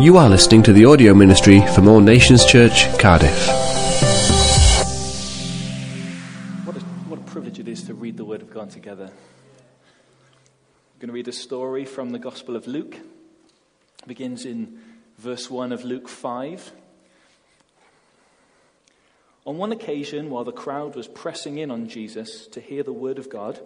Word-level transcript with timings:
You 0.00 0.18
are 0.18 0.28
listening 0.28 0.62
to 0.64 0.72
the 0.72 0.84
audio 0.84 1.14
ministry 1.14 1.60
from 1.68 1.88
All 1.88 2.00
Nations 2.00 2.44
Church, 2.44 2.86
Cardiff. 2.98 3.48
What 6.66 6.76
a, 6.76 6.80
what 7.08 7.18
a 7.20 7.22
privilege 7.22 7.58
it 7.58 7.68
is 7.68 7.84
to 7.84 7.94
read 7.94 8.16
the 8.16 8.24
Word 8.24 8.42
of 8.42 8.52
God 8.52 8.70
together. 8.70 9.04
I'm 9.04 10.98
going 10.98 11.08
to 11.08 11.14
read 11.14 11.28
a 11.28 11.32
story 11.32 11.84
from 11.84 12.10
the 12.10 12.18
Gospel 12.18 12.54
of 12.56 12.66
Luke. 12.66 12.96
It 12.96 14.06
begins 14.06 14.44
in 14.44 14.78
verse 15.18 15.48
1 15.48 15.72
of 15.72 15.84
Luke 15.84 16.08
5. 16.08 16.72
On 19.46 19.56
one 19.56 19.72
occasion, 19.72 20.28
while 20.28 20.44
the 20.44 20.52
crowd 20.52 20.96
was 20.96 21.08
pressing 21.08 21.58
in 21.58 21.70
on 21.70 21.88
Jesus 21.88 22.46
to 22.48 22.60
hear 22.60 22.82
the 22.82 22.92
Word 22.92 23.18
of 23.18 23.30
God, 23.30 23.60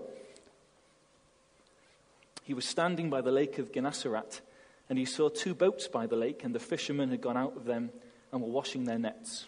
he 2.48 2.54
was 2.54 2.64
standing 2.64 3.10
by 3.10 3.20
the 3.20 3.30
lake 3.30 3.58
of 3.58 3.72
Gennesaret 3.72 4.40
and 4.88 4.98
he 4.98 5.04
saw 5.04 5.28
two 5.28 5.54
boats 5.54 5.86
by 5.86 6.06
the 6.06 6.16
lake, 6.16 6.44
and 6.44 6.54
the 6.54 6.58
fishermen 6.58 7.10
had 7.10 7.20
gone 7.20 7.36
out 7.36 7.54
of 7.54 7.66
them 7.66 7.90
and 8.32 8.40
were 8.40 8.48
washing 8.48 8.84
their 8.84 8.98
nets. 8.98 9.46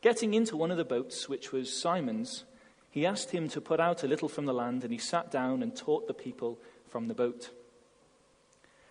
Getting 0.00 0.34
into 0.34 0.56
one 0.56 0.72
of 0.72 0.76
the 0.76 0.84
boats, 0.84 1.28
which 1.28 1.52
was 1.52 1.72
Simon's, 1.72 2.42
he 2.90 3.06
asked 3.06 3.30
him 3.30 3.48
to 3.50 3.60
put 3.60 3.78
out 3.78 4.02
a 4.02 4.08
little 4.08 4.28
from 4.28 4.46
the 4.46 4.52
land, 4.52 4.82
and 4.82 4.92
he 4.92 4.98
sat 4.98 5.30
down 5.30 5.62
and 5.62 5.76
taught 5.76 6.08
the 6.08 6.14
people 6.14 6.58
from 6.88 7.06
the 7.06 7.14
boat. 7.14 7.50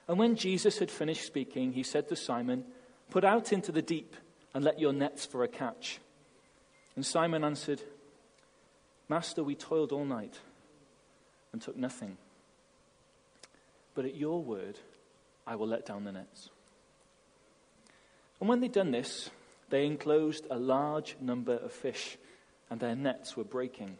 And 0.07 0.17
when 0.17 0.37
Jesus 0.37 0.79
had 0.79 0.89
finished 0.89 1.25
speaking, 1.25 1.73
he 1.73 1.83
said 1.83 2.07
to 2.07 2.15
Simon, 2.15 2.63
Put 3.09 3.25
out 3.25 3.51
into 3.51 3.73
the 3.73 3.81
deep 3.81 4.15
and 4.53 4.63
let 4.63 4.79
your 4.79 4.93
nets 4.93 5.25
for 5.25 5.43
a 5.43 5.49
catch. 5.49 5.99
And 6.95 7.05
Simon 7.05 7.43
answered, 7.43 7.81
Master, 9.09 9.43
we 9.43 9.55
toiled 9.55 9.91
all 9.91 10.05
night 10.05 10.39
and 11.51 11.61
took 11.61 11.75
nothing. 11.75 12.17
But 13.95 14.05
at 14.05 14.15
your 14.15 14.41
word, 14.41 14.79
I 15.45 15.55
will 15.55 15.67
let 15.67 15.85
down 15.85 16.03
the 16.03 16.11
nets. 16.11 16.49
And 18.39 18.49
when 18.49 18.59
they'd 18.59 18.71
done 18.71 18.91
this, 18.91 19.29
they 19.69 19.85
enclosed 19.85 20.45
a 20.49 20.57
large 20.57 21.15
number 21.21 21.53
of 21.53 21.71
fish, 21.71 22.17
and 22.69 22.79
their 22.79 22.95
nets 22.95 23.37
were 23.37 23.43
breaking. 23.43 23.97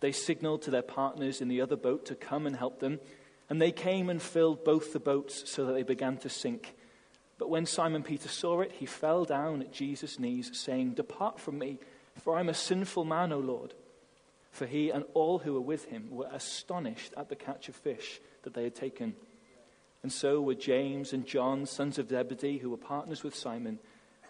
They 0.00 0.12
signaled 0.12 0.62
to 0.62 0.70
their 0.70 0.82
partners 0.82 1.40
in 1.40 1.48
the 1.48 1.60
other 1.60 1.76
boat 1.76 2.06
to 2.06 2.14
come 2.14 2.46
and 2.46 2.56
help 2.56 2.80
them, 2.80 3.00
and 3.48 3.60
they 3.60 3.72
came 3.72 4.08
and 4.08 4.20
filled 4.20 4.64
both 4.64 4.92
the 4.92 5.00
boats 5.00 5.50
so 5.50 5.66
that 5.66 5.72
they 5.72 5.82
began 5.82 6.16
to 6.18 6.28
sink. 6.28 6.74
But 7.38 7.50
when 7.50 7.66
Simon 7.66 8.02
Peter 8.02 8.28
saw 8.28 8.60
it, 8.60 8.72
he 8.72 8.86
fell 8.86 9.24
down 9.24 9.60
at 9.60 9.72
Jesus' 9.72 10.18
knees, 10.18 10.50
saying, 10.58 10.94
Depart 10.94 11.40
from 11.40 11.58
me, 11.58 11.78
for 12.22 12.36
I'm 12.36 12.48
a 12.48 12.54
sinful 12.54 13.04
man, 13.04 13.32
O 13.32 13.38
Lord. 13.38 13.74
For 14.54 14.66
he 14.66 14.90
and 14.90 15.02
all 15.14 15.40
who 15.40 15.52
were 15.54 15.60
with 15.60 15.86
him 15.86 16.10
were 16.12 16.28
astonished 16.30 17.12
at 17.16 17.28
the 17.28 17.34
catch 17.34 17.68
of 17.68 17.74
fish 17.74 18.20
that 18.44 18.54
they 18.54 18.62
had 18.62 18.76
taken. 18.76 19.16
And 20.04 20.12
so 20.12 20.40
were 20.40 20.54
James 20.54 21.12
and 21.12 21.26
John, 21.26 21.66
sons 21.66 21.98
of 21.98 22.10
Zebedee, 22.10 22.58
who 22.58 22.70
were 22.70 22.76
partners 22.76 23.24
with 23.24 23.34
Simon. 23.34 23.80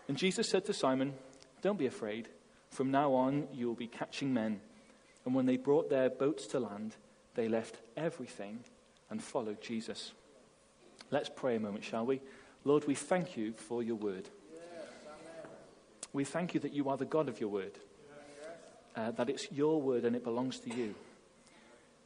And 0.08 0.16
Jesus 0.16 0.48
said 0.48 0.64
to 0.64 0.72
Simon, 0.72 1.12
Don't 1.61 1.78
be 1.78 1.84
afraid. 1.84 2.31
From 2.70 2.91
now 2.91 3.12
on, 3.12 3.48
you 3.53 3.66
will 3.66 3.75
be 3.75 3.86
catching 3.86 4.33
men. 4.33 4.62
And 5.27 5.34
when 5.34 5.44
they 5.44 5.58
brought 5.58 5.91
their 5.91 6.08
boats 6.08 6.47
to 6.48 6.59
land, 6.59 6.97
they 7.34 7.47
left 7.47 7.77
everything 7.94 8.61
and 9.11 9.22
followed 9.22 9.61
Jesus. 9.61 10.12
Let's 11.11 11.28
pray 11.28 11.56
a 11.56 11.61
moment, 11.61 11.84
shall 11.84 12.06
we? 12.06 12.22
Lord, 12.64 12.86
we 12.86 12.94
thank 12.94 13.36
you 13.36 13.53
for 13.53 13.83
your 13.83 13.97
word. 13.97 14.31
We 16.14 16.25
thank 16.25 16.55
you 16.55 16.61
that 16.61 16.72
you 16.72 16.88
are 16.88 16.97
the 16.97 17.05
God 17.05 17.28
of 17.28 17.41
your 17.41 17.50
word, 17.50 17.78
uh, 18.97 19.11
that 19.12 19.28
it's 19.28 19.50
your 19.50 19.81
word 19.81 20.05
and 20.05 20.14
it 20.14 20.25
belongs 20.25 20.59
to 20.61 20.75
you, 20.75 20.95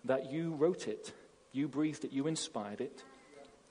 that 0.05 0.31
you 0.31 0.55
wrote 0.55 0.89
it, 0.89 1.12
you 1.53 1.69
breathed 1.69 2.05
it, 2.05 2.12
you 2.12 2.27
inspired 2.27 2.81
it, 2.81 3.05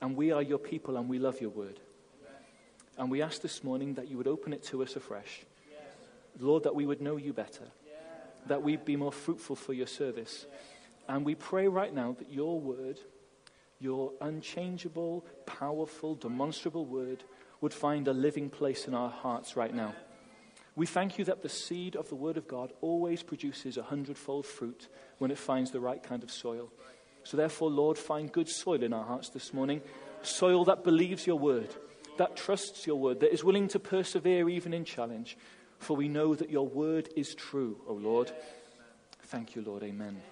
and 0.00 0.16
we 0.16 0.30
are 0.30 0.42
your 0.42 0.58
people 0.58 0.96
and 0.96 1.08
we 1.08 1.18
love 1.18 1.40
your 1.40 1.50
word. 1.50 1.80
And 2.96 3.10
we 3.10 3.22
ask 3.22 3.42
this 3.42 3.62
morning 3.62 3.94
that 3.94 4.08
you 4.08 4.16
would 4.16 4.26
open 4.26 4.52
it 4.52 4.64
to 4.64 4.82
us 4.82 4.96
afresh. 4.96 5.44
Lord, 6.40 6.64
that 6.64 6.74
we 6.74 6.86
would 6.86 7.00
know 7.00 7.16
you 7.16 7.32
better, 7.32 7.64
that 8.46 8.62
we'd 8.62 8.84
be 8.84 8.96
more 8.96 9.12
fruitful 9.12 9.56
for 9.56 9.72
your 9.72 9.86
service. 9.86 10.46
And 11.08 11.24
we 11.24 11.34
pray 11.34 11.68
right 11.68 11.92
now 11.92 12.14
that 12.18 12.30
your 12.30 12.60
word, 12.60 13.00
your 13.80 14.12
unchangeable, 14.20 15.24
powerful, 15.46 16.14
demonstrable 16.14 16.84
word, 16.84 17.24
would 17.60 17.74
find 17.74 18.06
a 18.06 18.12
living 18.12 18.50
place 18.50 18.86
in 18.86 18.94
our 18.94 19.10
hearts 19.10 19.56
right 19.56 19.74
now. 19.74 19.94
We 20.78 20.86
thank 20.86 21.18
you 21.18 21.24
that 21.24 21.42
the 21.42 21.48
seed 21.48 21.96
of 21.96 22.08
the 22.08 22.14
word 22.14 22.36
of 22.36 22.46
God 22.46 22.72
always 22.80 23.24
produces 23.24 23.76
a 23.76 23.82
hundredfold 23.82 24.46
fruit 24.46 24.86
when 25.18 25.32
it 25.32 25.36
finds 25.36 25.72
the 25.72 25.80
right 25.80 26.00
kind 26.00 26.22
of 26.22 26.30
soil. 26.30 26.70
So, 27.24 27.36
therefore, 27.36 27.68
Lord, 27.68 27.98
find 27.98 28.30
good 28.30 28.48
soil 28.48 28.84
in 28.84 28.92
our 28.92 29.02
hearts 29.02 29.28
this 29.30 29.52
morning 29.52 29.82
soil 30.22 30.64
that 30.66 30.84
believes 30.84 31.26
your 31.26 31.36
word, 31.36 31.74
that 32.16 32.36
trusts 32.36 32.86
your 32.86 32.94
word, 32.94 33.18
that 33.18 33.32
is 33.32 33.42
willing 33.42 33.66
to 33.68 33.80
persevere 33.80 34.48
even 34.48 34.72
in 34.72 34.84
challenge. 34.84 35.36
For 35.80 35.96
we 35.96 36.06
know 36.06 36.36
that 36.36 36.48
your 36.48 36.68
word 36.68 37.08
is 37.16 37.34
true, 37.34 37.80
O 37.88 37.94
Lord. 37.94 38.30
Thank 39.24 39.56
you, 39.56 39.62
Lord. 39.62 39.82
Amen. 39.82 40.22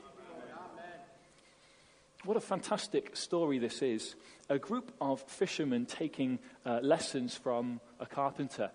What 2.24 2.36
a 2.36 2.40
fantastic 2.40 3.16
story 3.16 3.58
this 3.58 3.82
is. 3.82 4.14
A 4.48 4.60
group 4.60 4.92
of 5.00 5.22
fishermen 5.22 5.86
taking 5.86 6.38
uh, 6.64 6.78
lessons 6.84 7.34
from 7.34 7.80
a 7.98 8.06
carpenter 8.06 8.70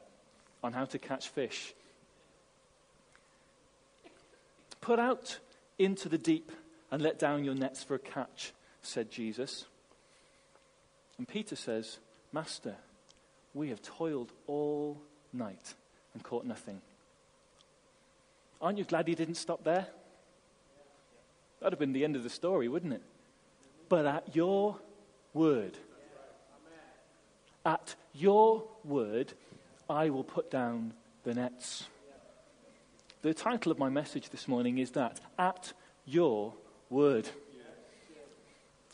on 0.63 0.73
how 0.73 0.85
to 0.85 0.99
catch 0.99 1.29
fish. 1.29 1.73
Put 4.79 4.99
out 4.99 5.39
into 5.77 6.09
the 6.09 6.17
deep 6.17 6.51
and 6.91 7.01
let 7.01 7.19
down 7.19 7.43
your 7.43 7.55
nets 7.55 7.83
for 7.83 7.95
a 7.95 7.99
catch, 7.99 8.53
said 8.81 9.11
Jesus. 9.11 9.65
And 11.17 11.27
Peter 11.27 11.55
says, 11.55 11.99
Master, 12.31 12.75
we 13.53 13.69
have 13.69 13.81
toiled 13.81 14.31
all 14.47 15.01
night 15.33 15.75
and 16.13 16.23
caught 16.23 16.45
nothing. 16.45 16.81
Aren't 18.61 18.77
you 18.77 18.83
glad 18.83 19.07
he 19.07 19.15
didn't 19.15 19.35
stop 19.35 19.63
there? 19.63 19.87
That'd 21.59 21.73
have 21.73 21.79
been 21.79 21.93
the 21.93 22.03
end 22.03 22.15
of 22.15 22.23
the 22.23 22.29
story, 22.29 22.67
wouldn't 22.67 22.93
it? 22.93 23.01
But 23.87 24.05
at 24.05 24.35
your 24.35 24.77
word, 25.33 25.77
at 27.65 27.95
your 28.13 28.63
word, 28.83 29.33
I 29.91 30.09
will 30.09 30.23
put 30.23 30.49
down 30.49 30.93
the 31.23 31.33
nets. 31.33 31.87
The 33.23 33.33
title 33.33 33.73
of 33.73 33.77
my 33.77 33.89
message 33.89 34.29
this 34.29 34.47
morning 34.47 34.77
is 34.77 34.91
that, 34.91 35.19
at 35.37 35.73
your 36.05 36.53
word. 36.89 37.27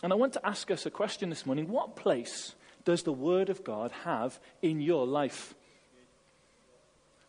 And 0.02 0.12
I 0.12 0.16
want 0.16 0.34
to 0.34 0.46
ask 0.46 0.72
us 0.72 0.88
a 0.88 0.92
question 0.92 1.30
this 1.30 1.46
morning. 1.46 1.70
What 1.70 1.96
place 1.96 2.56
does 2.84 3.04
the 3.04 3.14
Word 3.14 3.50
of 3.50 3.64
God 3.64 3.92
have 4.06 4.40
in 4.62 4.82
your 4.82 5.06
life? 5.06 5.54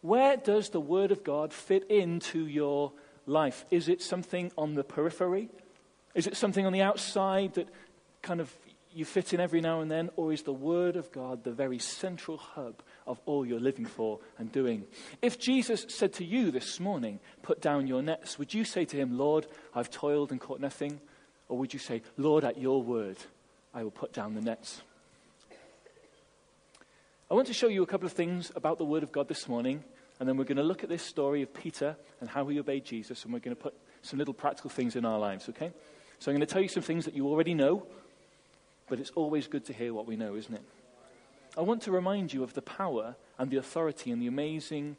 Where 0.01 0.37
does 0.39 0.71
the 0.71 0.81
Word 0.81 1.13
of 1.13 1.23
God 1.23 1.53
fit 1.53 1.91
into 1.91 2.47
your 2.47 2.93
life? 3.27 3.67
Is 3.71 3.89
it 3.89 4.01
something 4.01 4.51
on 4.57 4.77
the 4.77 4.85
periphery? 4.85 5.51
Is 6.15 6.27
it 6.27 6.37
something 6.37 6.65
on 6.65 6.73
the 6.73 6.83
outside 6.83 7.55
that 7.55 7.69
kind 8.23 8.41
of 8.41 8.51
you 8.93 9.05
fit 9.05 9.35
in 9.35 9.41
every 9.41 9.61
now 9.61 9.83
and 9.83 9.91
then? 9.91 10.11
Or 10.17 10.33
is 10.33 10.43
the 10.43 10.53
Word 10.53 10.97
of 10.97 11.13
God 11.13 11.45
the 11.45 11.53
very 11.53 11.79
central 11.79 12.39
hub 12.39 12.83
of 13.09 13.21
all 13.27 13.45
you're 13.45 13.59
living 13.59 13.87
for 13.87 14.21
and 14.39 14.53
doing? 14.53 14.85
If 15.23 15.39
Jesus 15.39 15.87
said 15.89 16.13
to 16.15 16.25
you 16.25 16.51
this 16.51 16.79
morning, 16.79 17.19
Put 17.43 17.61
down 17.61 17.87
your 17.87 18.03
nets, 18.03 18.39
would 18.39 18.55
you 18.55 18.65
say 18.65 18.85
to 18.85 18.97
him, 18.97 19.19
Lord, 19.19 19.47
I've 19.75 19.91
toiled 19.91 20.31
and 20.31 20.41
caught 20.41 20.61
nothing? 20.61 21.01
Or 21.49 21.59
would 21.59 21.73
you 21.73 21.79
say, 21.79 22.03
Lord, 22.17 22.45
at 22.45 22.59
your 22.59 22.83
word, 22.83 23.17
I 23.75 23.83
will 23.83 23.91
put 23.91 24.13
down 24.13 24.35
the 24.35 24.41
nets? 24.41 24.83
I 27.31 27.35
want 27.35 27.47
to 27.49 27.55
show 27.55 27.69
you 27.69 27.83
a 27.83 27.87
couple 27.87 28.07
of 28.07 28.13
things 28.13 28.51
about 28.57 28.79
the 28.79 28.85
Word 28.85 29.03
of 29.03 29.13
God 29.13 29.29
this 29.29 29.49
morning, 29.49 29.85
and 30.19 30.29
then 30.29 30.39
we're 30.39 30.45
going 30.45 30.57
to 30.57 30.63
look 30.63 30.83
at 30.83 30.89
this 30.89 31.03
story 31.03 31.43
of 31.43 31.53
Peter 31.53 31.95
and 32.21 32.31
how 32.31 32.47
he 32.47 32.59
obeyed 32.59 32.87
Jesus, 32.87 33.25
and 33.25 33.33
we're 33.33 33.39
going 33.41 33.55
to 33.55 33.63
put 33.63 33.75
some 34.01 34.19
little 34.19 34.33
practical 34.33 34.71
things 34.71 34.97
in 34.97 35.05
our 35.05 35.19
lives, 35.19 35.47
okay? 35.51 35.71
So 36.21 36.31
I'm 36.31 36.37
going 36.37 36.47
to 36.47 36.53
tell 36.53 36.63
you 36.63 36.69
some 36.69 36.83
things 36.83 37.05
that 37.05 37.15
you 37.15 37.27
already 37.29 37.53
know, 37.53 37.87
but 38.89 38.99
it's 38.99 39.11
always 39.11 39.47
good 39.47 39.67
to 39.67 39.75
hear 39.75 39.93
what 39.93 40.07
we 40.07 40.17
know, 40.17 40.37
isn't 40.37 40.55
it? 40.55 40.63
I 41.59 41.63
want 41.63 41.83
to 41.83 41.91
remind 41.91 42.33
you 42.33 42.45
of 42.45 42.55
the 42.55 42.63
power 42.63 43.17
and 43.37 43.51
the 43.51 43.57
authority 43.57 44.13
and 44.13 44.23
the 44.23 44.29
amazing, 44.29 44.97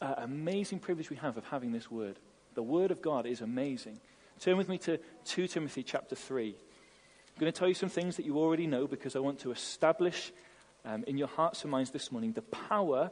uh, 0.00 0.14
amazing 0.18 0.78
privilege 0.78 1.10
we 1.10 1.16
have 1.16 1.36
of 1.36 1.44
having 1.46 1.72
this 1.72 1.90
Word. 1.90 2.20
The 2.54 2.62
Word 2.62 2.92
of 2.92 3.02
God 3.02 3.26
is 3.26 3.40
amazing. 3.40 3.98
Turn 4.38 4.56
with 4.56 4.68
me 4.68 4.78
to 4.78 5.00
2 5.24 5.48
Timothy 5.48 5.82
chapter 5.82 6.14
3. 6.14 6.50
I'm 6.50 7.40
going 7.40 7.52
to 7.52 7.58
tell 7.58 7.66
you 7.66 7.74
some 7.74 7.88
things 7.88 8.14
that 8.14 8.24
you 8.24 8.38
already 8.38 8.68
know 8.68 8.86
because 8.86 9.16
I 9.16 9.18
want 9.18 9.40
to 9.40 9.50
establish 9.50 10.30
um, 10.84 11.02
in 11.08 11.18
your 11.18 11.26
hearts 11.26 11.62
and 11.62 11.72
minds 11.72 11.90
this 11.90 12.12
morning 12.12 12.32
the 12.32 12.42
power 12.42 13.10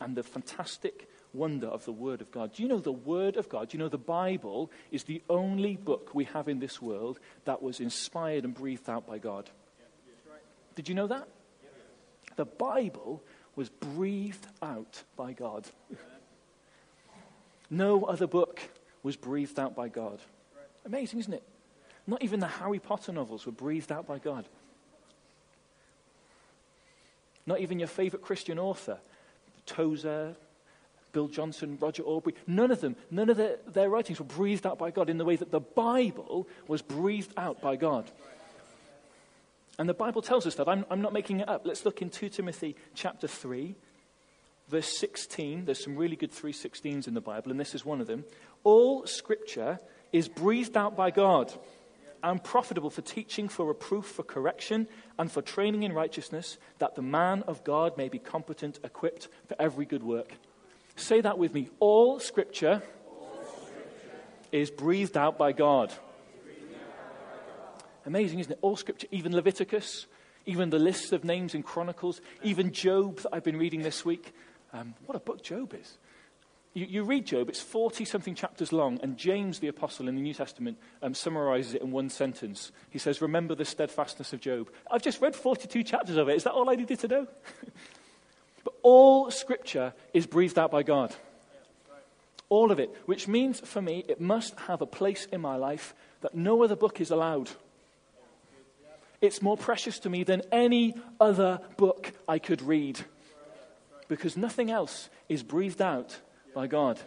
and 0.00 0.16
the 0.16 0.24
fantastic 0.24 1.08
wonder 1.32 1.68
of 1.68 1.84
the 1.84 1.92
Word 1.92 2.20
of 2.22 2.32
God. 2.32 2.54
Do 2.54 2.64
you 2.64 2.68
know 2.68 2.80
the 2.80 2.90
Word 2.90 3.36
of 3.36 3.48
God? 3.48 3.68
Do 3.68 3.78
you 3.78 3.84
know 3.84 3.88
the 3.88 3.98
Bible 3.98 4.72
is 4.90 5.04
the 5.04 5.22
only 5.30 5.76
book 5.76 6.10
we 6.12 6.24
have 6.24 6.48
in 6.48 6.58
this 6.58 6.82
world 6.82 7.20
that 7.44 7.62
was 7.62 7.78
inspired 7.78 8.42
and 8.42 8.52
breathed 8.52 8.90
out 8.90 9.06
by 9.06 9.18
God? 9.18 9.48
Did 10.74 10.88
you 10.88 10.96
know 10.96 11.06
that? 11.06 11.28
The 12.36 12.44
Bible 12.44 13.22
was 13.54 13.68
breathed 13.68 14.46
out 14.62 15.02
by 15.16 15.32
God. 15.32 15.66
No 17.70 18.04
other 18.04 18.26
book 18.26 18.60
was 19.02 19.16
breathed 19.16 19.58
out 19.58 19.74
by 19.74 19.88
God. 19.88 20.20
Amazing, 20.84 21.20
isn't 21.20 21.32
it? 21.34 21.42
Not 22.06 22.22
even 22.22 22.38
the 22.38 22.46
Harry 22.46 22.78
Potter 22.78 23.12
novels 23.12 23.46
were 23.46 23.52
breathed 23.52 23.90
out 23.90 24.06
by 24.06 24.18
God. 24.18 24.46
Not 27.46 27.60
even 27.60 27.78
your 27.78 27.88
favorite 27.88 28.22
Christian 28.22 28.58
author, 28.58 28.98
Tozer, 29.64 30.36
Bill 31.12 31.28
Johnson, 31.28 31.78
Roger 31.80 32.02
Aubrey, 32.02 32.34
none 32.46 32.70
of 32.70 32.80
them, 32.80 32.94
none 33.10 33.30
of 33.30 33.36
their, 33.36 33.56
their 33.66 33.88
writings 33.88 34.18
were 34.18 34.26
breathed 34.26 34.66
out 34.66 34.78
by 34.78 34.90
God 34.90 35.08
in 35.08 35.16
the 35.16 35.24
way 35.24 35.36
that 35.36 35.50
the 35.50 35.60
Bible 35.60 36.46
was 36.68 36.82
breathed 36.82 37.32
out 37.36 37.60
by 37.60 37.76
God. 37.76 38.10
And 39.78 39.88
the 39.88 39.94
Bible 39.94 40.22
tells 40.22 40.46
us 40.46 40.54
that. 40.54 40.68
I'm, 40.68 40.86
I'm 40.90 41.02
not 41.02 41.12
making 41.12 41.40
it 41.40 41.48
up. 41.48 41.66
Let's 41.66 41.84
look 41.84 42.00
in 42.00 42.10
2 42.10 42.30
Timothy 42.30 42.76
chapter 42.94 43.28
3, 43.28 43.74
verse 44.68 44.98
16. 44.98 45.66
There's 45.66 45.82
some 45.82 45.96
really 45.96 46.16
good 46.16 46.32
316s 46.32 47.06
in 47.06 47.14
the 47.14 47.20
Bible, 47.20 47.50
and 47.50 47.60
this 47.60 47.74
is 47.74 47.84
one 47.84 48.00
of 48.00 48.06
them. 48.06 48.24
All 48.64 49.06
scripture 49.06 49.78
is 50.12 50.28
breathed 50.28 50.76
out 50.76 50.96
by 50.96 51.10
God 51.10 51.52
and 52.22 52.42
profitable 52.42 52.90
for 52.90 53.02
teaching, 53.02 53.48
for 53.48 53.66
reproof, 53.66 54.06
for 54.06 54.22
correction, 54.22 54.88
and 55.18 55.30
for 55.30 55.42
training 55.42 55.82
in 55.82 55.92
righteousness, 55.92 56.56
that 56.78 56.94
the 56.94 57.02
man 57.02 57.42
of 57.42 57.62
God 57.62 57.96
may 57.98 58.08
be 58.08 58.18
competent, 58.18 58.80
equipped 58.82 59.28
for 59.46 59.56
every 59.60 59.84
good 59.84 60.02
work. 60.02 60.32
Say 60.96 61.20
that 61.20 61.38
with 61.38 61.52
me. 61.52 61.68
All 61.78 62.18
scripture, 62.18 62.82
All 63.06 63.44
scripture 63.44 64.16
is 64.50 64.70
breathed 64.70 65.18
out 65.18 65.36
by 65.36 65.52
God. 65.52 65.92
Amazing, 68.06 68.38
isn't 68.38 68.52
it? 68.52 68.58
All 68.62 68.76
scripture, 68.76 69.08
even 69.10 69.34
Leviticus, 69.34 70.06
even 70.46 70.70
the 70.70 70.78
list 70.78 71.12
of 71.12 71.24
names 71.24 71.54
in 71.54 71.62
Chronicles, 71.64 72.20
even 72.42 72.72
Job 72.72 73.18
that 73.18 73.34
I've 73.34 73.44
been 73.44 73.58
reading 73.58 73.82
this 73.82 74.04
week. 74.04 74.32
Um, 74.72 74.94
what 75.06 75.16
a 75.16 75.20
book 75.20 75.42
Job 75.42 75.74
is. 75.74 75.98
You, 76.72 76.86
you 76.86 77.02
read 77.02 77.26
Job, 77.26 77.48
it's 77.48 77.60
40 77.60 78.04
something 78.04 78.34
chapters 78.34 78.72
long, 78.72 79.00
and 79.02 79.16
James 79.16 79.58
the 79.58 79.68
Apostle 79.68 80.08
in 80.08 80.14
the 80.14 80.20
New 80.20 80.34
Testament 80.34 80.78
um, 81.02 81.14
summarizes 81.14 81.74
it 81.74 81.82
in 81.82 81.90
one 81.90 82.08
sentence. 82.08 82.70
He 82.90 82.98
says, 82.98 83.20
Remember 83.20 83.56
the 83.56 83.64
steadfastness 83.64 84.32
of 84.32 84.40
Job. 84.40 84.70
I've 84.90 85.02
just 85.02 85.20
read 85.20 85.34
42 85.34 85.82
chapters 85.82 86.16
of 86.16 86.28
it. 86.28 86.36
Is 86.36 86.44
that 86.44 86.52
all 86.52 86.70
I 86.70 86.76
needed 86.76 87.00
to 87.00 87.08
know? 87.08 87.26
but 88.64 88.74
all 88.82 89.30
scripture 89.32 89.94
is 90.14 90.26
breathed 90.26 90.58
out 90.58 90.70
by 90.70 90.84
God. 90.84 91.12
All 92.48 92.70
of 92.70 92.78
it, 92.78 92.94
which 93.06 93.26
means 93.26 93.58
for 93.58 93.82
me, 93.82 94.04
it 94.06 94.20
must 94.20 94.56
have 94.68 94.80
a 94.80 94.86
place 94.86 95.26
in 95.32 95.40
my 95.40 95.56
life 95.56 95.92
that 96.20 96.36
no 96.36 96.62
other 96.62 96.76
book 96.76 97.00
is 97.00 97.10
allowed. 97.10 97.50
It's 99.26 99.42
more 99.42 99.56
precious 99.56 99.98
to 100.00 100.08
me 100.08 100.22
than 100.22 100.42
any 100.52 100.94
other 101.20 101.60
book 101.76 102.12
I 102.28 102.38
could 102.38 102.62
read 102.62 103.00
because 104.06 104.36
nothing 104.36 104.70
else 104.70 105.08
is 105.28 105.42
breathed 105.42 105.82
out 105.82 106.20
by 106.54 106.68
God. 106.68 107.00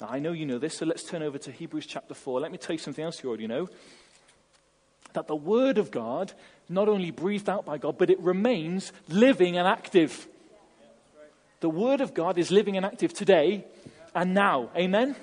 Now, 0.00 0.08
I 0.10 0.18
know 0.18 0.32
you 0.32 0.46
know 0.46 0.58
this, 0.58 0.78
so 0.78 0.86
let's 0.86 1.02
turn 1.02 1.22
over 1.22 1.36
to 1.36 1.52
Hebrews 1.52 1.84
chapter 1.84 2.14
4. 2.14 2.40
Let 2.40 2.50
me 2.50 2.56
tell 2.56 2.72
you 2.72 2.78
something 2.78 3.04
else 3.04 3.22
you 3.22 3.28
already 3.28 3.46
know. 3.46 3.68
That 5.12 5.26
the 5.26 5.36
Word 5.36 5.76
of 5.76 5.90
God 5.90 6.32
not 6.70 6.88
only 6.88 7.10
breathed 7.10 7.50
out 7.50 7.66
by 7.66 7.76
God, 7.76 7.98
but 7.98 8.08
it 8.08 8.18
remains 8.20 8.94
living 9.10 9.58
and 9.58 9.68
active. 9.68 10.26
The 11.60 11.68
Word 11.68 12.00
of 12.00 12.14
God 12.14 12.38
is 12.38 12.50
living 12.50 12.78
and 12.78 12.86
active 12.86 13.12
today 13.12 13.66
and 14.14 14.32
now. 14.32 14.70
Amen? 14.74 15.16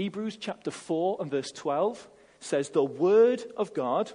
Hebrews 0.00 0.38
chapter 0.38 0.70
4 0.70 1.18
and 1.20 1.30
verse 1.30 1.52
12 1.52 2.08
says, 2.38 2.70
The 2.70 2.82
Word 2.82 3.44
of 3.54 3.74
God 3.74 4.10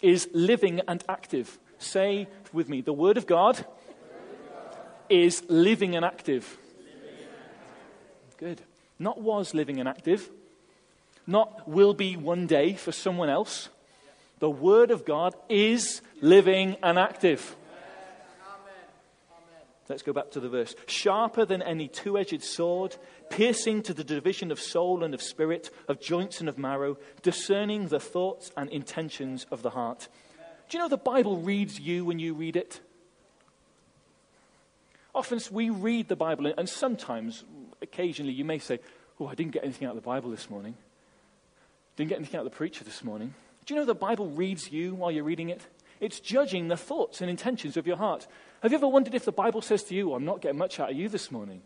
is 0.00 0.30
living 0.32 0.80
and 0.88 1.04
active. 1.10 1.58
Say 1.76 2.26
with 2.54 2.70
me, 2.70 2.80
the 2.80 2.94
Word 2.94 3.18
of 3.18 3.26
God, 3.26 3.66
is 5.10 5.42
living 5.50 5.94
and 5.94 6.06
active. 6.06 6.56
Good. 8.38 8.62
Not 8.98 9.20
was 9.20 9.52
living 9.52 9.78
and 9.78 9.86
active, 9.86 10.30
not 11.26 11.68
will 11.68 11.92
be 11.92 12.16
one 12.16 12.46
day 12.46 12.72
for 12.72 12.90
someone 12.90 13.28
else. 13.28 13.68
The 14.38 14.48
Word 14.48 14.90
of 14.90 15.04
God 15.04 15.34
is 15.50 16.00
living 16.22 16.78
and 16.82 16.98
active. 16.98 17.56
Let's 19.88 20.02
go 20.02 20.14
back 20.14 20.30
to 20.30 20.40
the 20.40 20.48
verse. 20.48 20.74
Sharper 20.86 21.44
than 21.44 21.60
any 21.60 21.88
two 21.88 22.16
edged 22.16 22.42
sword, 22.42 22.96
piercing 23.28 23.82
to 23.82 23.94
the 23.94 24.04
division 24.04 24.50
of 24.50 24.58
soul 24.58 25.04
and 25.04 25.12
of 25.12 25.20
spirit, 25.20 25.70
of 25.88 26.00
joints 26.00 26.40
and 26.40 26.48
of 26.48 26.56
marrow, 26.56 26.96
discerning 27.22 27.88
the 27.88 28.00
thoughts 28.00 28.50
and 28.56 28.70
intentions 28.70 29.46
of 29.50 29.62
the 29.62 29.70
heart. 29.70 30.08
Do 30.68 30.78
you 30.78 30.82
know 30.82 30.88
the 30.88 30.96
Bible 30.96 31.36
reads 31.36 31.78
you 31.78 32.04
when 32.04 32.18
you 32.18 32.32
read 32.32 32.56
it? 32.56 32.80
Often 35.14 35.40
we 35.52 35.70
read 35.70 36.08
the 36.08 36.16
Bible, 36.16 36.52
and 36.56 36.68
sometimes, 36.68 37.44
occasionally, 37.82 38.32
you 38.32 38.44
may 38.44 38.58
say, 38.58 38.80
Oh, 39.20 39.28
I 39.28 39.34
didn't 39.34 39.52
get 39.52 39.62
anything 39.62 39.86
out 39.86 39.96
of 39.96 40.02
the 40.02 40.06
Bible 40.06 40.30
this 40.30 40.50
morning. 40.50 40.74
Didn't 41.96 42.08
get 42.08 42.18
anything 42.18 42.36
out 42.38 42.46
of 42.46 42.50
the 42.52 42.56
preacher 42.56 42.82
this 42.82 43.04
morning. 43.04 43.34
Do 43.64 43.74
you 43.74 43.80
know 43.80 43.86
the 43.86 43.94
Bible 43.94 44.28
reads 44.30 44.72
you 44.72 44.94
while 44.94 45.12
you're 45.12 45.24
reading 45.24 45.50
it? 45.50 45.60
It's 46.04 46.20
judging 46.20 46.68
the 46.68 46.76
thoughts 46.76 47.22
and 47.22 47.30
intentions 47.30 47.78
of 47.78 47.86
your 47.86 47.96
heart. 47.96 48.26
Have 48.62 48.72
you 48.72 48.76
ever 48.76 48.86
wondered 48.86 49.14
if 49.14 49.24
the 49.24 49.32
Bible 49.32 49.62
says 49.62 49.84
to 49.84 49.94
you, 49.94 50.12
I'm 50.12 50.26
not 50.26 50.42
getting 50.42 50.58
much 50.58 50.78
out 50.78 50.90
of 50.90 50.96
you 50.98 51.08
this 51.08 51.30
morning? 51.30 51.62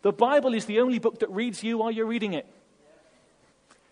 the 0.00 0.10
Bible 0.10 0.54
is 0.54 0.64
the 0.64 0.80
only 0.80 0.98
book 0.98 1.18
that 1.18 1.28
reads 1.28 1.62
you 1.62 1.76
while 1.76 1.90
you're 1.90 2.06
reading 2.06 2.32
it. 2.32 2.46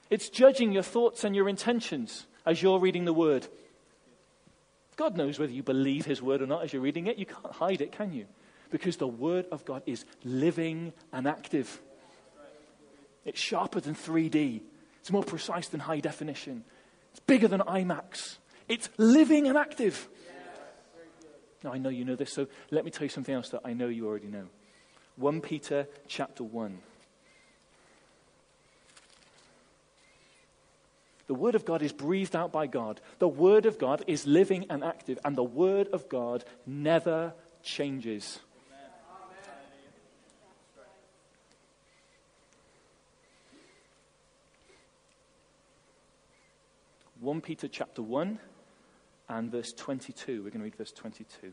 It's 0.09 0.31
judging 0.31 0.73
your 0.73 0.83
thoughts 0.83 1.25
and 1.25 1.37
your 1.37 1.47
intentions 1.47 2.27
as 2.47 2.63
you're 2.63 2.79
reading 2.79 3.05
the 3.05 3.13
Word. 3.13 3.47
God 4.97 5.19
knows 5.19 5.39
whether 5.39 5.53
you 5.53 5.63
believe 5.63 6.07
His 6.07 6.23
Word 6.23 6.41
or 6.41 6.47
not 6.47 6.65
as 6.65 6.73
you're 6.73 6.81
reading 6.81 7.07
it. 7.07 7.19
You 7.19 7.27
can't 7.27 7.53
hide 7.53 7.83
it, 7.83 7.93
can 7.93 8.15
you? 8.15 8.25
Because 8.71 8.97
the 8.97 9.07
Word 9.07 9.45
of 9.53 9.63
God 9.67 9.83
is 9.85 10.07
living 10.25 10.95
and 11.13 11.29
active. 11.29 11.83
It's 13.27 13.39
sharper 13.39 13.81
than 13.81 13.95
3D, 13.95 14.63
it's 15.01 15.13
more 15.13 15.23
precise 15.23 15.69
than 15.69 15.81
high 15.81 16.01
definition, 16.01 16.65
it's 17.17 17.25
bigger 17.25 17.49
than 17.49 17.61
IMAX. 17.61 18.37
It's 18.69 18.91
living 18.99 19.47
and 19.47 19.57
active. 19.57 20.07
Now, 21.65 21.73
I 21.73 21.79
know 21.79 21.89
you 21.89 22.05
know 22.05 22.15
this, 22.15 22.31
so 22.31 22.47
let 22.71 22.85
me 22.85 22.91
tell 22.91 23.05
you 23.05 23.09
something 23.09 23.35
else 23.35 23.49
that 23.49 23.63
I 23.65 23.73
know 23.73 23.89
you 23.89 24.07
already 24.07 24.27
know. 24.27 24.49
1 25.17 25.41
Peter 25.41 25.89
chapter 26.07 26.45
1. 26.45 26.79
The 31.27 31.35
Word 31.35 31.55
of 31.55 31.65
God 31.65 31.81
is 31.81 31.91
breathed 31.91 32.37
out 32.37 32.53
by 32.53 32.67
God. 32.67 33.01
The 33.19 33.29
Word 33.29 33.65
of 33.65 33.79
God 33.79 34.05
is 34.07 34.27
living 34.27 34.67
and 34.69 34.85
active, 34.85 35.19
and 35.25 35.37
the 35.37 35.43
Word 35.43 35.89
of 35.95 36.11
God 36.11 36.45
never 36.67 37.33
changes. 37.63 38.41
1 47.27 47.41
Peter 47.41 47.67
chapter 47.67 48.03
1 48.03 48.39
and 49.31 49.51
verse 49.51 49.73
22. 49.73 50.45
We're 50.45 50.51
going 50.51 50.61
to 50.61 50.65
read 50.65 50.77
verse 50.77 50.93
22. 50.93 51.53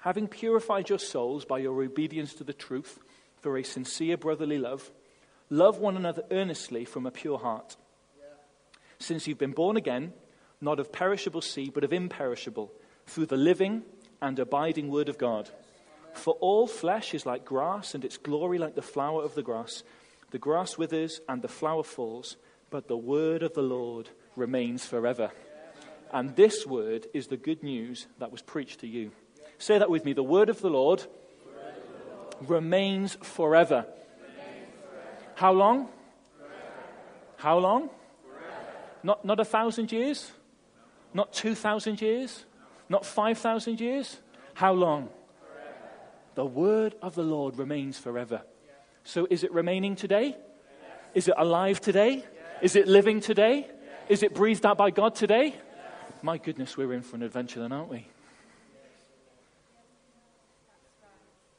Having 0.00 0.26
purified 0.26 0.88
your 0.88 0.98
souls 0.98 1.44
by 1.44 1.58
your 1.58 1.80
obedience 1.80 2.34
to 2.34 2.42
the 2.42 2.52
truth 2.52 2.98
for 3.40 3.56
a 3.56 3.62
sincere 3.62 4.16
brotherly 4.16 4.58
love, 4.58 4.90
love 5.50 5.78
one 5.78 5.96
another 5.96 6.24
earnestly 6.32 6.84
from 6.84 7.06
a 7.06 7.12
pure 7.12 7.38
heart. 7.38 7.76
Since 8.98 9.28
you've 9.28 9.38
been 9.38 9.52
born 9.52 9.76
again, 9.76 10.12
not 10.60 10.80
of 10.80 10.90
perishable 10.90 11.42
seed, 11.42 11.74
but 11.74 11.84
of 11.84 11.92
imperishable, 11.92 12.72
through 13.06 13.26
the 13.26 13.36
living 13.36 13.84
and 14.20 14.36
abiding 14.40 14.90
word 14.90 15.08
of 15.08 15.16
God. 15.16 15.48
For 16.12 16.34
all 16.40 16.66
flesh 16.66 17.14
is 17.14 17.24
like 17.24 17.44
grass, 17.44 17.94
and 17.94 18.04
its 18.04 18.16
glory 18.16 18.58
like 18.58 18.74
the 18.74 18.82
flower 18.82 19.22
of 19.22 19.36
the 19.36 19.44
grass. 19.44 19.84
The 20.30 20.38
grass 20.38 20.76
withers 20.76 21.20
and 21.28 21.42
the 21.42 21.48
flower 21.48 21.82
falls, 21.82 22.36
but 22.70 22.88
the 22.88 22.96
word 22.96 23.42
of 23.42 23.54
the 23.54 23.62
Lord 23.62 24.10
remains 24.34 24.84
forever. 24.84 25.30
And 26.12 26.36
this 26.36 26.66
word 26.66 27.06
is 27.14 27.28
the 27.28 27.36
good 27.36 27.62
news 27.62 28.06
that 28.18 28.30
was 28.32 28.42
preached 28.42 28.80
to 28.80 28.86
you. 28.86 29.12
Say 29.58 29.78
that 29.78 29.90
with 29.90 30.04
me. 30.04 30.12
The 30.12 30.22
word 30.22 30.48
of 30.48 30.60
the 30.60 30.70
Lord, 30.70 31.06
remains 32.40 33.16
forever. 33.22 33.86
How 35.34 35.52
long? 35.52 35.88
How 37.36 37.58
long? 37.58 37.90
Not, 39.02 39.24
not 39.24 39.40
a 39.40 39.44
thousand 39.44 39.92
years? 39.92 40.32
Not 41.14 41.32
two 41.32 41.54
thousand 41.54 42.00
years? 42.00 42.44
Not 42.88 43.06
five 43.06 43.38
thousand 43.38 43.80
years? 43.80 44.20
How 44.54 44.72
long? 44.72 45.08
The 46.34 46.44
word 46.44 46.94
of 47.00 47.14
the 47.14 47.22
Lord 47.22 47.58
remains 47.58 47.98
forever. 47.98 48.42
So 49.06 49.24
is 49.30 49.44
it 49.44 49.52
remaining 49.52 49.94
today? 49.94 50.36
Is 51.14 51.28
it 51.28 51.34
alive 51.38 51.80
today? 51.80 52.24
Is 52.60 52.74
it 52.74 52.88
living 52.88 53.20
today? 53.20 53.68
Is 54.08 54.24
it 54.24 54.34
breathed 54.34 54.66
out 54.66 54.76
by 54.76 54.90
God 54.90 55.14
today? 55.14 55.54
My 56.22 56.38
goodness, 56.38 56.76
we're 56.76 56.92
in 56.92 57.02
for 57.02 57.14
an 57.14 57.22
adventure 57.22 57.60
then, 57.60 57.70
aren't 57.70 57.88
we? 57.88 58.08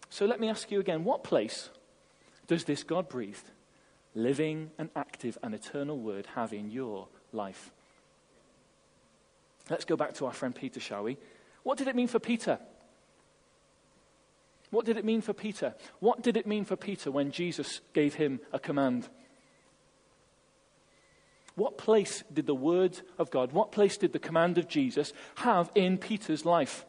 So 0.09 0.25
let 0.25 0.41
me 0.41 0.49
ask 0.49 0.69
you 0.71 0.81
again 0.81 1.05
what 1.05 1.23
place 1.23 1.69
does 2.47 2.65
this 2.65 2.83
God 2.83 3.07
breathed, 3.07 3.45
living 4.13 4.71
and 4.77 4.89
active 4.93 5.37
and 5.41 5.55
eternal 5.55 5.97
word 5.97 6.27
have 6.35 6.51
in 6.51 6.69
your 6.69 7.07
life? 7.31 7.71
Let's 9.69 9.85
go 9.85 9.95
back 9.95 10.15
to 10.15 10.25
our 10.25 10.33
friend 10.33 10.53
Peter, 10.53 10.81
shall 10.81 11.03
we? 11.03 11.17
What 11.63 11.77
did 11.77 11.87
it 11.87 11.95
mean 11.95 12.07
for 12.07 12.19
Peter? 12.19 12.59
What 14.69 14.85
did 14.85 14.97
it 14.97 15.05
mean 15.05 15.21
for 15.21 15.33
Peter? 15.33 15.73
What 15.99 16.21
did 16.21 16.35
it 16.37 16.47
mean 16.47 16.65
for 16.65 16.75
Peter 16.75 17.11
when 17.11 17.31
Jesus 17.31 17.81
gave 17.93 18.15
him 18.15 18.39
a 18.51 18.59
command? 18.59 19.07
What 21.55 21.77
place 21.77 22.23
did 22.31 22.45
the 22.45 22.53
word 22.53 22.99
of 23.17 23.31
God, 23.31 23.51
what 23.51 23.71
place 23.71 23.97
did 23.97 24.13
the 24.13 24.19
command 24.19 24.57
of 24.57 24.67
Jesus 24.67 25.11
have 25.35 25.71
in 25.73 25.97
Peter's 25.97 26.45
life? 26.45 26.85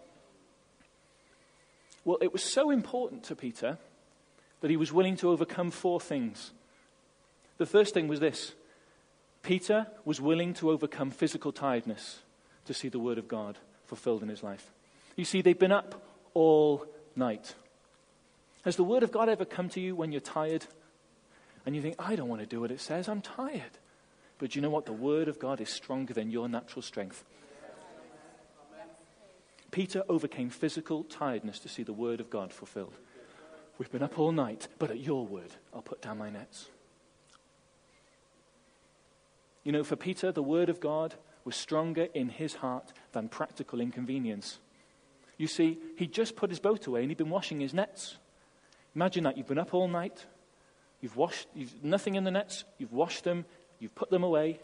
Well, 2.04 2.18
it 2.20 2.32
was 2.32 2.42
so 2.42 2.70
important 2.70 3.22
to 3.24 3.36
Peter 3.36 3.78
that 4.60 4.70
he 4.70 4.76
was 4.76 4.92
willing 4.92 5.16
to 5.16 5.30
overcome 5.30 5.70
four 5.70 6.00
things. 6.00 6.52
The 7.58 7.66
first 7.66 7.94
thing 7.94 8.08
was 8.08 8.20
this 8.20 8.52
Peter 9.42 9.86
was 10.04 10.20
willing 10.20 10.52
to 10.54 10.70
overcome 10.70 11.10
physical 11.10 11.52
tiredness 11.52 12.18
to 12.66 12.74
see 12.74 12.88
the 12.88 12.98
word 12.98 13.18
of 13.18 13.28
God 13.28 13.56
fulfilled 13.86 14.22
in 14.22 14.28
his 14.28 14.42
life. 14.42 14.70
You 15.16 15.24
see, 15.24 15.40
they've 15.40 15.58
been 15.58 15.72
up 15.72 16.02
all 16.34 16.86
night. 17.16 17.54
Has 18.62 18.76
the 18.76 18.84
word 18.84 19.02
of 19.02 19.12
God 19.12 19.28
ever 19.28 19.44
come 19.44 19.68
to 19.70 19.80
you 19.80 19.94
when 19.94 20.12
you're 20.12 20.20
tired 20.20 20.66
and 21.64 21.76
you 21.76 21.82
think, 21.82 21.96
I 21.98 22.16
don't 22.16 22.28
want 22.28 22.40
to 22.40 22.46
do 22.46 22.60
what 22.60 22.70
it 22.70 22.80
says, 22.80 23.08
I'm 23.08 23.20
tired? 23.20 23.78
But 24.38 24.54
you 24.54 24.62
know 24.62 24.70
what? 24.70 24.86
The 24.86 24.92
word 24.92 25.28
of 25.28 25.38
God 25.38 25.60
is 25.60 25.68
stronger 25.68 26.14
than 26.14 26.30
your 26.30 26.48
natural 26.48 26.82
strength. 26.82 27.24
Peter 29.70 30.02
overcame 30.08 30.50
physical 30.50 31.04
tiredness 31.04 31.58
to 31.60 31.68
see 31.68 31.82
the 31.82 31.92
word 31.92 32.20
of 32.20 32.30
God 32.30 32.52
fulfilled. 32.52 32.94
We've 33.78 33.90
been 33.90 34.02
up 34.02 34.18
all 34.18 34.32
night, 34.32 34.68
but 34.78 34.90
at 34.90 35.00
your 35.00 35.26
word, 35.26 35.54
I'll 35.74 35.82
put 35.82 36.02
down 36.02 36.18
my 36.18 36.30
nets. 36.30 36.66
You 39.62 39.72
know, 39.72 39.84
for 39.84 39.96
Peter, 39.96 40.32
the 40.32 40.42
word 40.42 40.68
of 40.68 40.80
God 40.80 41.14
was 41.44 41.54
stronger 41.54 42.08
in 42.14 42.30
his 42.30 42.54
heart 42.56 42.92
than 43.12 43.28
practical 43.28 43.80
inconvenience. 43.80 44.58
You 45.36 45.46
see, 45.46 45.78
he'd 45.96 46.12
just 46.12 46.36
put 46.36 46.50
his 46.50 46.58
boat 46.58 46.86
away 46.86 47.02
and 47.02 47.10
he'd 47.10 47.18
been 47.18 47.30
washing 47.30 47.60
his 47.60 47.74
nets. 47.74 48.16
Imagine 48.94 49.24
that. 49.24 49.36
You've 49.36 49.46
been 49.46 49.58
up 49.58 49.74
all 49.74 49.88
night, 49.88 50.26
you've 51.00 51.16
washed, 51.16 51.46
you've 51.54 51.84
nothing 51.84 52.14
in 52.14 52.24
the 52.24 52.30
nets, 52.30 52.64
you've 52.78 52.92
washed 52.92 53.24
them, 53.24 53.44
you've 53.78 53.94
put 53.94 54.10
them 54.10 54.24
away, 54.24 54.60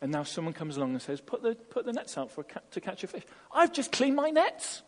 and 0.00 0.12
now 0.12 0.24
someone 0.24 0.52
comes 0.52 0.76
along 0.76 0.92
and 0.92 1.02
says, 1.02 1.20
Put 1.20 1.42
the, 1.42 1.54
put 1.54 1.86
the 1.86 1.92
nets 1.92 2.18
out 2.18 2.30
for 2.30 2.44
to 2.44 2.80
catch 2.80 3.04
a 3.04 3.06
fish. 3.06 3.22
I've 3.54 3.72
just 3.72 3.92
cleaned 3.92 4.16
my 4.16 4.30
nets. 4.30 4.82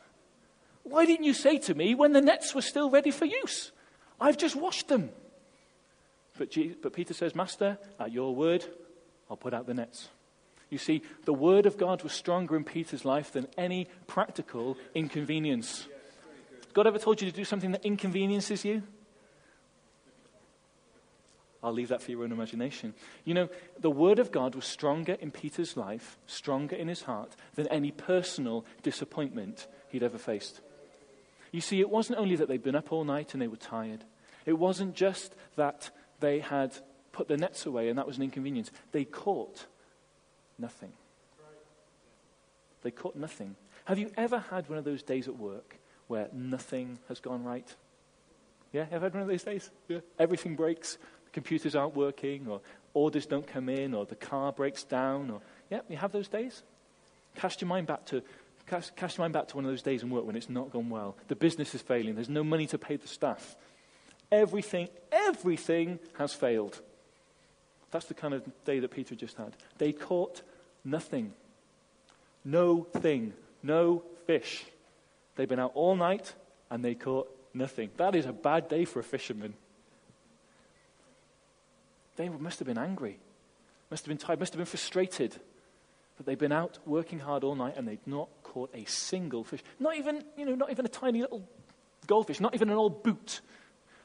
Why 0.83 1.05
didn't 1.05 1.25
you 1.25 1.35
say 1.35 1.59
to 1.59 1.75
me 1.75 1.95
when 1.95 2.13
the 2.13 2.21
nets 2.21 2.55
were 2.55 2.63
still 2.63 2.91
ready 2.91 3.11
for 3.11 3.25
use? 3.25 3.73
I've 4.21 4.39
just 4.39 4.57
washed 4.57 4.89
them. 4.89 5.11
But, 6.37 6.51
Jesus, 6.51 6.77
but 6.81 6.93
Peter 6.93 7.15
says, 7.15 7.35
Master, 7.35 7.79
at 7.99 8.13
your 8.13 8.35
word, 8.35 8.65
I'll 9.31 9.37
put 9.37 9.55
out 9.55 9.67
the 9.67 9.75
nets. 9.75 10.09
You 10.71 10.79
see, 10.79 11.03
the 11.25 11.33
word 11.33 11.67
of 11.67 11.79
God 11.79 12.03
was 12.03 12.13
stronger 12.13 12.57
in 12.57 12.65
Peter's 12.65 13.05
life 13.05 13.33
than 13.33 13.49
any 13.57 13.89
practical 14.07 14.77
inconvenience. 14.95 15.89
God 16.73 16.87
ever 16.87 16.99
told 16.99 17.21
you 17.21 17.31
to 17.31 17.37
do 17.37 17.45
something 17.45 17.73
that 17.73 17.85
inconveniences 17.85 18.65
you? 18.65 18.83
I'll 21.63 21.73
leave 21.73 21.89
that 21.89 22.03
for 22.03 22.11
your 22.13 22.23
own 22.23 22.33
imagination. 22.33 22.95
You 23.25 23.35
know, 23.35 23.49
the 23.81 23.91
Word 23.91 24.19
of 24.19 24.31
God 24.31 24.55
was 24.55 24.65
stronger 24.65 25.15
in 25.21 25.31
Peter's 25.31 25.77
life, 25.77 26.17
stronger 26.27 26.77
in 26.77 26.87
his 26.87 27.03
heart, 27.03 27.35
than 27.55 27.67
any 27.69 27.91
personal 27.91 28.65
disappointment 28.83 29.67
he'd 29.89 30.05
ever 30.05 30.19
faced. 30.19 30.61
You 31.51 31.61
see, 31.61 31.81
it 31.81 31.91
wasn't 31.91 32.19
only 32.19 32.37
that 32.37 32.49
they'd 32.49 32.63
been 32.63 32.77
up 32.77 32.93
all 32.93 33.05
night 33.05 33.33
and 33.33 33.43
they 33.43 33.49
were 33.49 33.57
tired, 33.57 34.05
it 34.47 34.53
wasn't 34.53 34.95
just 34.95 35.35
that 35.57 35.91
they 36.21 36.39
had 36.41 36.75
put 37.13 37.29
their 37.29 37.37
nets 37.37 37.67
away 37.67 37.89
and 37.89 37.99
that 37.99 38.07
was 38.07 38.17
an 38.17 38.23
inconvenience. 38.23 38.71
They 38.93 39.05
caught 39.05 39.67
nothing. 40.59 40.93
They 42.83 42.91
caught 42.91 43.17
nothing. 43.17 43.57
Have 43.87 43.99
you 43.99 44.11
ever 44.17 44.39
had 44.39 44.69
one 44.69 44.79
of 44.79 44.85
those 44.85 45.03
days 45.03 45.27
at 45.27 45.37
work 45.37 45.79
where 46.09 46.29
nothing 46.33 46.99
has 47.09 47.21
gone 47.21 47.45
right? 47.45 47.75
Yeah, 48.73 48.87
ever 48.91 49.07
had 49.07 49.15
one 49.15 49.23
of 49.23 49.29
those 49.29 49.45
days? 49.45 49.71
Yeah. 49.89 50.01
Everything 50.19 50.57
breaks, 50.57 50.99
the 51.25 51.31
computers 51.33 51.75
aren't 51.75 51.95
working, 51.95 52.47
or 52.49 52.61
orders 52.93 53.25
don't 53.27 53.47
come 53.47 53.69
in, 53.69 53.95
or 53.95 54.05
the 54.05 54.17
car 54.17 54.53
breaks 54.53 54.83
down, 54.83 55.31
or 55.31 55.41
yeah, 55.71 55.81
you 55.89 55.97
have 55.97 56.13
those 56.13 56.29
days. 56.29 56.63
Cast 57.37 57.61
your 57.61 57.69
mind 57.69 57.87
back 57.87 58.05
to 58.07 58.23
Cast, 58.69 58.97
cast 58.97 59.17
your 59.17 59.25
mind 59.25 59.33
back 59.33 59.49
to 59.49 59.57
one 59.57 59.65
of 59.65 59.71
those 59.71 59.83
days 59.83 60.03
in 60.03 60.11
work 60.11 60.27
when 60.27 60.37
it's 60.37 60.51
not 60.51 60.71
gone 60.71 60.91
well. 60.91 61.17
The 61.29 61.37
business 61.37 61.75
is 61.75 61.81
failing. 61.81 62.15
There's 62.15 62.29
no 62.29 62.45
money 62.45 62.67
to 62.67 62.77
pay 62.77 62.97
the 62.97 63.09
staff. 63.09 63.57
Everything, 64.31 64.89
everything 65.11 65.99
has 66.19 66.35
failed. 66.35 66.79
That's 67.91 68.05
the 68.05 68.15
kind 68.15 68.35
of 68.35 68.43
day 68.67 68.79
that 68.81 68.91
Peter 68.91 69.15
just 69.15 69.39
had. 69.39 69.55
They 69.79 69.93
caught 69.93 70.43
nothing. 70.85 71.33
No 72.45 72.83
thing. 72.83 73.33
No 73.63 74.03
fish. 74.27 74.67
They've 75.39 75.49
been 75.49 75.61
out 75.61 75.71
all 75.77 75.95
night 75.95 76.35
and 76.69 76.85
they 76.85 76.97
caught 76.97 77.31
nothing. 77.55 77.91
That 77.97 78.17
is 78.17 78.27
a 78.27 78.33
bad 78.33 78.69
day 78.69 78.85
for 78.85 78.99
a 78.99 79.05
fisherman. 79.05 79.55
They 82.17 82.29
must 82.29 82.59
have 82.59 82.67
been 82.67 82.77
angry, 82.77 83.21
must 83.89 84.05
have 84.05 84.09
been 84.09 84.19
tired, 84.19 84.41
must 84.41 84.53
have 84.53 84.59
been 84.59 84.67
frustrated 84.67 85.37
that 86.17 86.27
they've 86.27 86.37
been 86.37 86.51
out 86.51 86.81
working 86.85 87.21
hard 87.21 87.45
all 87.45 87.55
night 87.55 87.77
and 87.77 87.87
they'd 87.87 88.05
not 88.05 88.29
caught 88.43 88.75
a 88.75 88.85
single 88.87 89.45
fish. 89.45 89.63
Not 89.79 89.97
even, 89.97 90.25
you 90.37 90.45
know, 90.45 90.57
not 90.57 90.73
even 90.73 90.85
a 90.85 90.89
tiny 90.89 91.21
little 91.21 91.49
goldfish, 92.09 92.41
not 92.41 92.57
even 92.57 92.69
an 92.69 92.77
old 92.77 93.05
boot, 93.05 93.41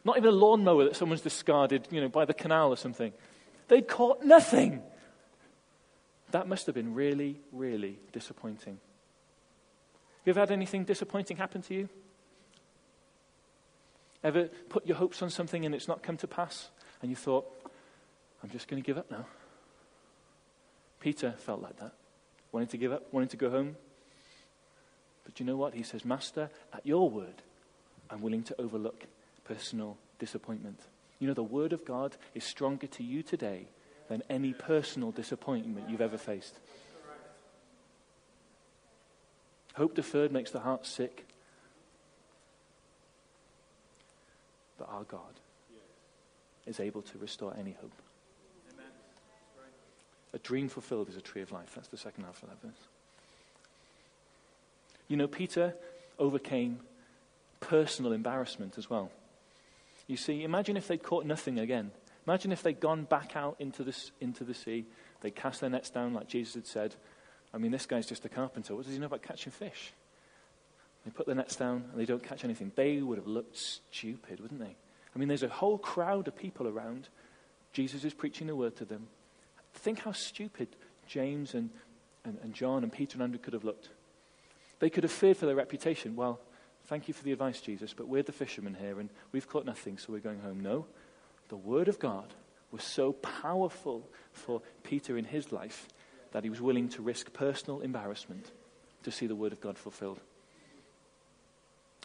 not 0.05 0.17
even 0.17 0.29
a 0.29 0.33
lawnmower 0.33 0.83
that 0.83 0.95
someone's 0.95 1.21
discarded, 1.21 1.87
you 1.89 1.99
know, 1.99 2.09
by 2.09 2.25
the 2.25 2.35
canal 2.35 2.69
or 2.69 2.77
something. 2.77 3.11
They'd 3.69 3.87
caught 3.87 4.23
nothing. 4.23 4.83
That 6.29 6.47
must 6.47 6.67
have 6.67 6.75
been 6.75 6.93
really, 6.93 7.41
really 7.51 7.97
disappointing. 8.11 8.77
You 10.25 10.31
ever 10.31 10.39
had 10.39 10.51
anything 10.51 10.83
disappointing 10.85 11.37
happen 11.37 11.61
to 11.63 11.73
you? 11.73 11.89
Ever 14.23 14.49
put 14.69 14.87
your 14.87 14.95
hopes 14.97 15.21
on 15.21 15.29
something 15.29 15.65
and 15.65 15.75
it's 15.75 15.87
not 15.87 16.01
come 16.01 16.17
to 16.17 16.27
pass? 16.27 16.69
And 17.01 17.09
you 17.09 17.15
thought, 17.15 17.45
I'm 18.41 18.49
just 18.49 18.67
going 18.67 18.81
to 18.81 18.85
give 18.85 18.97
up 18.97 19.11
now. 19.11 19.25
Peter 21.01 21.33
felt 21.37 21.61
like 21.61 21.77
that. 21.79 21.91
Wanted 22.53 22.69
to 22.69 22.77
give 22.77 22.93
up, 22.93 23.11
wanted 23.11 23.31
to 23.31 23.37
go 23.37 23.49
home. 23.49 23.75
But 25.25 25.39
you 25.39 25.45
know 25.45 25.57
what? 25.57 25.73
He 25.73 25.83
says, 25.83 26.05
Master, 26.05 26.49
at 26.73 26.85
your 26.85 27.09
word, 27.09 27.41
I'm 28.09 28.21
willing 28.21 28.43
to 28.43 28.61
overlook 28.61 29.05
personal 29.43 29.97
disappointment. 30.19 30.79
You 31.19 31.27
know, 31.27 31.33
the 31.33 31.43
word 31.43 31.73
of 31.73 31.83
God 31.83 32.15
is 32.33 32.43
stronger 32.43 32.87
to 32.87 33.03
you 33.03 33.23
today 33.23 33.67
than 34.07 34.23
any 34.29 34.53
personal 34.53 35.11
disappointment 35.11 35.89
you've 35.89 36.01
ever 36.01 36.17
faced. 36.17 36.59
Hope 39.73 39.95
deferred 39.95 40.31
makes 40.31 40.51
the 40.51 40.59
heart 40.59 40.85
sick. 40.85 41.25
But 44.77 44.89
our 44.89 45.03
God 45.03 45.21
is 46.65 46.79
able 46.79 47.01
to 47.01 47.17
restore 47.17 47.55
any 47.59 47.75
hope. 47.79 47.91
A 50.33 50.39
dream 50.39 50.67
fulfilled 50.67 51.09
is 51.09 51.17
a 51.17 51.21
tree 51.21 51.41
of 51.41 51.51
life. 51.51 51.73
That's 51.75 51.89
the 51.89 51.97
second 51.97 52.23
half 52.23 52.41
of 52.41 52.49
that 52.49 52.61
verse. 52.61 52.87
You 55.07 55.17
know, 55.17 55.27
Peter 55.27 55.75
overcame 56.17 56.79
personal 57.59 58.13
embarrassment 58.13 58.77
as 58.77 58.89
well. 58.89 59.11
You 60.07 60.17
see, 60.17 60.43
imagine 60.43 60.75
if 60.75 60.87
they'd 60.87 61.03
caught 61.03 61.25
nothing 61.25 61.59
again. 61.59 61.91
Imagine 62.27 62.51
if 62.51 62.63
they'd 62.63 62.79
gone 62.79 63.03
back 63.03 63.35
out 63.35 63.55
into, 63.59 63.83
this, 63.83 64.11
into 64.19 64.43
the 64.43 64.53
sea. 64.53 64.85
They 65.21 65.31
cast 65.31 65.61
their 65.61 65.69
nets 65.69 65.89
down 65.89 66.13
like 66.13 66.27
Jesus 66.27 66.55
had 66.55 66.67
said. 66.67 66.95
I 67.53 67.57
mean, 67.57 67.71
this 67.71 67.85
guy's 67.85 68.07
just 68.07 68.25
a 68.25 68.29
carpenter. 68.29 68.75
What 68.75 68.85
does 68.85 68.93
he 68.93 68.99
know 68.99 69.05
about 69.05 69.21
catching 69.21 69.51
fish? 69.51 69.93
They 71.05 71.11
put 71.11 71.25
their 71.25 71.35
nets 71.35 71.55
down 71.55 71.85
and 71.91 71.99
they 71.99 72.05
don't 72.05 72.23
catch 72.23 72.43
anything. 72.43 72.71
They 72.75 73.01
would 73.01 73.17
have 73.17 73.27
looked 73.27 73.57
stupid, 73.57 74.39
wouldn't 74.39 74.59
they? 74.59 74.75
I 75.15 75.19
mean, 75.19 75.27
there's 75.27 75.43
a 75.43 75.49
whole 75.49 75.77
crowd 75.77 76.27
of 76.27 76.35
people 76.35 76.67
around. 76.67 77.09
Jesus 77.71 78.03
is 78.03 78.13
preaching 78.13 78.47
the 78.47 78.55
word 78.55 78.75
to 78.77 78.85
them. 78.85 79.07
Think 79.73 79.99
how 79.99 80.11
stupid 80.11 80.69
James 81.07 81.53
and, 81.53 81.69
and, 82.23 82.37
and 82.41 82.53
John 82.53 82.83
and 82.83 82.91
Peter 82.91 83.15
and 83.15 83.23
Andrew 83.23 83.39
could 83.39 83.53
have 83.53 83.63
looked. 83.63 83.89
They 84.79 84.89
could 84.89 85.03
have 85.03 85.11
feared 85.11 85.37
for 85.37 85.45
their 85.45 85.55
reputation. 85.55 86.15
Well, 86.15 86.39
thank 86.85 87.07
you 87.07 87.13
for 87.13 87.23
the 87.23 87.31
advice, 87.31 87.61
Jesus, 87.61 87.93
but 87.93 88.07
we're 88.07 88.23
the 88.23 88.31
fishermen 88.31 88.75
here 88.79 88.99
and 88.99 89.09
we've 89.31 89.47
caught 89.47 89.65
nothing, 89.65 89.97
so 89.97 90.13
we're 90.13 90.19
going 90.19 90.39
home. 90.39 90.61
No. 90.61 90.85
The 91.49 91.57
Word 91.57 91.87
of 91.87 91.99
God 91.99 92.33
was 92.71 92.83
so 92.83 93.13
powerful 93.13 94.09
for 94.31 94.61
Peter 94.83 95.17
in 95.17 95.25
his 95.25 95.51
life 95.51 95.87
that 96.33 96.43
he 96.43 96.49
was 96.49 96.61
willing 96.61 96.89
to 96.89 97.01
risk 97.01 97.31
personal 97.31 97.79
embarrassment 97.81 98.51
to 99.03 99.11
see 99.11 99.27
the 99.27 99.35
Word 99.35 99.53
of 99.53 99.61
God 99.61 99.77
fulfilled. 99.77 100.19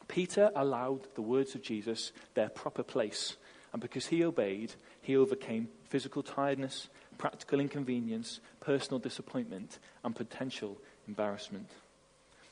Peter 0.06 0.50
allowed 0.54 1.00
the 1.14 1.22
words 1.22 1.54
of 1.54 1.62
Jesus 1.62 2.12
their 2.34 2.48
proper 2.48 2.82
place, 2.82 3.36
and 3.72 3.82
because 3.82 4.06
he 4.06 4.24
obeyed, 4.24 4.72
he 5.02 5.16
overcame 5.16 5.68
physical 5.88 6.22
tiredness, 6.22 6.88
practical 7.18 7.60
inconvenience, 7.60 8.40
personal 8.60 8.98
disappointment, 8.98 9.78
and 10.04 10.14
potential 10.14 10.78
embarrassment. 11.06 11.68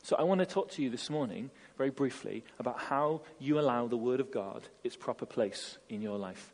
So 0.02 0.16
I 0.16 0.22
want 0.22 0.40
to 0.40 0.46
talk 0.46 0.70
to 0.72 0.82
you 0.82 0.90
this 0.90 1.10
morning, 1.10 1.50
very 1.76 1.90
briefly, 1.90 2.44
about 2.58 2.78
how 2.78 3.22
you 3.38 3.58
allow 3.58 3.86
the 3.86 3.96
Word 3.96 4.20
of 4.20 4.30
God 4.30 4.62
its 4.84 4.96
proper 4.96 5.26
place 5.26 5.78
in 5.88 6.02
your 6.02 6.18
life. 6.18 6.52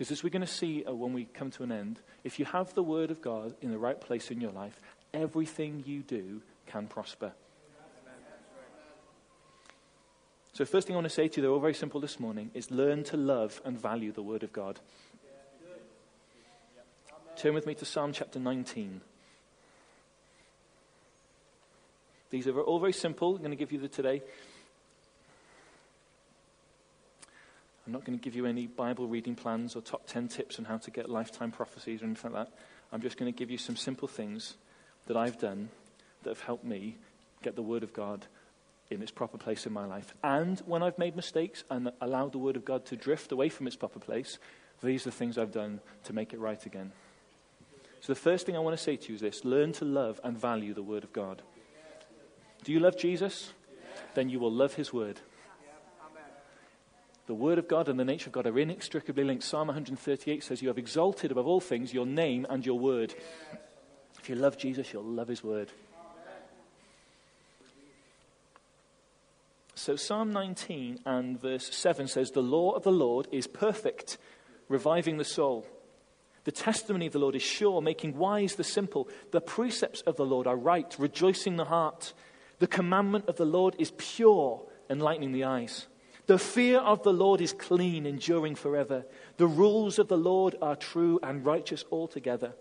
Because 0.00 0.12
as 0.12 0.24
we're 0.24 0.30
going 0.30 0.40
to 0.40 0.46
see 0.46 0.82
uh, 0.82 0.94
when 0.94 1.12
we 1.12 1.26
come 1.26 1.50
to 1.50 1.62
an 1.62 1.70
end, 1.70 2.00
if 2.24 2.38
you 2.38 2.46
have 2.46 2.72
the 2.72 2.82
Word 2.82 3.10
of 3.10 3.20
God 3.20 3.54
in 3.60 3.70
the 3.70 3.76
right 3.76 4.00
place 4.00 4.30
in 4.30 4.40
your 4.40 4.50
life, 4.50 4.80
everything 5.12 5.82
you 5.84 6.00
do 6.00 6.40
can 6.66 6.86
prosper. 6.86 7.32
So, 10.54 10.64
first 10.64 10.86
thing 10.86 10.96
I 10.96 11.00
want 11.00 11.04
to 11.04 11.10
say 11.10 11.28
to 11.28 11.36
you, 11.36 11.42
they're 11.42 11.50
all 11.50 11.60
very 11.60 11.74
simple 11.74 12.00
this 12.00 12.18
morning, 12.18 12.50
is 12.54 12.70
learn 12.70 13.04
to 13.04 13.18
love 13.18 13.60
and 13.62 13.78
value 13.78 14.10
the 14.10 14.22
Word 14.22 14.42
of 14.42 14.54
God. 14.54 14.80
Turn 17.36 17.52
with 17.52 17.66
me 17.66 17.74
to 17.74 17.84
Psalm 17.84 18.14
chapter 18.14 18.38
19. 18.38 19.02
These 22.30 22.46
are 22.46 22.58
all 22.58 22.80
very 22.80 22.94
simple. 22.94 23.34
I'm 23.34 23.42
going 23.42 23.50
to 23.50 23.56
give 23.56 23.70
you 23.70 23.78
the 23.78 23.88
today. 23.88 24.22
I'm 27.90 27.94
not 27.94 28.04
going 28.04 28.16
to 28.16 28.22
give 28.22 28.36
you 28.36 28.46
any 28.46 28.68
Bible 28.68 29.08
reading 29.08 29.34
plans 29.34 29.74
or 29.74 29.82
top 29.82 30.06
10 30.06 30.28
tips 30.28 30.60
on 30.60 30.64
how 30.64 30.76
to 30.76 30.92
get 30.92 31.10
lifetime 31.10 31.50
prophecies 31.50 32.02
or 32.02 32.04
anything 32.04 32.30
like 32.30 32.46
that. 32.46 32.54
I'm 32.92 33.00
just 33.00 33.16
going 33.16 33.32
to 33.32 33.36
give 33.36 33.50
you 33.50 33.58
some 33.58 33.74
simple 33.74 34.06
things 34.06 34.54
that 35.08 35.16
I've 35.16 35.40
done 35.40 35.70
that 36.22 36.30
have 36.30 36.42
helped 36.42 36.62
me 36.62 36.98
get 37.42 37.56
the 37.56 37.62
Word 37.62 37.82
of 37.82 37.92
God 37.92 38.26
in 38.90 39.02
its 39.02 39.10
proper 39.10 39.38
place 39.38 39.66
in 39.66 39.72
my 39.72 39.86
life. 39.86 40.14
And 40.22 40.60
when 40.66 40.84
I've 40.84 40.98
made 40.98 41.16
mistakes 41.16 41.64
and 41.68 41.90
allowed 42.00 42.30
the 42.30 42.38
Word 42.38 42.54
of 42.54 42.64
God 42.64 42.86
to 42.86 42.96
drift 42.96 43.32
away 43.32 43.48
from 43.48 43.66
its 43.66 43.74
proper 43.74 43.98
place, 43.98 44.38
these 44.84 45.04
are 45.04 45.10
the 45.10 45.16
things 45.16 45.36
I've 45.36 45.50
done 45.50 45.80
to 46.04 46.12
make 46.12 46.32
it 46.32 46.38
right 46.38 46.64
again. 46.64 46.92
So 48.02 48.12
the 48.12 48.20
first 48.20 48.46
thing 48.46 48.54
I 48.54 48.60
want 48.60 48.78
to 48.78 48.84
say 48.84 48.94
to 48.94 49.08
you 49.08 49.16
is 49.16 49.20
this 49.20 49.44
learn 49.44 49.72
to 49.72 49.84
love 49.84 50.20
and 50.22 50.38
value 50.38 50.74
the 50.74 50.82
Word 50.84 51.02
of 51.02 51.12
God. 51.12 51.42
Do 52.62 52.70
you 52.70 52.78
love 52.78 52.96
Jesus? 52.96 53.52
Then 54.14 54.28
you 54.28 54.38
will 54.38 54.52
love 54.52 54.74
His 54.74 54.92
Word. 54.92 55.18
The 57.30 57.34
Word 57.34 57.60
of 57.60 57.68
God 57.68 57.88
and 57.88 57.96
the 57.96 58.04
nature 58.04 58.28
of 58.28 58.32
God 58.32 58.48
are 58.48 58.58
inextricably 58.58 59.22
linked. 59.22 59.44
Psalm 59.44 59.68
138 59.68 60.42
says, 60.42 60.62
You 60.62 60.66
have 60.66 60.78
exalted 60.78 61.30
above 61.30 61.46
all 61.46 61.60
things 61.60 61.94
your 61.94 62.04
name 62.04 62.44
and 62.50 62.66
your 62.66 62.76
Word. 62.76 63.14
If 64.18 64.28
you 64.28 64.34
love 64.34 64.58
Jesus, 64.58 64.92
you'll 64.92 65.04
love 65.04 65.28
His 65.28 65.44
Word. 65.44 65.70
So, 69.76 69.94
Psalm 69.94 70.32
19 70.32 71.02
and 71.06 71.40
verse 71.40 71.72
7 71.72 72.08
says, 72.08 72.32
The 72.32 72.42
law 72.42 72.72
of 72.72 72.82
the 72.82 72.90
Lord 72.90 73.28
is 73.30 73.46
perfect, 73.46 74.18
reviving 74.68 75.18
the 75.18 75.24
soul. 75.24 75.64
The 76.42 76.50
testimony 76.50 77.06
of 77.06 77.12
the 77.12 77.20
Lord 77.20 77.36
is 77.36 77.42
sure, 77.42 77.80
making 77.80 78.18
wise 78.18 78.56
the 78.56 78.64
simple. 78.64 79.08
The 79.30 79.40
precepts 79.40 80.00
of 80.00 80.16
the 80.16 80.26
Lord 80.26 80.48
are 80.48 80.56
right, 80.56 80.92
rejoicing 80.98 81.54
the 81.58 81.66
heart. 81.66 82.12
The 82.58 82.66
commandment 82.66 83.28
of 83.28 83.36
the 83.36 83.44
Lord 83.44 83.76
is 83.78 83.92
pure, 83.96 84.62
enlightening 84.90 85.30
the 85.30 85.44
eyes. 85.44 85.86
The 86.30 86.38
fear 86.38 86.78
of 86.78 87.02
the 87.02 87.12
Lord 87.12 87.40
is 87.40 87.52
clean, 87.52 88.06
enduring 88.06 88.54
forever. 88.54 89.04
The 89.36 89.48
rules 89.48 89.98
of 89.98 90.06
the 90.06 90.16
Lord 90.16 90.54
are 90.62 90.76
true 90.76 91.18
and 91.24 91.44
righteous 91.44 91.84
altogether. 91.90 92.52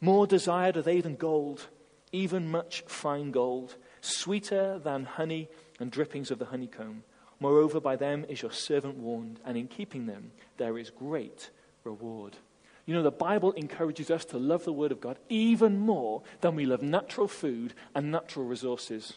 More 0.00 0.24
desired 0.24 0.76
are 0.76 0.82
they 0.82 1.00
than 1.00 1.16
gold, 1.16 1.66
even 2.12 2.48
much 2.48 2.84
fine 2.86 3.32
gold, 3.32 3.74
sweeter 4.00 4.78
than 4.78 5.04
honey 5.04 5.48
and 5.80 5.90
drippings 5.90 6.30
of 6.30 6.38
the 6.38 6.44
honeycomb. 6.44 7.02
Moreover, 7.40 7.80
by 7.80 7.96
them 7.96 8.24
is 8.28 8.40
your 8.40 8.52
servant 8.52 8.98
warned, 8.98 9.40
and 9.44 9.56
in 9.56 9.66
keeping 9.66 10.06
them 10.06 10.30
there 10.56 10.78
is 10.78 10.88
great 10.88 11.50
reward. 11.82 12.36
You 12.86 12.94
know, 12.94 13.02
the 13.02 13.10
Bible 13.10 13.50
encourages 13.54 14.12
us 14.12 14.24
to 14.26 14.38
love 14.38 14.64
the 14.64 14.72
Word 14.72 14.92
of 14.92 15.00
God 15.00 15.18
even 15.28 15.76
more 15.76 16.22
than 16.40 16.54
we 16.54 16.66
love 16.66 16.82
natural 16.82 17.26
food 17.26 17.74
and 17.96 18.12
natural 18.12 18.44
resources. 18.44 19.14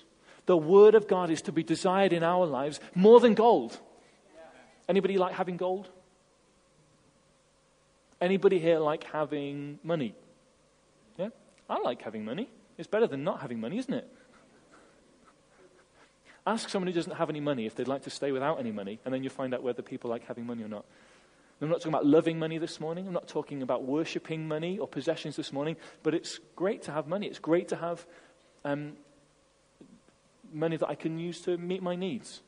The 0.47 0.57
Word 0.57 0.95
of 0.95 1.07
God 1.07 1.29
is 1.29 1.43
to 1.43 1.51
be 1.51 1.61
desired 1.61 2.13
in 2.13 2.23
our 2.23 2.47
lives 2.47 2.79
more 2.95 3.19
than 3.19 3.35
gold. 3.35 3.79
Anybody 4.91 5.17
like 5.17 5.33
having 5.33 5.55
gold? 5.55 5.87
Anybody 8.19 8.59
here 8.59 8.77
like 8.77 9.05
having 9.05 9.79
money? 9.83 10.13
Yeah? 11.17 11.29
I 11.69 11.79
like 11.79 12.01
having 12.01 12.25
money. 12.25 12.49
It's 12.77 12.89
better 12.89 13.07
than 13.07 13.23
not 13.23 13.39
having 13.39 13.61
money, 13.61 13.77
isn't 13.77 13.93
it? 13.93 14.05
Ask 16.45 16.67
someone 16.67 16.87
who 16.87 16.93
doesn't 16.93 17.15
have 17.15 17.29
any 17.29 17.39
money 17.39 17.65
if 17.65 17.73
they'd 17.73 17.87
like 17.87 18.03
to 18.03 18.09
stay 18.09 18.33
without 18.33 18.59
any 18.59 18.73
money, 18.73 18.99
and 19.05 19.13
then 19.13 19.23
you'll 19.23 19.31
find 19.31 19.53
out 19.53 19.63
whether 19.63 19.81
people 19.81 20.09
like 20.09 20.25
having 20.25 20.45
money 20.45 20.61
or 20.61 20.67
not. 20.67 20.83
I'm 21.61 21.69
not 21.69 21.77
talking 21.77 21.93
about 21.93 22.05
loving 22.05 22.37
money 22.37 22.57
this 22.57 22.81
morning. 22.81 23.07
I'm 23.07 23.13
not 23.13 23.29
talking 23.29 23.61
about 23.61 23.83
worshipping 23.83 24.45
money 24.45 24.77
or 24.77 24.89
possessions 24.89 25.37
this 25.37 25.53
morning, 25.53 25.77
but 26.03 26.13
it's 26.13 26.37
great 26.57 26.81
to 26.83 26.91
have 26.91 27.07
money. 27.07 27.27
It's 27.27 27.39
great 27.39 27.69
to 27.69 27.77
have 27.77 28.05
um, 28.65 28.97
money 30.51 30.75
that 30.75 30.89
I 30.89 30.95
can 30.95 31.17
use 31.17 31.39
to 31.43 31.57
meet 31.57 31.81
my 31.81 31.95
needs, 31.95 32.41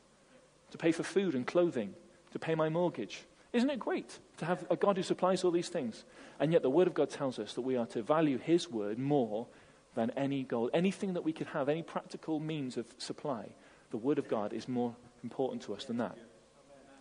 to 0.71 0.77
pay 0.77 0.91
for 0.91 1.03
food 1.03 1.35
and 1.35 1.47
clothing, 1.47 1.95
to 2.33 2.39
pay 2.39 2.55
my 2.55 2.69
mortgage. 2.69 3.23
Isn't 3.53 3.69
it 3.69 3.79
great 3.79 4.19
to 4.37 4.45
have 4.45 4.65
a 4.69 4.75
God 4.75 4.97
who 4.97 5.03
supplies 5.03 5.43
all 5.43 5.51
these 5.51 5.69
things? 5.69 6.03
And 6.39 6.51
yet 6.51 6.63
the 6.63 6.69
Word 6.69 6.87
of 6.87 6.95
God 6.95 7.09
tells 7.09 7.39
us 7.39 7.53
that 7.53 7.61
we 7.61 7.77
are 7.77 7.85
to 7.87 8.01
value 8.01 8.39
His 8.39 8.69
Word 8.69 8.97
more 8.97 9.47
than 9.95 10.09
any 10.17 10.43
gold. 10.43 10.71
Anything 10.73 11.13
that 11.13 11.23
we 11.23 11.33
could 11.33 11.47
have, 11.47 11.69
any 11.69 11.83
practical 11.83 12.39
means 12.39 12.77
of 12.77 12.87
supply, 12.97 13.49
the 13.91 13.97
Word 13.97 14.17
of 14.17 14.27
God 14.27 14.53
is 14.53 14.67
more 14.67 14.95
important 15.23 15.61
to 15.63 15.75
us 15.75 15.85
than 15.85 15.97
that. 15.97 16.17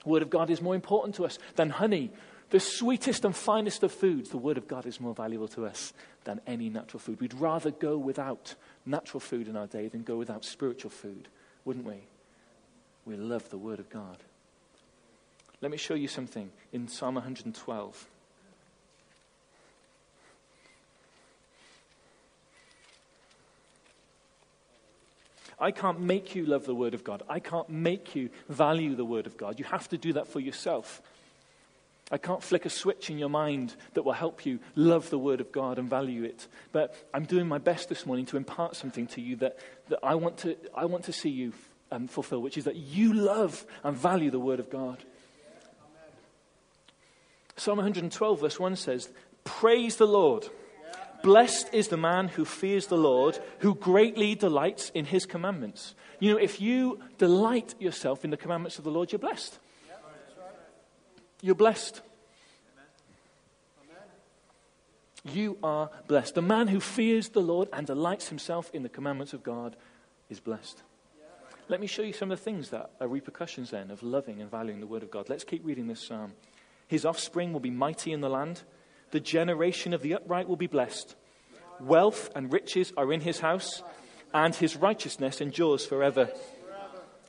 The 0.04 0.08
Word 0.10 0.22
of 0.22 0.28
God 0.30 0.50
is 0.50 0.60
more 0.60 0.74
important 0.74 1.14
to 1.16 1.24
us 1.24 1.38
than 1.56 1.70
honey. 1.70 2.10
The 2.50 2.60
sweetest 2.60 3.24
and 3.24 3.34
finest 3.34 3.82
of 3.82 3.92
foods, 3.92 4.28
the 4.28 4.36
Word 4.36 4.58
of 4.58 4.68
God 4.68 4.84
is 4.84 5.00
more 5.00 5.14
valuable 5.14 5.48
to 5.48 5.64
us 5.64 5.94
than 6.24 6.42
any 6.46 6.68
natural 6.68 7.00
food. 7.00 7.18
We'd 7.18 7.32
rather 7.32 7.70
go 7.70 7.96
without 7.96 8.56
natural 8.84 9.20
food 9.20 9.48
in 9.48 9.56
our 9.56 9.66
day 9.66 9.88
than 9.88 10.02
go 10.02 10.18
without 10.18 10.44
spiritual 10.44 10.90
food, 10.90 11.28
wouldn't 11.64 11.86
we? 11.86 12.08
We 13.06 13.16
love 13.16 13.48
the 13.48 13.56
Word 13.56 13.80
of 13.80 13.88
God. 13.88 14.18
Let 15.62 15.70
me 15.70 15.76
show 15.76 15.94
you 15.94 16.08
something 16.08 16.50
in 16.72 16.88
Psalm 16.88 17.14
112. 17.14 18.08
I 25.60 25.70
can't 25.70 26.00
make 26.00 26.34
you 26.34 26.44
love 26.44 26.66
the 26.66 26.74
Word 26.74 26.94
of 26.94 27.04
God. 27.04 27.22
I 27.28 27.38
can't 27.38 27.70
make 27.70 28.16
you 28.16 28.30
value 28.48 28.96
the 28.96 29.04
Word 29.04 29.28
of 29.28 29.36
God. 29.36 29.60
You 29.60 29.64
have 29.66 29.88
to 29.90 29.96
do 29.96 30.14
that 30.14 30.26
for 30.26 30.40
yourself. 30.40 31.00
I 32.10 32.18
can't 32.18 32.42
flick 32.42 32.66
a 32.66 32.70
switch 32.70 33.08
in 33.08 33.16
your 33.16 33.28
mind 33.28 33.76
that 33.94 34.02
will 34.02 34.12
help 34.12 34.44
you 34.44 34.58
love 34.74 35.10
the 35.10 35.18
Word 35.18 35.40
of 35.40 35.52
God 35.52 35.78
and 35.78 35.88
value 35.88 36.24
it. 36.24 36.48
But 36.72 36.96
I'm 37.14 37.24
doing 37.24 37.46
my 37.46 37.58
best 37.58 37.88
this 37.88 38.04
morning 38.04 38.26
to 38.26 38.36
impart 38.36 38.74
something 38.74 39.06
to 39.08 39.20
you 39.20 39.36
that, 39.36 39.58
that 39.90 40.00
I, 40.02 40.16
want 40.16 40.38
to, 40.38 40.56
I 40.74 40.86
want 40.86 41.04
to 41.04 41.12
see 41.12 41.30
you 41.30 41.52
um, 41.92 42.08
fulfill, 42.08 42.42
which 42.42 42.58
is 42.58 42.64
that 42.64 42.74
you 42.74 43.14
love 43.14 43.64
and 43.84 43.96
value 43.96 44.32
the 44.32 44.40
Word 44.40 44.58
of 44.58 44.68
God. 44.68 44.98
Psalm 47.56 47.78
112, 47.78 48.40
verse 48.40 48.58
1 48.58 48.76
says, 48.76 49.10
Praise 49.44 49.96
the 49.96 50.06
Lord. 50.06 50.48
Blessed 51.22 51.72
is 51.72 51.88
the 51.88 51.96
man 51.96 52.28
who 52.28 52.44
fears 52.44 52.88
the 52.88 52.96
Lord, 52.96 53.38
who 53.60 53.74
greatly 53.74 54.34
delights 54.34 54.90
in 54.90 55.04
his 55.04 55.24
commandments. 55.24 55.94
You 56.18 56.32
know, 56.32 56.38
if 56.38 56.60
you 56.60 57.00
delight 57.18 57.74
yourself 57.78 58.24
in 58.24 58.30
the 58.30 58.36
commandments 58.36 58.78
of 58.78 58.84
the 58.84 58.90
Lord, 58.90 59.12
you're 59.12 59.18
blessed. 59.18 59.58
You're 61.40 61.54
blessed. 61.54 62.00
You 65.24 65.58
are 65.62 65.90
blessed. 66.08 66.34
The 66.34 66.42
man 66.42 66.68
who 66.68 66.80
fears 66.80 67.28
the 67.28 67.40
Lord 67.40 67.68
and 67.72 67.86
delights 67.86 68.28
himself 68.28 68.70
in 68.74 68.82
the 68.82 68.88
commandments 68.88 69.32
of 69.32 69.44
God 69.44 69.76
is 70.28 70.40
blessed. 70.40 70.82
Let 71.68 71.80
me 71.80 71.86
show 71.86 72.02
you 72.02 72.12
some 72.12 72.32
of 72.32 72.38
the 72.38 72.44
things 72.44 72.70
that 72.70 72.90
are 73.00 73.06
repercussions 73.06 73.70
then 73.70 73.90
of 73.90 74.02
loving 74.02 74.40
and 74.40 74.50
valuing 74.50 74.80
the 74.80 74.86
word 74.86 75.04
of 75.04 75.10
God. 75.10 75.28
Let's 75.28 75.44
keep 75.44 75.64
reading 75.64 75.86
this 75.86 76.00
psalm. 76.00 76.32
His 76.92 77.06
offspring 77.06 77.54
will 77.54 77.60
be 77.60 77.70
mighty 77.70 78.12
in 78.12 78.20
the 78.20 78.28
land. 78.28 78.64
The 79.12 79.18
generation 79.18 79.94
of 79.94 80.02
the 80.02 80.12
upright 80.12 80.46
will 80.46 80.56
be 80.56 80.66
blessed. 80.66 81.16
Wealth 81.80 82.28
and 82.36 82.52
riches 82.52 82.92
are 82.98 83.14
in 83.14 83.22
his 83.22 83.40
house, 83.40 83.82
and 84.34 84.54
his 84.54 84.76
righteousness 84.76 85.40
endures 85.40 85.86
forever. 85.86 86.28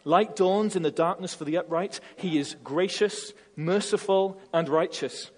Light 0.04 0.36
dawns 0.36 0.76
in 0.76 0.84
the 0.84 0.92
darkness 0.92 1.34
for 1.34 1.46
the 1.46 1.56
upright. 1.56 2.02
He 2.18 2.38
is 2.38 2.58
gracious, 2.62 3.32
merciful, 3.56 4.38
and 4.52 4.68
righteous. 4.68 5.32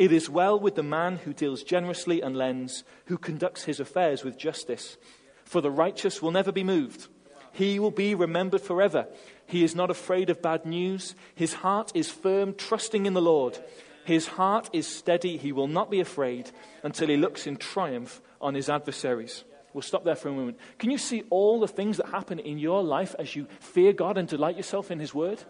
It 0.00 0.10
is 0.10 0.28
well 0.28 0.58
with 0.58 0.74
the 0.74 0.82
man 0.82 1.18
who 1.18 1.32
deals 1.32 1.62
generously 1.62 2.20
and 2.22 2.36
lends, 2.36 2.82
who 3.04 3.18
conducts 3.18 3.62
his 3.66 3.78
affairs 3.78 4.24
with 4.24 4.36
justice. 4.36 4.96
For 5.44 5.60
the 5.60 5.70
righteous 5.70 6.20
will 6.20 6.32
never 6.32 6.50
be 6.50 6.64
moved. 6.64 7.06
He 7.52 7.78
will 7.78 7.92
be 7.92 8.16
remembered 8.16 8.62
forever. 8.62 9.06
He 9.50 9.64
is 9.64 9.74
not 9.74 9.90
afraid 9.90 10.30
of 10.30 10.40
bad 10.40 10.64
news. 10.64 11.16
His 11.34 11.54
heart 11.54 11.90
is 11.92 12.08
firm, 12.08 12.54
trusting 12.54 13.04
in 13.04 13.14
the 13.14 13.20
Lord. 13.20 13.58
His 14.04 14.28
heart 14.28 14.70
is 14.72 14.86
steady. 14.86 15.36
He 15.36 15.50
will 15.50 15.66
not 15.66 15.90
be 15.90 15.98
afraid 15.98 16.52
until 16.84 17.08
he 17.08 17.16
looks 17.16 17.48
in 17.48 17.56
triumph 17.56 18.22
on 18.40 18.54
his 18.54 18.70
adversaries. 18.70 19.42
We'll 19.72 19.82
stop 19.82 20.04
there 20.04 20.14
for 20.14 20.28
a 20.28 20.32
moment. 20.32 20.58
Can 20.78 20.90
you 20.90 20.98
see 20.98 21.24
all 21.30 21.58
the 21.58 21.68
things 21.68 21.96
that 21.96 22.06
happen 22.06 22.38
in 22.38 22.58
your 22.58 22.82
life 22.82 23.14
as 23.18 23.34
you 23.34 23.46
fear 23.58 23.92
God 23.92 24.18
and 24.18 24.28
delight 24.28 24.56
yourself 24.56 24.90
in 24.90 24.98
His 24.98 25.14
Word? 25.14 25.42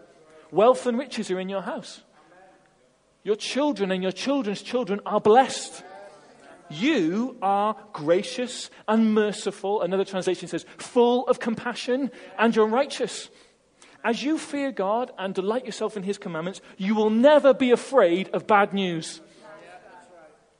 Wealth 0.51 0.85
and 0.85 0.97
riches 0.97 1.31
are 1.31 1.39
in 1.39 1.49
your 1.49 1.61
house. 1.61 2.01
Your 3.23 3.35
children 3.35 3.91
and 3.91 4.01
your 4.03 4.11
children's 4.11 4.61
children 4.61 4.99
are 5.05 5.21
blessed. 5.21 5.83
You 6.69 7.37
are 7.41 7.75
gracious 7.93 8.69
and 8.87 9.13
merciful. 9.13 9.81
Another 9.81 10.05
translation 10.05 10.47
says, 10.47 10.65
full 10.77 11.27
of 11.27 11.39
compassion, 11.39 12.11
and 12.37 12.55
you're 12.55 12.67
righteous. 12.67 13.29
As 14.03 14.23
you 14.23 14.37
fear 14.37 14.71
God 14.71 15.11
and 15.17 15.33
delight 15.33 15.65
yourself 15.65 15.95
in 15.95 16.03
His 16.03 16.17
commandments, 16.17 16.61
you 16.77 16.95
will 16.95 17.09
never 17.09 17.53
be 17.53 17.71
afraid 17.71 18.29
of 18.29 18.47
bad 18.47 18.73
news. 18.73 19.21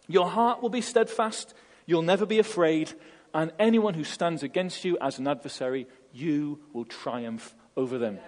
Your 0.07 0.29
heart 0.29 0.61
will 0.61 0.69
be 0.69 0.81
steadfast, 0.81 1.53
you'll 1.85 2.01
never 2.01 2.25
be 2.25 2.39
afraid, 2.39 2.93
And 3.33 3.51
anyone 3.59 3.93
who 3.93 4.03
stands 4.03 4.43
against 4.43 4.83
you 4.83 4.97
as 4.99 5.19
an 5.19 5.27
adversary, 5.27 5.87
you 6.11 6.59
will 6.73 6.85
triumph 6.85 7.55
over 7.77 7.97
them. 7.97 8.19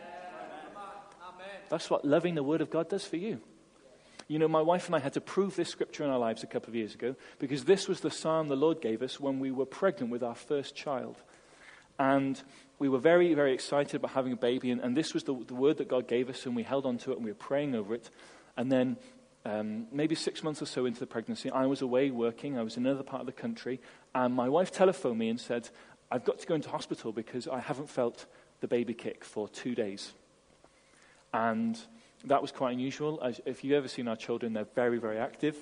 That's 1.69 1.89
what 1.89 2.06
loving 2.06 2.36
the 2.36 2.43
Word 2.43 2.62
of 2.62 2.69
God 2.69 2.89
does 2.89 3.06
for 3.06 3.17
you. 3.17 3.41
You 4.28 4.39
know, 4.39 4.47
my 4.47 4.62
wife 4.62 4.86
and 4.86 4.95
I 4.95 4.99
had 4.99 5.13
to 5.13 5.21
prove 5.21 5.56
this 5.56 5.69
scripture 5.69 6.04
in 6.04 6.10
our 6.10 6.19
lives 6.19 6.43
a 6.43 6.47
couple 6.47 6.69
of 6.69 6.76
years 6.76 6.95
ago 6.95 7.15
because 7.39 7.65
this 7.65 7.88
was 7.89 7.99
the 7.99 8.12
psalm 8.12 8.47
the 8.47 8.56
Lord 8.56 8.80
gave 8.80 9.02
us 9.02 9.19
when 9.19 9.39
we 9.39 9.52
were 9.52 9.65
pregnant 9.65 10.12
with 10.12 10.23
our 10.23 10.36
first 10.36 10.76
child. 10.76 11.17
And 11.99 12.41
we 12.79 12.89
were 12.89 12.99
very, 12.99 13.34
very 13.34 13.53
excited 13.53 13.95
about 13.95 14.12
having 14.12 14.34
a 14.34 14.38
baby. 14.38 14.71
And, 14.71 14.82
and 14.82 14.97
this 14.97 15.13
was 15.13 15.23
the, 15.23 15.36
the, 15.47 15.53
word 15.53 15.77
that 15.77 15.88
God 15.88 16.08
gave 16.08 16.29
us, 16.29 16.45
and 16.45 16.56
we 16.56 16.63
held 16.63 16.86
on 16.86 16.97
to 16.99 17.12
it 17.12 17.17
and 17.17 17.25
we 17.25 17.32
were 17.32 17.36
praying 17.36 17.75
over 17.75 17.93
it. 17.93 18.10
And 18.58 18.71
then, 18.71 18.97
um, 19.45 19.88
maybe 19.91 20.15
six 20.15 20.43
months 20.43 20.62
or 20.62 20.65
so 20.65 20.86
into 20.86 20.99
the 20.99 21.06
pregnancy, 21.06 21.49
I 21.49 21.65
was 21.65 21.82
away 21.82 22.12
working. 22.12 22.58
I 22.58 22.63
was 22.63 22.77
in 22.77 22.86
another 22.86 23.03
part 23.03 23.21
of 23.21 23.25
the 23.25 23.34
country. 23.34 23.79
And 24.15 24.34
my 24.34 24.49
wife 24.49 24.71
telephoned 24.71 25.19
me 25.19 25.29
and 25.29 25.39
said, 25.39 25.69
I've 26.10 26.23
got 26.23 26.39
to 26.39 26.47
go 26.47 26.56
into 26.56 26.69
hospital 26.69 27.12
because 27.12 27.47
I 27.47 27.60
haven't 27.60 27.89
felt 27.89 28.25
the 28.62 28.67
baby 28.67 28.93
kick 28.93 29.25
for 29.25 29.49
two 29.49 29.75
days. 29.75 30.13
And 31.34 31.77
that 32.25 32.41
was 32.41 32.51
quite 32.51 32.73
unusual. 32.73 33.19
As, 33.21 33.41
if 33.45 33.63
you've 33.63 33.73
ever 33.73 33.88
seen 33.88 34.08
our 34.08 34.15
children, 34.15 34.53
they're 34.53 34.67
very, 34.75 34.97
very 34.97 35.17
active. 35.17 35.58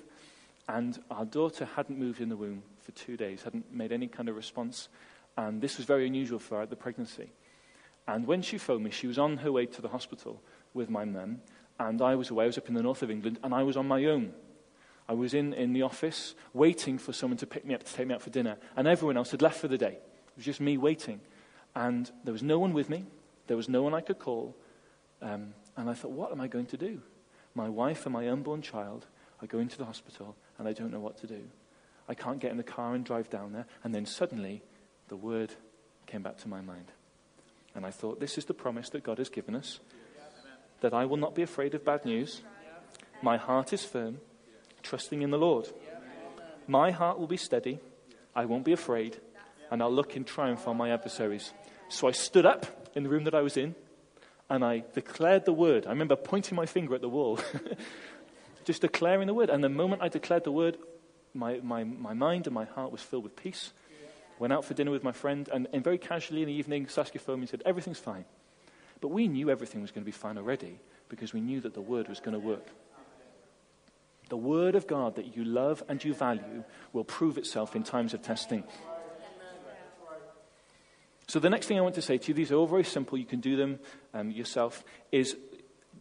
And 0.67 0.99
our 1.09 1.25
daughter 1.25 1.65
hadn't 1.75 1.97
moved 1.97 2.21
in 2.21 2.29
the 2.29 2.37
womb 2.37 2.61
for 2.81 2.91
two 2.91 3.17
days, 3.17 3.43
hadn't 3.43 3.73
made 3.73 3.91
any 3.91 4.07
kind 4.07 4.29
of 4.29 4.35
response. 4.35 4.89
And 5.37 5.61
this 5.61 5.77
was 5.77 5.85
very 5.85 6.05
unusual 6.05 6.41
at 6.59 6.69
the 6.69 6.75
pregnancy. 6.75 7.31
And 8.07 8.25
when 8.27 8.41
she 8.41 8.57
phoned 8.57 8.83
me, 8.83 8.91
she 8.91 9.07
was 9.07 9.17
on 9.17 9.37
her 9.37 9.51
way 9.51 9.65
to 9.67 9.81
the 9.81 9.87
hospital 9.87 10.41
with 10.73 10.89
my 10.89 11.05
mum. 11.05 11.41
And 11.79 12.01
I 12.01 12.15
was 12.15 12.29
away, 12.29 12.45
I 12.45 12.47
was 12.47 12.57
up 12.57 12.67
in 12.67 12.75
the 12.75 12.83
north 12.83 13.01
of 13.01 13.09
England, 13.09 13.39
and 13.43 13.53
I 13.53 13.63
was 13.63 13.77
on 13.77 13.87
my 13.87 14.05
own. 14.05 14.33
I 15.07 15.13
was 15.13 15.33
in, 15.33 15.53
in 15.53 15.73
the 15.73 15.81
office 15.81 16.35
waiting 16.53 16.97
for 16.97 17.11
someone 17.11 17.37
to 17.37 17.47
pick 17.47 17.65
me 17.65 17.73
up 17.73 17.83
to 17.83 17.93
take 17.93 18.07
me 18.07 18.13
out 18.13 18.21
for 18.21 18.29
dinner. 18.29 18.57
And 18.75 18.87
everyone 18.87 19.17
else 19.17 19.31
had 19.31 19.41
left 19.41 19.59
for 19.59 19.67
the 19.67 19.77
day. 19.77 19.97
It 19.97 20.37
was 20.37 20.45
just 20.45 20.61
me 20.61 20.77
waiting. 20.77 21.21
And 21.75 22.11
there 22.23 22.33
was 22.33 22.43
no 22.43 22.59
one 22.59 22.73
with 22.73 22.89
me, 22.89 23.05
there 23.47 23.57
was 23.57 23.69
no 23.69 23.81
one 23.81 23.93
I 23.93 24.01
could 24.01 24.19
call. 24.19 24.55
Um, 25.21 25.53
and 25.77 25.89
I 25.89 25.93
thought, 25.93 26.11
what 26.11 26.31
am 26.31 26.41
I 26.41 26.47
going 26.47 26.65
to 26.67 26.77
do? 26.77 27.01
My 27.55 27.69
wife 27.69 28.05
and 28.05 28.13
my 28.13 28.29
unborn 28.29 28.61
child 28.61 29.07
are 29.41 29.47
going 29.47 29.67
to 29.69 29.77
the 29.77 29.85
hospital, 29.85 30.35
and 30.57 30.67
I 30.67 30.73
don't 30.73 30.91
know 30.91 30.99
what 30.99 31.17
to 31.17 31.27
do. 31.27 31.41
I 32.07 32.13
can't 32.13 32.39
get 32.39 32.51
in 32.51 32.57
the 32.57 32.63
car 32.63 32.93
and 32.93 33.05
drive 33.05 33.29
down 33.29 33.53
there. 33.53 33.65
And 33.83 33.93
then 33.93 34.05
suddenly, 34.05 34.61
the 35.11 35.17
word 35.17 35.51
came 36.07 36.23
back 36.23 36.37
to 36.37 36.47
my 36.47 36.61
mind. 36.61 36.85
And 37.75 37.85
I 37.85 37.91
thought, 37.91 38.21
this 38.21 38.37
is 38.37 38.45
the 38.45 38.53
promise 38.53 38.89
that 38.91 39.03
God 39.03 39.17
has 39.17 39.27
given 39.27 39.55
us 39.55 39.81
that 40.79 40.93
I 40.93 41.03
will 41.03 41.17
not 41.17 41.35
be 41.35 41.41
afraid 41.41 41.75
of 41.75 41.83
bad 41.83 42.05
news. 42.05 42.41
My 43.21 43.35
heart 43.35 43.73
is 43.73 43.83
firm, 43.83 44.19
trusting 44.81 45.21
in 45.21 45.29
the 45.29 45.37
Lord. 45.37 45.67
My 46.65 46.91
heart 46.91 47.19
will 47.19 47.27
be 47.27 47.35
steady. 47.35 47.79
I 48.33 48.45
won't 48.45 48.63
be 48.63 48.71
afraid. 48.71 49.19
And 49.69 49.83
I'll 49.83 49.91
look 49.91 50.15
in 50.15 50.23
triumph 50.23 50.65
on 50.65 50.77
my 50.77 50.91
adversaries. 50.91 51.51
So 51.89 52.07
I 52.07 52.11
stood 52.11 52.45
up 52.45 52.65
in 52.95 53.03
the 53.03 53.09
room 53.09 53.25
that 53.25 53.35
I 53.35 53.41
was 53.41 53.57
in 53.57 53.75
and 54.49 54.63
I 54.63 54.85
declared 54.93 55.43
the 55.43 55.53
word. 55.53 55.85
I 55.87 55.89
remember 55.89 56.15
pointing 56.15 56.55
my 56.55 56.65
finger 56.65 56.95
at 56.95 57.01
the 57.01 57.09
wall, 57.09 57.37
just 58.63 58.81
declaring 58.81 59.27
the 59.27 59.33
word. 59.33 59.49
And 59.49 59.61
the 59.61 59.69
moment 59.69 60.01
I 60.01 60.07
declared 60.07 60.45
the 60.45 60.53
word, 60.53 60.77
my, 61.33 61.59
my, 61.61 61.83
my 61.83 62.13
mind 62.13 62.47
and 62.47 62.53
my 62.53 62.65
heart 62.65 62.93
was 62.93 63.01
filled 63.01 63.25
with 63.25 63.35
peace. 63.35 63.73
Went 64.41 64.53
out 64.53 64.65
for 64.65 64.73
dinner 64.73 64.89
with 64.89 65.03
my 65.03 65.11
friend, 65.11 65.47
and, 65.53 65.67
and 65.71 65.83
very 65.83 65.99
casually 65.99 66.41
in 66.41 66.47
the 66.47 66.53
evening, 66.55 66.87
Saskia 66.87 67.21
phoned 67.21 67.41
me 67.41 67.43
and 67.43 67.49
said, 67.51 67.61
Everything's 67.63 67.99
fine. 67.99 68.25
But 68.99 69.09
we 69.09 69.27
knew 69.27 69.51
everything 69.51 69.83
was 69.83 69.91
going 69.91 70.01
to 70.01 70.05
be 70.05 70.11
fine 70.11 70.35
already 70.35 70.79
because 71.09 71.31
we 71.31 71.41
knew 71.41 71.61
that 71.61 71.75
the 71.75 71.81
word 71.81 72.09
was 72.09 72.19
going 72.19 72.33
to 72.33 72.39
work. 72.39 72.65
The 74.29 74.37
word 74.37 74.73
of 74.73 74.87
God 74.87 75.17
that 75.17 75.37
you 75.37 75.43
love 75.43 75.83
and 75.87 76.03
you 76.03 76.15
value 76.15 76.63
will 76.91 77.03
prove 77.03 77.37
itself 77.37 77.75
in 77.75 77.83
times 77.83 78.15
of 78.15 78.23
testing. 78.23 78.63
So, 81.27 81.37
the 81.37 81.51
next 81.51 81.67
thing 81.67 81.77
I 81.77 81.81
want 81.81 81.93
to 81.93 82.01
say 82.01 82.17
to 82.17 82.27
you, 82.29 82.33
these 82.33 82.51
are 82.51 82.55
all 82.55 82.65
very 82.65 82.83
simple, 82.83 83.19
you 83.19 83.25
can 83.25 83.41
do 83.41 83.55
them 83.55 83.77
um, 84.15 84.31
yourself, 84.31 84.83
is 85.11 85.37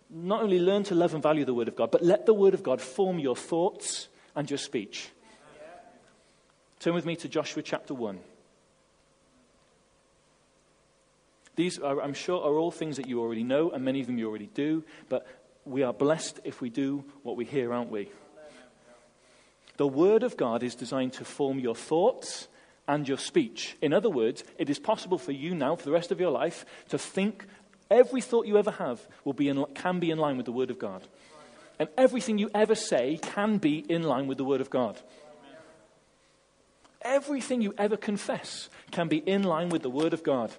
not 0.08 0.42
only 0.42 0.60
learn 0.60 0.84
to 0.84 0.94
love 0.94 1.12
and 1.12 1.22
value 1.22 1.44
the 1.44 1.52
Word 1.52 1.68
of 1.68 1.76
God, 1.76 1.90
but 1.90 2.02
let 2.02 2.24
the 2.24 2.32
Word 2.32 2.54
of 2.54 2.62
God 2.62 2.80
form 2.80 3.18
your 3.18 3.36
thoughts 3.36 4.08
and 4.34 4.50
your 4.50 4.56
speech. 4.56 5.10
Turn 6.80 6.94
with 6.94 7.04
me 7.04 7.14
to 7.16 7.28
Joshua 7.28 7.62
chapter 7.62 7.92
1. 7.92 8.18
These, 11.54 11.78
are, 11.78 12.00
I'm 12.00 12.14
sure, 12.14 12.42
are 12.42 12.56
all 12.56 12.70
things 12.70 12.96
that 12.96 13.06
you 13.06 13.20
already 13.20 13.42
know, 13.42 13.70
and 13.70 13.84
many 13.84 14.00
of 14.00 14.06
them 14.06 14.16
you 14.16 14.26
already 14.26 14.48
do, 14.54 14.82
but 15.10 15.26
we 15.66 15.82
are 15.82 15.92
blessed 15.92 16.40
if 16.42 16.62
we 16.62 16.70
do 16.70 17.04
what 17.22 17.36
we 17.36 17.44
hear, 17.44 17.74
aren't 17.74 17.90
we? 17.90 18.08
The 19.76 19.86
Word 19.86 20.22
of 20.22 20.38
God 20.38 20.62
is 20.62 20.74
designed 20.74 21.12
to 21.14 21.24
form 21.24 21.58
your 21.58 21.74
thoughts 21.74 22.48
and 22.88 23.06
your 23.06 23.18
speech. 23.18 23.76
In 23.82 23.92
other 23.92 24.08
words, 24.08 24.42
it 24.56 24.70
is 24.70 24.78
possible 24.78 25.18
for 25.18 25.32
you 25.32 25.54
now, 25.54 25.76
for 25.76 25.84
the 25.84 25.92
rest 25.92 26.10
of 26.10 26.18
your 26.18 26.30
life, 26.30 26.64
to 26.88 26.96
think 26.96 27.44
every 27.90 28.22
thought 28.22 28.46
you 28.46 28.56
ever 28.56 28.70
have 28.70 29.06
will 29.26 29.34
be 29.34 29.50
in, 29.50 29.62
can 29.74 30.00
be 30.00 30.10
in 30.10 30.16
line 30.16 30.38
with 30.38 30.46
the 30.46 30.52
Word 30.52 30.70
of 30.70 30.78
God. 30.78 31.02
And 31.78 31.90
everything 31.98 32.38
you 32.38 32.50
ever 32.54 32.74
say 32.74 33.18
can 33.20 33.58
be 33.58 33.78
in 33.78 34.02
line 34.02 34.26
with 34.26 34.38
the 34.38 34.44
Word 34.44 34.62
of 34.62 34.70
God. 34.70 34.98
Everything 37.02 37.62
you 37.62 37.74
ever 37.78 37.96
confess 37.96 38.68
can 38.90 39.08
be 39.08 39.18
in 39.18 39.42
line 39.42 39.70
with 39.70 39.82
the 39.82 39.90
Word 39.90 40.12
of 40.12 40.22
God. 40.22 40.52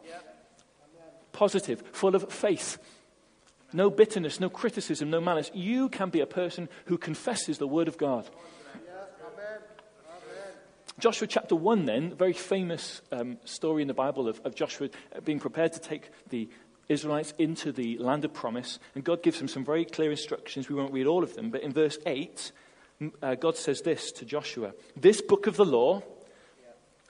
Positive, 1.32 1.84
full 1.92 2.16
of 2.16 2.32
faith. 2.32 2.78
No 3.74 3.90
bitterness, 3.90 4.40
no 4.40 4.50
criticism, 4.50 5.10
no 5.10 5.22
malice. 5.22 5.52
You 5.54 5.88
can 5.90 6.10
be 6.10 6.20
a 6.20 6.26
person 6.26 6.68
who 6.86 6.98
confesses 6.98 7.58
the 7.58 7.68
Word 7.68 7.88
of 7.88 7.98
God. 7.98 8.28
Joshua 11.00 11.28
chapter 11.28 11.56
1, 11.56 11.86
then, 11.86 12.16
very 12.16 12.34
famous 12.34 13.02
um, 13.12 13.38
story 13.46 13.82
in 13.82 13.88
the 13.88 13.94
Bible 13.94 14.28
of, 14.28 14.40
of 14.44 14.56
Joshua 14.56 14.90
being 15.24 15.40
prepared 15.40 15.74
to 15.74 15.80
take 15.80 16.10
the 16.30 16.50
Israelites 16.90 17.34
into 17.40 17.72
the 17.72 17.98
land 17.98 18.26
of 18.26 18.34
promise. 18.34 18.78
And 18.94 19.04
God 19.04 19.24
gives 19.24 19.40
them 19.40 19.48
some 19.48 19.64
very 19.64 19.86
clear 19.86 20.12
instructions. 20.12 20.70
We 20.70 20.76
won't 20.76 20.94
read 20.94 21.08
all 21.08 21.24
of 21.24 21.36
them. 21.36 21.50
But 21.50 21.64
in 21.64 21.72
verse 21.72 21.98
8, 22.06 22.52
uh, 23.24 23.36
God 23.36 23.58
says 23.58 23.82
this 23.82 24.12
to 24.14 24.26
Joshua 24.26 24.74
This 24.96 25.22
book 25.22 25.48
of 25.48 25.56
the 25.56 25.66
law 25.66 26.04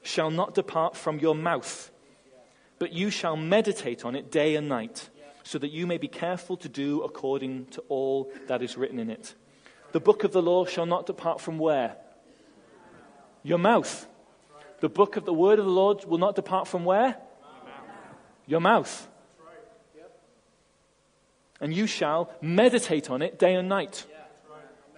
shall 0.01 0.31
not 0.31 0.55
depart 0.55 0.95
from 0.95 1.19
your 1.19 1.35
mouth, 1.35 1.91
but 2.79 2.93
you 2.93 3.09
shall 3.09 3.35
meditate 3.35 4.03
on 4.05 4.15
it 4.15 4.31
day 4.31 4.55
and 4.55 4.67
night, 4.67 5.09
so 5.43 5.57
that 5.59 5.71
you 5.71 5.87
may 5.87 5.97
be 5.97 6.07
careful 6.07 6.57
to 6.57 6.69
do 6.69 7.01
according 7.01 7.65
to 7.67 7.81
all 7.89 8.31
that 8.47 8.61
is 8.61 8.77
written 8.77 8.99
in 8.99 9.09
it. 9.09 9.35
The 9.91 9.99
book 9.99 10.23
of 10.23 10.31
the 10.31 10.41
law 10.41 10.65
shall 10.65 10.85
not 10.85 11.05
depart 11.05 11.41
from 11.41 11.59
where? 11.59 11.97
Your 13.43 13.57
mouth. 13.57 14.07
The 14.79 14.89
book 14.89 15.15
of 15.17 15.25
the 15.25 15.33
word 15.33 15.59
of 15.59 15.65
the 15.65 15.71
Lord 15.71 16.05
will 16.05 16.17
not 16.17 16.35
depart 16.35 16.67
from 16.67 16.85
where? 16.85 17.17
Your 18.47 18.61
mouth. 18.61 19.07
And 21.59 21.73
you 21.73 21.85
shall 21.85 22.31
meditate 22.41 23.11
on 23.11 23.21
it 23.21 23.37
day 23.37 23.53
and 23.53 23.69
night. 23.69 24.05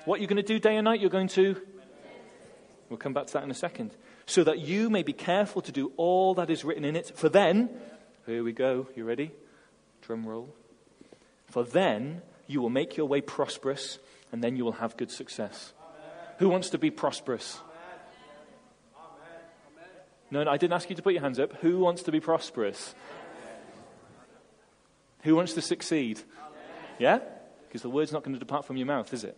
What 0.06 0.20
you're 0.22 0.28
going 0.28 0.38
to 0.38 0.44
do 0.44 0.60
day 0.60 0.78
and 0.78 0.86
night, 0.86 1.02
you're 1.02 1.10
going 1.10 1.28
to. 1.30 1.62
We'll 2.90 2.98
come 2.98 3.14
back 3.14 3.28
to 3.28 3.34
that 3.34 3.44
in 3.44 3.52
a 3.52 3.56
second. 3.56 3.96
So 4.26 4.44
that 4.44 4.60
you 4.60 4.90
may 4.90 5.04
be 5.04 5.14
careful 5.14 5.62
to 5.62 5.72
do 5.72 5.92
all 5.98 6.34
that 6.36 6.50
is 6.50 6.64
written 6.64 6.86
in 6.86 6.96
it. 6.96 7.12
For 7.16 7.30
then, 7.30 7.70
here 8.26 8.44
we 8.44 8.54
go. 8.54 8.88
You 8.96 9.04
ready? 9.04 9.32
Drum 10.02 10.26
roll. 10.26 10.54
For 11.48 11.64
then 11.64 12.22
you 12.48 12.62
will 12.62 12.70
make 12.70 12.98
your 12.98 13.06
way 13.06 13.22
prosperous, 13.22 14.00
and 14.32 14.44
then 14.44 14.56
you 14.56 14.66
will 14.66 14.74
have 14.74 14.98
good 14.98 15.12
success. 15.12 15.74
Who 16.40 16.50
wants 16.50 16.70
to 16.72 16.78
be 16.78 16.90
prosperous? 16.90 17.60
No, 20.32 20.44
no, 20.44 20.50
I 20.50 20.58
didn't 20.58 20.74
ask 20.74 20.90
you 20.90 20.96
to 20.96 21.02
put 21.02 21.14
your 21.14 21.22
hands 21.22 21.40
up. 21.40 21.54
Who 21.58 21.80
wants 21.80 22.04
to 22.04 22.12
be 22.12 22.20
prosperous? 22.20 22.96
Who 25.24 25.36
wants 25.36 25.54
to 25.54 25.62
succeed? 25.62 26.20
Yeah? 26.98 27.20
Because 27.68 27.82
the 27.82 27.90
word's 27.90 28.12
not 28.12 28.24
going 28.24 28.34
to 28.34 28.40
depart 28.40 28.66
from 28.66 28.78
your 28.78 28.88
mouth, 28.88 29.14
is 29.14 29.24
it? 29.24 29.38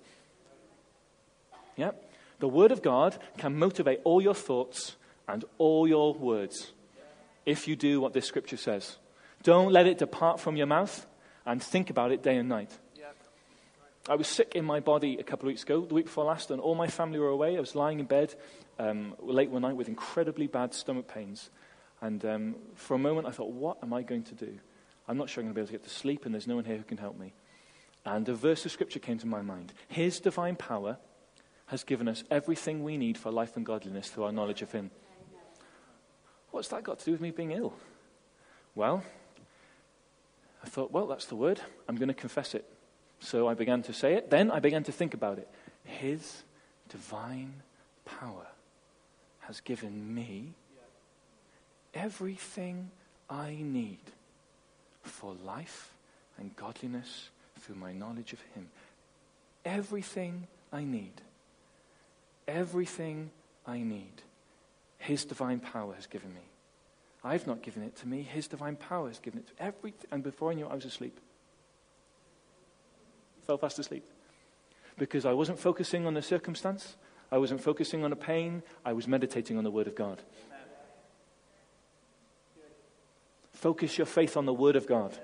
Yeah? 1.75 1.91
The 2.39 2.47
word 2.47 2.71
of 2.71 2.81
God 2.81 3.17
can 3.37 3.57
motivate 3.57 4.01
all 4.03 4.21
your 4.21 4.35
thoughts 4.35 4.95
and 5.27 5.45
all 5.57 5.87
your 5.87 6.13
words 6.13 6.71
if 7.45 7.67
you 7.67 7.75
do 7.75 8.01
what 8.01 8.13
this 8.13 8.25
scripture 8.25 8.57
says. 8.57 8.97
Don't 9.43 9.71
let 9.71 9.87
it 9.87 9.97
depart 9.97 10.39
from 10.39 10.55
your 10.55 10.67
mouth 10.67 11.05
and 11.45 11.61
think 11.61 11.89
about 11.89 12.11
it 12.11 12.23
day 12.23 12.37
and 12.37 12.49
night. 12.49 12.71
I 14.07 14.15
was 14.15 14.27
sick 14.27 14.53
in 14.53 14.65
my 14.65 14.81
body 14.81 15.17
a 15.19 15.23
couple 15.23 15.47
of 15.47 15.53
weeks 15.53 15.63
ago, 15.63 15.83
the 15.83 15.95
week 15.95 16.05
before 16.05 16.25
last, 16.25 16.51
and 16.51 16.61
all 16.61 16.75
my 16.75 16.87
family 16.87 17.17
were 17.17 17.29
away. 17.29 17.57
I 17.57 17.59
was 17.59 17.73
lying 17.73 17.99
in 17.99 18.05
bed 18.05 18.35
um, 18.77 19.15
late 19.19 19.49
one 19.49 19.63
night 19.63 19.75
with 19.75 19.87
incredibly 19.87 20.45
bad 20.45 20.75
stomach 20.75 21.07
pains. 21.07 21.49
And 22.01 22.23
um, 22.23 22.55
for 22.75 22.93
a 22.93 22.99
moment, 22.99 23.25
I 23.25 23.31
thought, 23.31 23.49
what 23.49 23.77
am 23.81 23.93
I 23.93 24.03
going 24.03 24.21
to 24.25 24.35
do? 24.35 24.59
I'm 25.07 25.17
not 25.17 25.27
sure 25.27 25.41
I'm 25.41 25.47
going 25.47 25.55
to 25.55 25.55
be 25.55 25.61
able 25.61 25.67
to 25.67 25.71
get 25.73 25.83
to 25.85 25.89
sleep, 25.89 26.25
and 26.25 26.35
there's 26.35 26.45
no 26.45 26.55
one 26.55 26.65
here 26.65 26.77
who 26.77 26.83
can 26.83 26.97
help 26.97 27.17
me. 27.17 27.33
And 28.05 28.29
a 28.29 28.35
verse 28.35 28.63
of 28.65 28.71
scripture 28.71 28.99
came 28.99 29.17
to 29.17 29.27
my 29.27 29.41
mind. 29.41 29.73
His 29.87 30.19
divine 30.19 30.55
power 30.55 30.97
has 31.67 31.83
given 31.83 32.07
us 32.07 32.23
everything 32.29 32.83
we 32.83 32.97
need 32.97 33.17
for 33.17 33.31
life 33.31 33.55
and 33.55 33.65
godliness 33.65 34.09
through 34.09 34.25
our 34.25 34.31
knowledge 34.31 34.61
of 34.61 34.71
Him. 34.71 34.91
What's 36.51 36.67
that 36.69 36.83
got 36.83 36.99
to 36.99 37.05
do 37.05 37.11
with 37.11 37.21
me 37.21 37.31
being 37.31 37.51
ill? 37.51 37.73
Well, 38.75 39.03
I 40.63 40.67
thought, 40.67 40.91
well, 40.91 41.07
that's 41.07 41.25
the 41.25 41.35
word. 41.35 41.61
I'm 41.87 41.95
going 41.95 42.07
to 42.07 42.13
confess 42.13 42.55
it. 42.55 42.65
So 43.19 43.47
I 43.47 43.53
began 43.53 43.81
to 43.83 43.93
say 43.93 44.13
it. 44.13 44.29
Then 44.29 44.51
I 44.51 44.59
began 44.59 44.83
to 44.83 44.91
think 44.91 45.13
about 45.13 45.37
it. 45.37 45.47
His 45.83 46.43
divine 46.89 47.53
power 48.05 48.47
has 49.41 49.61
given 49.61 50.13
me 50.13 50.53
everything 51.93 52.89
I 53.29 53.57
need 53.59 53.99
for 55.03 55.35
life 55.45 55.93
and 56.37 56.55
godliness 56.55 57.29
through 57.59 57.75
my 57.75 57.93
knowledge 57.93 58.33
of 58.33 58.41
Him. 58.53 58.67
Everything 59.63 60.47
I 60.71 60.83
need. 60.83 61.21
Everything 62.47 63.31
I 63.65 63.79
need. 63.79 64.21
His 64.97 65.25
divine 65.25 65.59
power 65.59 65.93
has 65.93 66.07
given 66.07 66.33
me. 66.33 66.41
I've 67.23 67.47
not 67.47 67.63
given 67.63 67.83
it 67.83 67.95
to 67.97 68.07
me. 68.07 68.21
His 68.21 68.47
divine 68.47 68.75
power 68.75 69.07
has 69.07 69.19
given 69.19 69.39
it 69.39 69.47
to 69.47 69.63
everything. 69.63 70.07
And 70.11 70.23
before 70.23 70.51
I 70.51 70.53
knew 70.53 70.65
it, 70.65 70.71
I 70.71 70.75
was 70.75 70.85
asleep. 70.85 71.19
Fell 73.45 73.57
fast 73.57 73.79
asleep. 73.79 74.05
Because 74.97 75.25
I 75.25 75.33
wasn't 75.33 75.59
focusing 75.59 76.05
on 76.05 76.13
the 76.13 76.21
circumstance. 76.21 76.95
I 77.31 77.37
wasn't 77.37 77.61
focusing 77.61 78.03
on 78.03 78.11
the 78.11 78.15
pain. 78.15 78.63
I 78.85 78.93
was 78.93 79.07
meditating 79.07 79.57
on 79.57 79.63
the 79.63 79.71
Word 79.71 79.87
of 79.87 79.95
God. 79.95 80.21
Focus 83.53 83.97
your 83.97 84.05
faith 84.05 84.37
on 84.37 84.45
the 84.45 84.53
Word 84.53 84.75
of 84.75 84.87
God. 84.87 85.17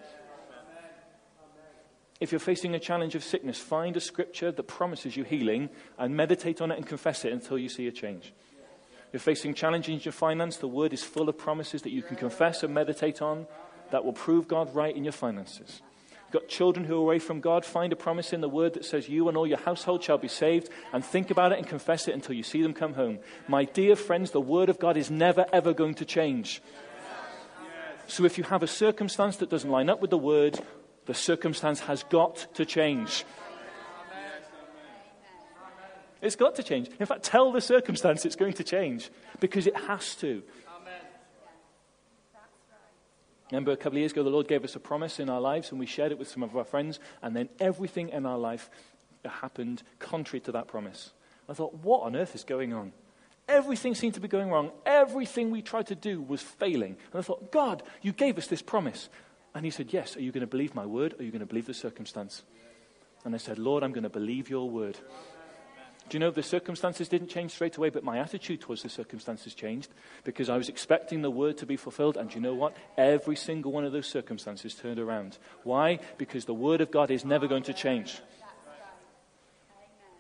If 2.22 2.32
you're 2.32 2.40
facing 2.40 2.76
a 2.76 2.80
challenge 2.80 3.16
of 3.16 3.24
sickness, 3.24 3.58
find 3.58 3.98
a 3.98 4.00
scripture 4.00 4.52
that 4.52 4.64
promises 4.64 5.18
you 5.18 5.24
healing 5.24 5.72
and 5.98 6.16
meditate 6.16 6.62
on 6.62 6.70
it 6.70 6.78
and 6.78 6.86
confess 6.86 7.26
it 7.26 7.34
until 7.34 7.58
you 7.58 7.68
see 7.68 7.88
a 7.88 7.92
change. 7.92 8.32
If 9.08 9.14
you're 9.14 9.20
facing 9.20 9.56
challenges 9.56 9.96
in 9.96 10.02
your 10.02 10.12
finance, 10.12 10.58
the 10.58 10.68
word 10.68 10.94
is 10.94 11.04
full 11.04 11.28
of 11.30 11.38
promises 11.40 11.82
that 11.82 11.90
you 11.90 12.04
can 12.04 12.16
confess 12.16 12.62
and 12.62 12.76
meditate 12.76 13.24
on 13.24 13.48
that 13.90 14.06
will 14.06 14.14
prove 14.14 14.48
God 14.48 14.74
right 14.76 14.96
in 14.96 15.04
your 15.04 15.14
finances. 15.14 15.82
You've 16.26 16.44
got 16.44 16.48
children 16.48 16.86
who 16.86 16.94
are 16.94 17.02
away 17.02 17.18
from 17.18 17.42
God, 17.42 17.66
find 17.66 17.92
a 17.92 17.96
promise 17.96 18.34
in 18.34 18.42
the 18.42 18.48
word 18.48 18.76
that 18.76 18.86
says 18.86 19.10
you 19.10 19.28
and 19.28 19.36
all 19.36 19.48
your 19.48 19.58
household 19.58 20.04
shall 20.04 20.20
be 20.20 20.28
saved 20.28 20.70
and 20.94 21.04
think 21.04 21.32
about 21.32 21.52
it 21.52 21.58
and 21.58 21.68
confess 21.68 22.08
it 22.08 22.14
until 22.14 22.36
you 22.36 22.44
see 22.44 22.62
them 22.62 22.76
come 22.76 22.94
home. 22.94 23.18
My 23.48 23.66
dear 23.66 23.96
friends, 23.96 24.30
the 24.30 24.40
word 24.40 24.70
of 24.70 24.78
God 24.78 24.96
is 24.96 25.10
never 25.10 25.48
ever 25.52 25.74
going 25.74 25.96
to 25.96 26.06
change. 26.06 26.62
So 28.06 28.26
if 28.26 28.38
you 28.38 28.44
have 28.44 28.62
a 28.62 28.68
circumstance 28.68 29.38
that 29.38 29.50
doesn't 29.50 29.70
line 29.70 29.90
up 29.90 30.02
with 30.02 30.12
the 30.12 30.18
word, 30.20 30.60
the 31.06 31.14
circumstance 31.14 31.80
has 31.82 32.04
got 32.04 32.48
to 32.56 32.66
change. 32.66 33.26
It's 36.22 36.36
got 36.36 36.56
to 36.56 36.64
change. 36.64 36.90
In 37.00 37.06
fact, 37.06 37.24
tell 37.24 37.52
the 37.52 37.62
circumstance 37.62 38.26
it's 38.26 38.36
going 38.36 38.54
to 38.54 38.64
change 38.64 39.10
because 39.40 39.66
it 39.66 39.76
has 39.76 40.16
to. 40.18 40.44
Remember, 43.52 43.72
a 43.72 43.78
couple 43.78 43.98
of 43.98 44.00
years 44.00 44.14
ago, 44.14 44.24
the 44.24 44.30
Lord 44.30 44.48
gave 44.48 44.64
us 44.64 44.76
a 44.76 44.80
promise 44.80 45.20
in 45.20 45.30
our 45.30 45.42
lives, 45.42 45.72
and 45.72 45.80
we 45.80 45.86
shared 45.86 46.14
it 46.14 46.20
with 46.20 46.30
some 46.30 46.42
of 46.42 46.56
our 46.56 46.64
friends, 46.64 47.00
and 47.22 47.36
then 47.36 47.50
everything 47.60 48.10
in 48.10 48.26
our 48.26 48.38
life 48.38 48.70
happened 49.26 49.84
contrary 50.00 50.40
to 50.42 50.54
that 50.54 50.68
promise. 50.68 51.12
I 51.50 51.54
thought, 51.54 51.74
what 51.76 52.04
on 52.04 52.16
earth 52.16 52.34
is 52.34 52.46
going 52.46 52.72
on? 52.72 52.94
Everything 53.50 53.94
seemed 53.94 54.14
to 54.14 54.22
be 54.22 54.30
going 54.30 54.50
wrong. 54.50 54.72
Everything 54.86 55.52
we 55.52 55.62
tried 55.62 55.88
to 55.88 55.96
do 55.96 56.22
was 56.22 56.42
failing. 56.42 56.96
And 57.12 57.20
I 57.20 57.22
thought, 57.22 57.52
God, 57.52 57.84
you 58.02 58.14
gave 58.14 58.38
us 58.38 58.48
this 58.48 58.62
promise. 58.62 59.10
And 59.54 59.66
he 59.66 59.72
said, 59.72 59.92
Yes, 59.92 60.16
are 60.16 60.22
you 60.22 60.32
going 60.32 60.42
to 60.42 60.48
believe 60.48 60.76
my 60.76 60.86
word 60.86 61.14
or 61.14 61.22
are 61.22 61.24
you 61.24 61.32
going 61.32 61.42
to 61.42 61.46
believe 61.46 61.68
the 61.68 61.74
circumstance? 61.74 62.44
And 63.24 63.36
I 63.36 63.38
said, 63.38 63.60
Lord, 63.60 63.84
I'm 63.84 63.92
going 63.92 64.04
to 64.04 64.10
believe 64.10 64.50
your 64.50 64.70
word. 64.70 64.98
Do 66.10 66.16
you 66.16 66.20
know 66.20 66.32
the 66.32 66.44
circumstances 66.44 67.08
didn't 67.08 67.30
change 67.30 67.52
straight 67.52 67.78
away, 67.78 67.90
but 67.90 68.04
my 68.04 68.20
attitude 68.20 68.60
towards 68.60 68.84
the 68.84 68.90
circumstances 68.90 69.54
changed 69.54 69.90
because 70.24 70.50
I 70.50 70.58
was 70.58 70.68
expecting 70.68 71.22
the 71.22 71.32
word 71.32 71.58
to 71.60 71.66
be 71.66 71.78
fulfilled. 71.78 72.18
And 72.18 72.34
you 72.34 72.42
know 72.42 72.54
what? 72.54 72.76
Every 72.98 73.36
single 73.36 73.72
one 73.72 73.86
of 73.86 73.94
those 73.94 74.08
circumstances 74.08 74.76
turned 74.76 75.00
around. 75.00 75.38
Why? 75.64 76.00
Because 76.18 76.46
the 76.46 76.54
word 76.54 76.82
of 76.82 76.92
God 76.92 77.12
is 77.12 77.24
never 77.24 77.48
going 77.48 77.64
to 77.64 77.74
change. 77.74 78.20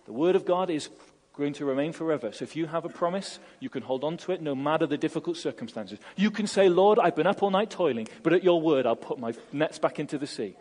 The 0.05 0.13
word 0.13 0.35
of 0.35 0.45
God 0.45 0.69
is 0.69 0.89
going 1.33 1.53
to 1.53 1.65
remain 1.65 1.93
forever. 1.93 2.31
So 2.31 2.43
if 2.43 2.55
you 2.55 2.67
have 2.67 2.85
a 2.85 2.89
promise, 2.89 3.39
you 3.59 3.69
can 3.69 3.83
hold 3.83 4.03
on 4.03 4.17
to 4.17 4.31
it 4.31 4.41
no 4.41 4.53
matter 4.53 4.85
the 4.85 4.97
difficult 4.97 5.37
circumstances. 5.37 5.99
You 6.15 6.29
can 6.31 6.47
say, 6.47 6.69
Lord, 6.69 6.99
I've 6.99 7.15
been 7.15 7.27
up 7.27 7.41
all 7.41 7.51
night 7.51 7.69
toiling, 7.69 8.07
but 8.23 8.33
at 8.33 8.43
your 8.43 8.61
word, 8.61 8.85
I'll 8.85 8.95
put 8.95 9.19
my 9.19 9.33
nets 9.51 9.79
back 9.79 9.99
into 9.99 10.17
the 10.17 10.27
sea. 10.27 10.55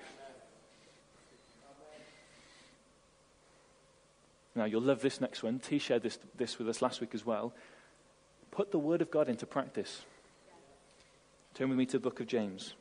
Now, 4.55 4.65
you'll 4.65 4.83
love 4.83 5.01
this 5.01 5.21
next 5.21 5.43
one. 5.43 5.59
T 5.59 5.79
shared 5.79 6.03
this, 6.03 6.19
this 6.37 6.59
with 6.59 6.69
us 6.69 6.83
last 6.83 7.01
week 7.01 7.15
as 7.15 7.25
well. 7.25 7.53
Put 8.51 8.73
the 8.73 8.79
word 8.79 9.01
of 9.01 9.11
God 9.11 9.29
into 9.29 9.47
practice. 9.47 10.03
Turn 11.55 11.69
with 11.69 11.79
me 11.79 11.87
to 11.87 11.93
the 11.93 12.01
book 12.01 12.21
of 12.21 12.27
James. 12.27 12.75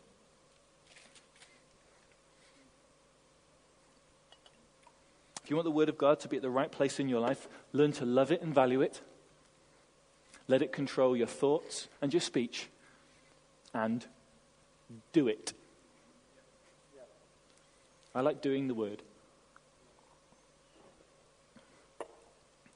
If 5.50 5.52
you 5.52 5.58
want 5.58 5.66
the 5.66 5.72
Word 5.72 5.90
of 5.90 5.98
God 5.98 6.20
to 6.20 6.28
be 6.28 6.36
at 6.36 6.44
the 6.44 6.50
right 6.52 6.72
place 6.72 7.00
in 7.00 7.10
your 7.10 7.22
life, 7.22 7.48
learn 7.74 7.92
to 7.94 8.06
love 8.06 8.32
it 8.32 8.44
and 8.44 8.54
value 8.54 8.82
it. 8.82 9.02
Let 10.48 10.62
it 10.62 10.72
control 10.72 11.18
your 11.18 11.26
thoughts 11.26 11.88
and 12.04 12.14
your 12.14 12.22
speech. 12.22 12.68
And 13.74 14.06
do 15.12 15.28
it. 15.28 15.54
I 18.14 18.22
like 18.22 18.44
doing 18.44 18.68
the 18.68 18.76
Word. 18.76 19.02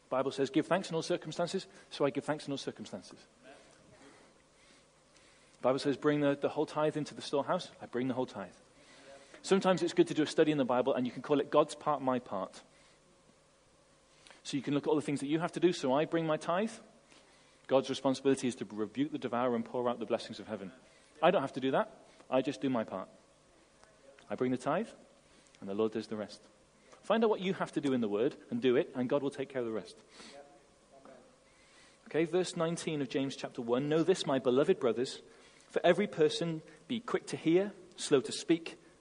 Bible 0.09 0.31
says, 0.31 0.49
give 0.49 0.65
thanks 0.65 0.89
in 0.89 0.95
all 0.95 1.03
circumstances, 1.03 1.67
so 1.91 2.05
I 2.05 2.09
give 2.09 2.23
thanks 2.23 2.47
in 2.47 2.53
all 2.53 2.57
circumstances. 2.57 3.19
Bible 5.61 5.77
says, 5.77 5.95
bring 5.95 6.21
the, 6.21 6.35
the 6.41 6.49
whole 6.49 6.65
tithe 6.65 6.97
into 6.97 7.13
the 7.13 7.21
storehouse, 7.21 7.69
I 7.83 7.85
bring 7.85 8.07
the 8.07 8.15
whole 8.15 8.25
tithe. 8.25 8.49
Sometimes 9.43 9.83
it's 9.83 9.93
good 9.93 10.07
to 10.07 10.13
do 10.13 10.23
a 10.23 10.27
study 10.27 10.53
in 10.53 10.57
the 10.57 10.65
Bible, 10.65 10.93
and 10.93 11.05
you 11.05 11.11
can 11.11 11.21
call 11.21 11.41
it 11.41 11.51
God's 11.51 11.75
part, 11.75 12.01
my 12.01 12.17
part. 12.17 12.61
So 14.43 14.55
you 14.55 14.63
can 14.63 14.73
look 14.73 14.87
at 14.87 14.89
all 14.89 14.95
the 14.95 15.01
things 15.01 15.19
that 15.19 15.27
you 15.27 15.39
have 15.39 15.51
to 15.51 15.59
do. 15.59 15.73
So 15.73 15.93
I 15.93 16.05
bring 16.05 16.25
my 16.25 16.37
tithe. 16.37 16.71
God's 17.67 17.89
responsibility 17.89 18.47
is 18.47 18.55
to 18.55 18.67
rebuke 18.71 19.11
the 19.11 19.17
devourer 19.17 19.55
and 19.55 19.65
pour 19.65 19.89
out 19.89 19.99
the 19.99 20.05
blessings 20.05 20.39
of 20.39 20.47
heaven. 20.47 20.71
I 21.21 21.29
don't 21.29 21.41
have 21.41 21.53
to 21.53 21.59
do 21.59 21.71
that. 21.71 21.91
I 22.31 22.41
just 22.41 22.61
do 22.61 22.69
my 22.69 22.85
part. 22.85 23.09
I 24.29 24.35
bring 24.35 24.51
the 24.51 24.57
tithe, 24.57 24.87
and 25.59 25.69
the 25.69 25.73
Lord 25.73 25.91
does 25.91 26.07
the 26.07 26.15
rest. 26.15 26.39
Find 27.03 27.21
out 27.21 27.29
what 27.29 27.41
you 27.41 27.53
have 27.53 27.73
to 27.73 27.81
do 27.81 27.91
in 27.91 27.99
the 27.99 28.07
Word 28.07 28.37
and 28.49 28.61
do 28.61 28.77
it, 28.77 28.91
and 28.95 29.09
God 29.09 29.21
will 29.21 29.29
take 29.29 29.49
care 29.49 29.61
of 29.61 29.67
the 29.67 29.73
rest. 29.73 29.97
Okay, 32.07 32.23
verse 32.23 32.55
19 32.55 33.01
of 33.01 33.09
James 33.09 33.35
chapter 33.35 33.61
1 33.61 33.89
Know 33.89 34.03
this, 34.03 34.25
my 34.25 34.39
beloved 34.39 34.79
brothers, 34.79 35.19
for 35.69 35.81
every 35.85 36.07
person 36.07 36.61
be 36.87 37.01
quick 37.01 37.27
to 37.27 37.35
hear, 37.35 37.73
slow 37.97 38.21
to 38.21 38.31
speak 38.31 38.77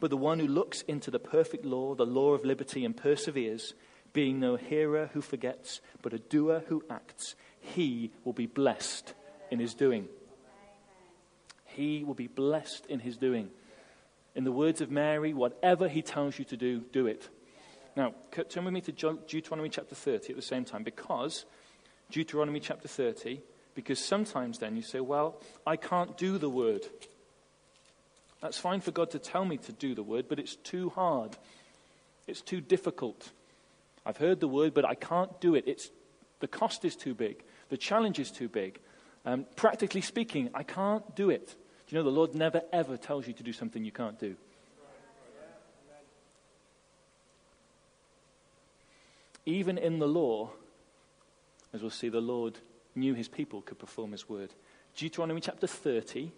But 0.00 0.10
the 0.10 0.16
one 0.16 0.40
who 0.40 0.46
looks 0.46 0.82
into 0.82 1.10
the 1.10 1.18
perfect 1.18 1.64
law, 1.64 1.94
the 1.94 2.04
law 2.04 2.32
of 2.32 2.44
liberty, 2.44 2.84
and 2.84 2.96
perseveres, 2.96 3.74
being 4.12 4.40
no 4.40 4.56
hearer 4.56 5.10
who 5.12 5.20
forgets, 5.20 5.80
but 6.02 6.12
a 6.12 6.18
doer 6.18 6.62
who 6.68 6.84
acts, 6.90 7.34
he 7.60 8.10
will 8.24 8.32
be 8.32 8.46
blessed 8.46 9.14
in 9.50 9.58
his 9.58 9.74
doing. 9.74 10.08
He 11.64 12.04
will 12.04 12.14
be 12.14 12.26
blessed 12.26 12.86
in 12.86 13.00
his 13.00 13.16
doing. 13.16 13.50
In 14.34 14.44
the 14.44 14.52
words 14.52 14.80
of 14.80 14.90
Mary, 14.90 15.32
whatever 15.34 15.88
he 15.88 16.02
tells 16.02 16.38
you 16.38 16.44
to 16.46 16.56
do, 16.56 16.80
do 16.92 17.06
it. 17.06 17.28
Now, 17.96 18.14
turn 18.48 18.66
with 18.66 18.74
me 18.74 18.82
to 18.82 18.92
Deuteronomy 18.92 19.70
chapter 19.70 19.94
30 19.94 20.30
at 20.30 20.36
the 20.36 20.42
same 20.42 20.64
time, 20.64 20.82
because 20.82 21.46
Deuteronomy 22.10 22.60
chapter 22.60 22.88
30, 22.88 23.40
because 23.74 23.98
sometimes 23.98 24.58
then 24.58 24.76
you 24.76 24.82
say, 24.82 25.00
well, 25.00 25.40
I 25.66 25.76
can't 25.76 26.16
do 26.16 26.36
the 26.38 26.50
word. 26.50 26.82
That's 28.46 28.58
fine 28.58 28.80
for 28.80 28.92
God 28.92 29.10
to 29.10 29.18
tell 29.18 29.44
me 29.44 29.56
to 29.56 29.72
do 29.72 29.96
the 29.96 30.04
word, 30.04 30.26
but 30.28 30.38
it's 30.38 30.54
too 30.54 30.90
hard. 30.90 31.36
It's 32.28 32.40
too 32.40 32.60
difficult. 32.60 33.32
I've 34.06 34.18
heard 34.18 34.38
the 34.38 34.46
word, 34.46 34.72
but 34.72 34.84
I 34.84 34.94
can't 34.94 35.40
do 35.40 35.56
it. 35.56 35.64
It's, 35.66 35.90
the 36.38 36.46
cost 36.46 36.84
is 36.84 36.94
too 36.94 37.12
big. 37.12 37.42
The 37.70 37.76
challenge 37.76 38.20
is 38.20 38.30
too 38.30 38.48
big. 38.48 38.78
Um, 39.24 39.46
practically 39.56 40.00
speaking, 40.00 40.48
I 40.54 40.62
can't 40.62 41.16
do 41.16 41.28
it. 41.28 41.48
Do 41.48 41.56
you 41.88 41.98
know 41.98 42.04
the 42.04 42.16
Lord 42.16 42.36
never 42.36 42.62
ever 42.72 42.96
tells 42.96 43.26
you 43.26 43.32
to 43.32 43.42
do 43.42 43.52
something 43.52 43.84
you 43.84 43.90
can't 43.90 44.16
do? 44.16 44.36
Even 49.44 49.76
in 49.76 49.98
the 49.98 50.06
law, 50.06 50.50
as 51.74 51.82
we'll 51.82 51.90
see, 51.90 52.10
the 52.10 52.20
Lord 52.20 52.60
knew 52.94 53.12
his 53.14 53.26
people 53.26 53.60
could 53.62 53.80
perform 53.80 54.12
his 54.12 54.28
word. 54.28 54.50
Deuteronomy 54.94 55.40
chapter 55.40 55.66
30 55.66 56.30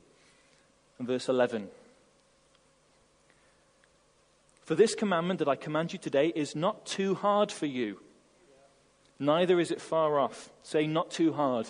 and 0.98 1.06
verse 1.06 1.28
11. 1.28 1.68
For 4.68 4.74
this 4.74 4.94
commandment 4.94 5.38
that 5.38 5.48
I 5.48 5.56
command 5.56 5.94
you 5.94 5.98
today 5.98 6.30
is 6.36 6.54
not 6.54 6.84
too 6.84 7.14
hard 7.14 7.50
for 7.50 7.64
you, 7.64 8.02
neither 9.18 9.58
is 9.58 9.70
it 9.70 9.80
far 9.80 10.18
off. 10.18 10.50
Say, 10.62 10.86
not 10.86 11.10
too 11.10 11.32
hard. 11.32 11.66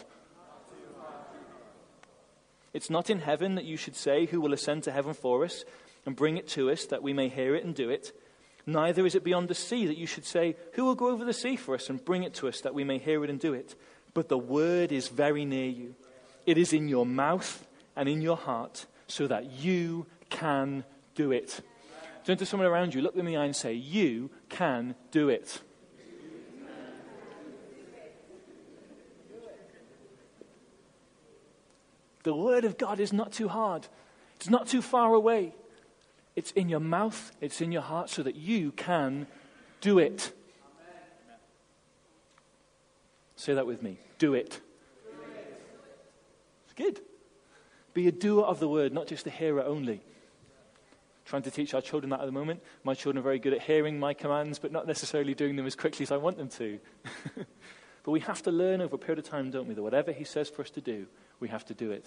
It's 2.72 2.90
not 2.90 3.08
in 3.08 3.20
heaven 3.20 3.54
that 3.54 3.64
you 3.64 3.76
should 3.76 3.94
say, 3.94 4.26
Who 4.26 4.40
will 4.40 4.52
ascend 4.52 4.82
to 4.82 4.90
heaven 4.90 5.14
for 5.14 5.44
us 5.44 5.64
and 6.06 6.16
bring 6.16 6.38
it 6.38 6.48
to 6.48 6.72
us 6.72 6.86
that 6.86 7.00
we 7.00 7.12
may 7.12 7.28
hear 7.28 7.54
it 7.54 7.64
and 7.64 7.72
do 7.72 7.88
it? 7.88 8.10
Neither 8.66 9.06
is 9.06 9.14
it 9.14 9.22
beyond 9.22 9.46
the 9.46 9.54
sea 9.54 9.86
that 9.86 9.96
you 9.96 10.08
should 10.08 10.26
say, 10.26 10.56
Who 10.72 10.84
will 10.84 10.96
go 10.96 11.10
over 11.10 11.24
the 11.24 11.32
sea 11.32 11.54
for 11.54 11.76
us 11.76 11.88
and 11.88 12.04
bring 12.04 12.24
it 12.24 12.34
to 12.34 12.48
us 12.48 12.62
that 12.62 12.74
we 12.74 12.82
may 12.82 12.98
hear 12.98 13.22
it 13.22 13.30
and 13.30 13.38
do 13.38 13.54
it? 13.54 13.76
But 14.12 14.28
the 14.28 14.36
word 14.36 14.90
is 14.90 15.06
very 15.06 15.44
near 15.44 15.70
you. 15.70 15.94
It 16.46 16.58
is 16.58 16.72
in 16.72 16.88
your 16.88 17.06
mouth 17.06 17.64
and 17.94 18.08
in 18.08 18.22
your 18.22 18.36
heart, 18.36 18.86
so 19.06 19.28
that 19.28 19.52
you 19.52 20.06
can 20.30 20.82
do 21.14 21.30
it. 21.30 21.60
Turn 22.24 22.36
to 22.36 22.46
someone 22.46 22.68
around 22.68 22.94
you, 22.94 23.00
look 23.00 23.14
them 23.14 23.26
in 23.26 23.32
the 23.32 23.38
eye, 23.38 23.46
and 23.46 23.56
say, 23.56 23.72
You 23.72 24.30
can 24.48 24.94
do 25.10 25.28
it. 25.28 25.62
The 32.24 32.34
Word 32.34 32.64
of 32.64 32.76
God 32.76 33.00
is 33.00 33.12
not 33.12 33.32
too 33.32 33.48
hard, 33.48 33.88
it's 34.36 34.50
not 34.50 34.66
too 34.66 34.82
far 34.82 35.14
away. 35.14 35.54
It's 36.36 36.52
in 36.52 36.68
your 36.68 36.78
mouth, 36.78 37.32
it's 37.40 37.60
in 37.60 37.72
your 37.72 37.82
heart, 37.82 38.10
so 38.10 38.22
that 38.22 38.36
you 38.36 38.70
can 38.72 39.26
do 39.80 39.98
it. 39.98 40.32
Say 43.34 43.54
that 43.54 43.66
with 43.66 43.82
me. 43.82 43.98
Do 44.18 44.34
it. 44.34 44.60
It's 46.64 46.74
good. 46.76 47.00
Be 47.94 48.06
a 48.06 48.12
doer 48.12 48.44
of 48.44 48.60
the 48.60 48.68
word, 48.68 48.92
not 48.92 49.06
just 49.06 49.26
a 49.26 49.30
hearer 49.30 49.64
only. 49.64 50.02
Trying 51.28 51.42
to 51.42 51.50
teach 51.50 51.74
our 51.74 51.82
children 51.82 52.08
that 52.08 52.20
at 52.20 52.26
the 52.26 52.32
moment. 52.32 52.62
My 52.84 52.94
children 52.94 53.18
are 53.18 53.22
very 53.22 53.38
good 53.38 53.52
at 53.52 53.60
hearing 53.60 54.00
my 54.00 54.14
commands, 54.14 54.58
but 54.58 54.72
not 54.72 54.86
necessarily 54.86 55.34
doing 55.34 55.56
them 55.56 55.66
as 55.66 55.76
quickly 55.76 56.02
as 56.04 56.10
I 56.10 56.16
want 56.16 56.38
them 56.38 56.48
to. 56.48 56.78
but 57.36 58.10
we 58.10 58.20
have 58.20 58.40
to 58.44 58.50
learn 58.50 58.80
over 58.80 58.94
a 58.94 58.98
period 58.98 59.18
of 59.18 59.26
time, 59.28 59.50
don't 59.50 59.68
we, 59.68 59.74
that 59.74 59.82
whatever 59.82 60.10
He 60.10 60.24
says 60.24 60.48
for 60.48 60.62
us 60.62 60.70
to 60.70 60.80
do, 60.80 61.06
we 61.38 61.48
have 61.48 61.66
to 61.66 61.74
do 61.74 61.90
it. 61.90 62.06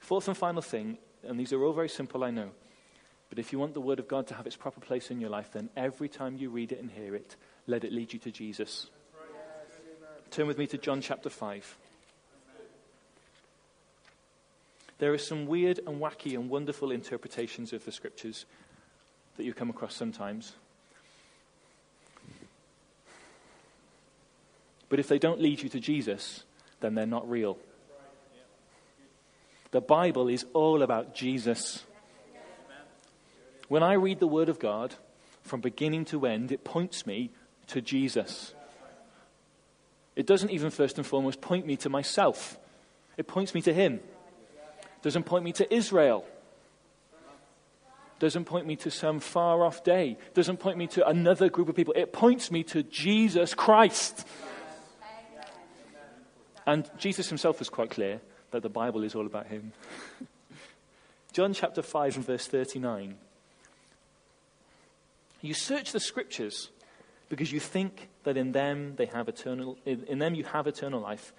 Fourth 0.00 0.28
and 0.28 0.36
final 0.36 0.60
thing, 0.60 0.98
and 1.26 1.40
these 1.40 1.50
are 1.54 1.64
all 1.64 1.72
very 1.72 1.88
simple, 1.88 2.24
I 2.24 2.30
know, 2.30 2.50
but 3.30 3.38
if 3.38 3.50
you 3.50 3.58
want 3.58 3.72
the 3.72 3.80
Word 3.80 3.98
of 3.98 4.06
God 4.06 4.26
to 4.26 4.34
have 4.34 4.46
its 4.46 4.56
proper 4.56 4.80
place 4.80 5.10
in 5.10 5.18
your 5.18 5.30
life, 5.30 5.52
then 5.54 5.70
every 5.78 6.10
time 6.10 6.36
you 6.36 6.50
read 6.50 6.72
it 6.72 6.78
and 6.78 6.90
hear 6.90 7.14
it, 7.14 7.36
let 7.66 7.84
it 7.84 7.92
lead 7.92 8.12
you 8.12 8.18
to 8.18 8.30
Jesus. 8.30 8.90
Turn 10.30 10.46
with 10.46 10.58
me 10.58 10.66
to 10.66 10.76
John 10.76 11.00
chapter 11.00 11.30
5. 11.30 11.78
There 14.98 15.12
are 15.12 15.18
some 15.18 15.46
weird 15.46 15.80
and 15.86 16.00
wacky 16.00 16.34
and 16.34 16.48
wonderful 16.48 16.90
interpretations 16.90 17.72
of 17.72 17.84
the 17.84 17.92
scriptures 17.92 18.46
that 19.36 19.44
you 19.44 19.52
come 19.52 19.70
across 19.70 19.94
sometimes. 19.94 20.52
But 24.88 25.00
if 25.00 25.08
they 25.08 25.18
don't 25.18 25.40
lead 25.40 25.62
you 25.62 25.68
to 25.70 25.80
Jesus, 25.80 26.44
then 26.80 26.94
they're 26.94 27.06
not 27.06 27.28
real. 27.28 27.58
The 29.72 29.80
Bible 29.80 30.28
is 30.28 30.46
all 30.52 30.82
about 30.82 31.14
Jesus. 31.14 31.82
When 33.68 33.82
I 33.82 33.94
read 33.94 34.20
the 34.20 34.28
Word 34.28 34.48
of 34.48 34.60
God, 34.60 34.94
from 35.42 35.60
beginning 35.60 36.04
to 36.06 36.26
end, 36.26 36.52
it 36.52 36.64
points 36.64 37.06
me 37.06 37.30
to 37.66 37.80
Jesus. 37.80 38.54
It 40.14 40.26
doesn't 40.26 40.50
even 40.50 40.70
first 40.70 40.96
and 40.96 41.06
foremost 41.06 41.40
point 41.40 41.66
me 41.66 41.76
to 41.78 41.88
myself, 41.88 42.58
it 43.16 43.26
points 43.26 43.54
me 43.54 43.62
to 43.62 43.74
Him. 43.74 44.00
Doesn't 45.04 45.24
point 45.24 45.44
me 45.44 45.52
to 45.52 45.74
Israel. 45.74 46.24
Doesn't 48.20 48.46
point 48.46 48.66
me 48.66 48.74
to 48.76 48.90
some 48.90 49.20
far 49.20 49.62
off 49.62 49.84
day. 49.84 50.16
Doesn't 50.32 50.56
point 50.56 50.78
me 50.78 50.86
to 50.86 51.06
another 51.06 51.50
group 51.50 51.68
of 51.68 51.76
people. 51.76 51.92
It 51.94 52.10
points 52.10 52.50
me 52.50 52.62
to 52.64 52.82
Jesus 52.82 53.52
Christ. 53.52 54.26
And 56.64 56.90
Jesus 56.96 57.28
himself 57.28 57.58
was 57.58 57.68
quite 57.68 57.90
clear 57.90 58.22
that 58.50 58.62
the 58.62 58.70
Bible 58.70 59.02
is 59.02 59.14
all 59.14 59.26
about 59.26 59.48
him. 59.48 59.74
John 61.34 61.52
chapter 61.52 61.82
5 61.82 62.16
and 62.16 62.24
verse 62.24 62.46
39. 62.46 63.16
You 65.42 65.52
search 65.52 65.92
the 65.92 66.00
scriptures 66.00 66.70
because 67.28 67.52
you 67.52 67.60
think 67.60 68.08
that 68.22 68.38
in 68.38 68.52
them 68.52 68.94
they 68.96 69.04
have 69.04 69.28
eternal 69.28 69.76
in 69.84 70.18
them 70.18 70.34
you 70.34 70.44
have 70.44 70.66
eternal 70.66 71.00
life 71.00 71.34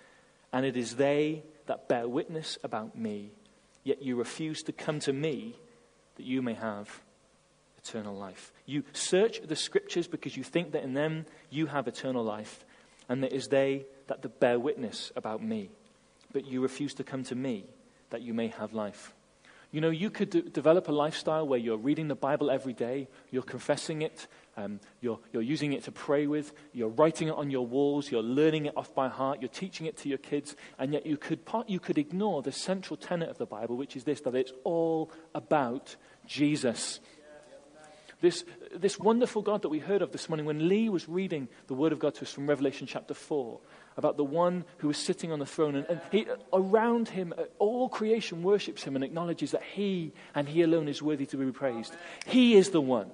and 0.54 0.68
it 0.68 0.78
is 0.78 0.98
they 0.98 1.42
that 1.66 1.88
bear 1.88 2.08
witness 2.08 2.60
about 2.64 2.96
me 2.96 3.32
yet 3.86 4.02
you 4.02 4.18
refuse 4.18 4.62
to 4.64 4.74
come 4.74 5.00
to 5.00 5.14
me 5.14 5.56
that 6.18 6.26
you 6.26 6.42
may 6.42 6.56
have 6.56 7.02
eternal 7.78 8.16
life. 8.16 8.52
You 8.66 8.84
search 8.92 9.42
the 9.42 9.56
scriptures 9.56 10.08
because 10.08 10.36
you 10.36 10.44
think 10.44 10.74
that 10.74 10.84
in 10.84 10.94
them 10.94 11.26
you 11.50 11.68
have 11.68 11.88
eternal 11.88 12.24
life, 12.24 12.66
and 13.08 13.24
it 13.24 13.32
is 13.32 13.48
they 13.48 13.86
that 14.08 14.40
bear 14.40 14.60
witness 14.60 15.12
about 15.16 15.42
me. 15.42 15.70
But 16.34 16.46
you 16.46 16.62
refuse 16.62 16.94
to 16.96 17.04
come 17.04 17.24
to 17.26 17.36
me 17.36 17.66
that 18.10 18.22
you 18.22 18.34
may 18.34 18.48
have 18.48 18.74
life. 18.74 19.14
You 19.76 19.82
know, 19.82 19.90
you 19.90 20.10
could 20.10 20.30
d- 20.30 20.42
develop 20.42 20.88
a 20.88 20.94
lifestyle 20.94 21.46
where 21.46 21.60
you're 21.60 21.76
reading 21.76 22.08
the 22.08 22.16
Bible 22.16 22.50
every 22.50 22.72
day, 22.72 23.10
you're 23.30 23.44
confessing 23.44 24.04
it, 24.04 24.26
um, 24.56 24.80
you're, 25.02 25.20
you're 25.34 25.42
using 25.42 25.74
it 25.74 25.84
to 25.84 25.92
pray 25.92 26.28
with, 26.28 26.54
you're 26.72 26.88
writing 26.88 27.28
it 27.28 27.34
on 27.34 27.52
your 27.52 27.68
walls, 27.68 28.10
you're 28.10 28.24
learning 28.24 28.68
it 28.68 28.78
off 28.78 28.96
by 28.96 29.10
heart, 29.10 29.42
you're 29.42 29.50
teaching 29.50 29.86
it 29.86 29.98
to 29.98 30.08
your 30.08 30.18
kids, 30.18 30.56
and 30.80 30.94
yet 30.94 31.06
you 31.06 31.18
could, 31.18 31.44
part, 31.44 31.68
you 31.68 31.82
could 31.82 31.98
ignore 31.98 32.42
the 32.42 32.54
central 32.54 32.96
tenet 32.96 33.28
of 33.28 33.38
the 33.38 33.46
Bible, 33.46 33.76
which 33.76 33.98
is 33.98 34.06
this 34.06 34.22
that 34.22 34.34
it's 34.34 34.54
all 34.64 35.12
about 35.34 35.98
Jesus. 36.26 37.02
This, 38.22 38.46
this 38.74 38.98
wonderful 38.98 39.42
God 39.42 39.62
that 39.64 39.70
we 39.70 39.80
heard 39.80 40.02
of 40.02 40.12
this 40.12 40.30
morning 40.30 40.46
when 40.46 40.70
Lee 40.70 40.90
was 40.90 41.08
reading 41.10 41.50
the 41.68 41.74
Word 41.74 41.92
of 41.92 42.00
God 42.00 42.16
to 42.16 42.22
us 42.22 42.32
from 42.32 42.48
Revelation 42.48 42.88
chapter 42.88 43.14
4 43.14 43.60
about 43.98 44.18
the 44.18 44.24
one 44.24 44.64
who 44.78 44.90
is 44.90 44.98
sitting 44.98 45.32
on 45.32 45.40
the 45.40 45.46
throne. 45.46 45.76
And, 45.76 45.86
and 45.88 46.02
he, 46.12 46.26
around 46.54 47.10
him, 47.10 47.34
uh, 47.38 47.44
all 47.60 47.90
creation 47.90 48.42
worships 48.42 48.84
him 48.84 48.96
and 48.96 49.04
acknowledges 49.04 49.52
that 49.52 49.64
he 49.64 50.14
and 50.34 50.48
he 50.48 50.62
alone 50.62 50.88
is 50.88 51.02
worthy 51.02 51.26
to 51.28 51.38
be 51.38 51.52
praised. 51.52 51.94
He 52.26 52.56
is 52.56 52.70
the 52.70 52.82
one 52.82 53.12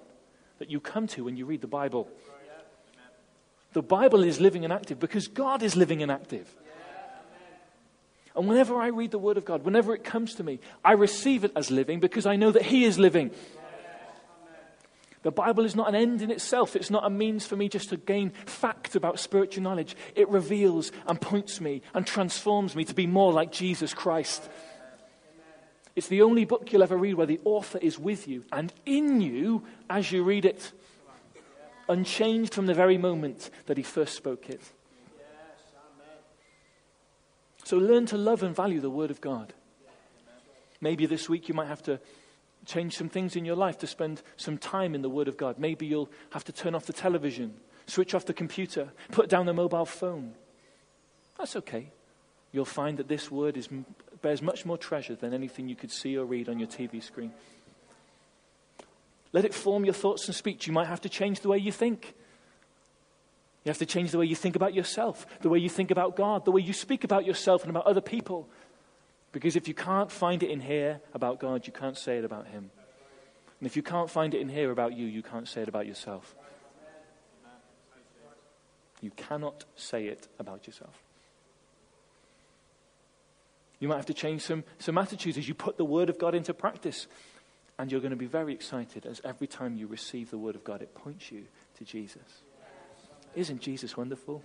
that 0.60 0.70
you 0.70 0.80
come 0.80 1.08
to 1.08 1.24
when 1.24 1.36
you 1.36 1.46
read 1.46 1.62
the 1.62 1.68
Bible. 1.68 2.08
The 3.74 3.82
Bible 3.82 4.24
is 4.24 4.40
living 4.40 4.64
and 4.64 4.72
active 4.72 5.00
because 5.00 5.28
God 5.28 5.64
is 5.64 5.76
living 5.76 6.04
and 6.04 6.12
active. 6.12 6.54
And 8.36 8.48
whenever 8.48 8.80
I 8.80 8.88
read 8.88 9.12
the 9.12 9.20
Word 9.20 9.38
of 9.38 9.46
God, 9.46 9.64
whenever 9.64 9.94
it 9.94 10.04
comes 10.04 10.36
to 10.36 10.44
me, 10.44 10.60
I 10.86 10.94
receive 10.94 11.44
it 11.44 11.52
as 11.56 11.70
living 11.70 12.00
because 12.00 12.26
I 12.26 12.36
know 12.36 12.52
that 12.52 12.62
He 12.62 12.86
is 12.86 12.98
living. 12.98 13.32
The 15.24 15.32
Bible 15.32 15.66
is 15.66 15.76
not 15.76 15.88
an 15.88 15.96
end 15.96 16.22
in 16.22 16.32
itself. 16.32 16.76
It's 16.76 16.90
not 16.90 17.06
a 17.06 17.10
means 17.10 17.46
for 17.46 17.56
me 17.56 17.70
just 17.70 17.90
to 17.90 17.98
gain 17.98 18.32
fact 18.46 18.96
about 18.96 19.20
spiritual 19.20 19.64
knowledge. 19.64 19.96
It 20.16 20.28
reveals 20.30 20.92
and 21.06 21.22
points 21.22 21.62
me 21.62 21.84
and 21.94 22.08
transforms 22.08 22.76
me 22.76 22.86
to 22.86 22.96
be 22.96 23.06
more 23.06 23.32
like 23.32 23.52
Jesus 23.52 23.94
Christ. 23.94 24.50
It's 25.96 26.08
the 26.08 26.24
only 26.24 26.46
book 26.46 26.72
you'll 26.72 26.84
ever 26.84 26.98
read 26.98 27.16
where 27.16 27.28
the 27.28 27.42
author 27.44 27.78
is 27.78 28.00
with 28.00 28.28
you 28.28 28.46
and 28.52 28.74
in 28.86 29.22
you 29.22 29.64
as 29.90 30.12
you 30.12 30.24
read 30.24 30.46
it, 30.46 30.72
unchanged 31.88 32.54
from 32.54 32.66
the 32.66 32.74
very 32.74 32.98
moment 32.98 33.52
that 33.68 33.78
he 33.78 33.84
first 33.84 34.16
spoke 34.16 34.50
it. 34.50 34.62
So 37.64 37.78
learn 37.78 38.08
to 38.08 38.18
love 38.18 38.42
and 38.42 38.56
value 38.56 38.80
the 38.80 38.90
Word 38.90 39.12
of 39.12 39.22
God. 39.22 39.54
Maybe 40.80 41.06
this 41.06 41.30
week 41.30 41.48
you 41.48 41.54
might 41.54 41.68
have 41.68 41.84
to 41.84 42.00
change 42.66 42.96
some 42.96 43.10
things 43.10 43.36
in 43.36 43.46
your 43.46 43.56
life 43.56 43.78
to 43.80 43.88
spend 43.88 44.22
some 44.38 44.58
time 44.58 44.96
in 44.96 45.02
the 45.02 45.10
Word 45.10 45.28
of 45.28 45.38
God. 45.38 45.58
Maybe 45.58 45.86
you'll 45.86 46.10
have 46.32 46.44
to 46.46 46.52
turn 46.52 46.76
off 46.76 46.86
the 46.86 46.94
television, 46.94 47.56
switch 47.86 48.14
off 48.14 48.26
the 48.26 48.34
computer, 48.34 48.90
put 49.12 49.30
down 49.30 49.46
the 49.46 49.54
mobile 49.54 49.86
phone. 49.86 50.34
That's 51.38 51.56
okay. 51.58 51.92
You'll 52.52 52.66
find 52.66 52.98
that 52.98 53.08
this 53.08 53.32
Word 53.32 53.58
is, 53.58 53.70
bears 54.22 54.42
much 54.42 54.66
more 54.66 54.78
treasure 54.78 55.16
than 55.16 55.34
anything 55.34 55.68
you 55.68 55.76
could 55.76 55.92
see 55.92 56.18
or 56.18 56.26
read 56.26 56.50
on 56.50 56.60
your 56.60 56.68
TV 56.68 57.02
screen. 57.02 57.32
Let 59.34 59.46
it 59.46 59.54
form 59.54 59.86
your 59.86 59.94
thoughts 59.94 60.28
and 60.28 60.36
speech. 60.36 60.68
You 60.68 60.74
might 60.74 60.88
have 60.88 61.02
to 61.02 61.10
change 61.10 61.40
the 61.40 61.48
way 61.48 61.58
you 61.58 61.72
think. 61.72 62.14
You 63.64 63.70
have 63.70 63.78
to 63.78 63.86
change 63.86 64.12
the 64.12 64.18
way 64.18 64.26
you 64.26 64.36
think 64.36 64.56
about 64.56 64.74
yourself, 64.74 65.26
the 65.42 65.50
way 65.50 65.60
you 65.60 65.70
think 65.70 65.92
about 65.92 66.16
God, 66.16 66.46
the 66.46 66.52
way 66.52 66.62
you 66.62 66.74
speak 66.74 67.04
about 67.04 67.26
yourself 67.26 67.62
and 67.62 67.70
about 67.70 67.86
other 67.86 68.02
people. 68.02 68.50
Because 69.32 69.56
if 69.56 69.68
you 69.68 69.74
can't 69.74 70.12
find 70.12 70.44
it 70.44 70.50
in 70.50 70.62
here 70.62 71.00
about 71.14 71.40
God, 71.40 71.66
you 71.66 71.74
can't 71.74 71.98
say 71.98 72.18
it 72.18 72.26
about 72.26 72.48
Him. 72.48 72.72
And 73.60 73.68
if 73.68 73.76
you 73.76 73.84
can't 73.84 74.10
find 74.10 74.34
it 74.34 74.42
in 74.42 74.50
here 74.50 74.72
about 74.72 74.94
you, 74.94 75.06
you 75.06 75.22
can't 75.22 75.48
say 75.48 75.62
it 75.62 75.70
about 75.70 75.86
yourself. 75.86 76.36
You 79.02 79.12
cannot 79.12 79.66
say 79.76 80.08
it 80.08 80.28
about 80.40 80.68
yourself. 80.68 81.02
You 83.80 83.88
might 83.88 83.96
have 83.96 84.06
to 84.08 84.14
change 84.14 84.42
some, 84.42 84.64
some 84.78 84.98
attitudes 84.98 85.38
as 85.38 85.48
you 85.48 85.56
put 85.56 85.78
the 85.78 85.86
Word 85.86 86.10
of 86.10 86.20
God 86.20 86.36
into 86.36 86.54
practice. 86.54 87.08
And 87.80 87.92
you're 87.92 88.02
going 88.02 88.12
to 88.12 88.18
be 88.18 88.28
very 88.28 88.54
excited 88.54 89.08
as 89.08 89.22
every 89.24 89.48
time 89.48 89.76
you 89.76 89.88
receive 89.88 90.30
the 90.30 90.38
Word 90.38 90.56
of 90.56 90.64
God, 90.64 90.84
it 90.84 90.94
points 90.94 91.32
you 91.32 91.46
to 91.78 91.84
Jesus. 91.84 92.44
Isn't 93.34 93.62
Jesus 93.62 93.98
wonderful? 93.98 94.44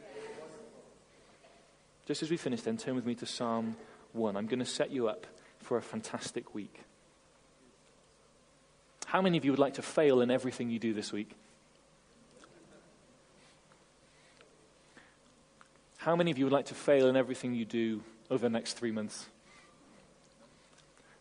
Just 2.06 2.22
as 2.22 2.30
we 2.30 2.36
finish, 2.36 2.62
then 2.62 2.78
turn 2.78 2.94
with 2.94 3.04
me 3.04 3.14
to 3.16 3.26
Psalm 3.26 3.76
1. 4.16 4.36
I'm 4.36 4.46
going 4.46 4.58
to 4.58 4.64
set 4.64 4.90
you 4.90 5.08
up 5.08 5.26
for 5.60 5.76
a 5.76 5.82
fantastic 5.82 6.54
week. 6.54 6.82
How 9.06 9.22
many 9.22 9.38
of 9.38 9.44
you 9.44 9.52
would 9.52 9.60
like 9.60 9.74
to 9.74 9.82
fail 9.82 10.20
in 10.20 10.30
everything 10.30 10.68
you 10.70 10.78
do 10.78 10.92
this 10.92 11.12
week? 11.12 11.30
How 15.98 16.16
many 16.16 16.30
of 16.30 16.38
you 16.38 16.44
would 16.44 16.52
like 16.52 16.66
to 16.66 16.74
fail 16.74 17.08
in 17.08 17.16
everything 17.16 17.54
you 17.54 17.64
do 17.64 18.02
over 18.30 18.42
the 18.42 18.50
next 18.50 18.74
three 18.74 18.92
months? 18.92 19.26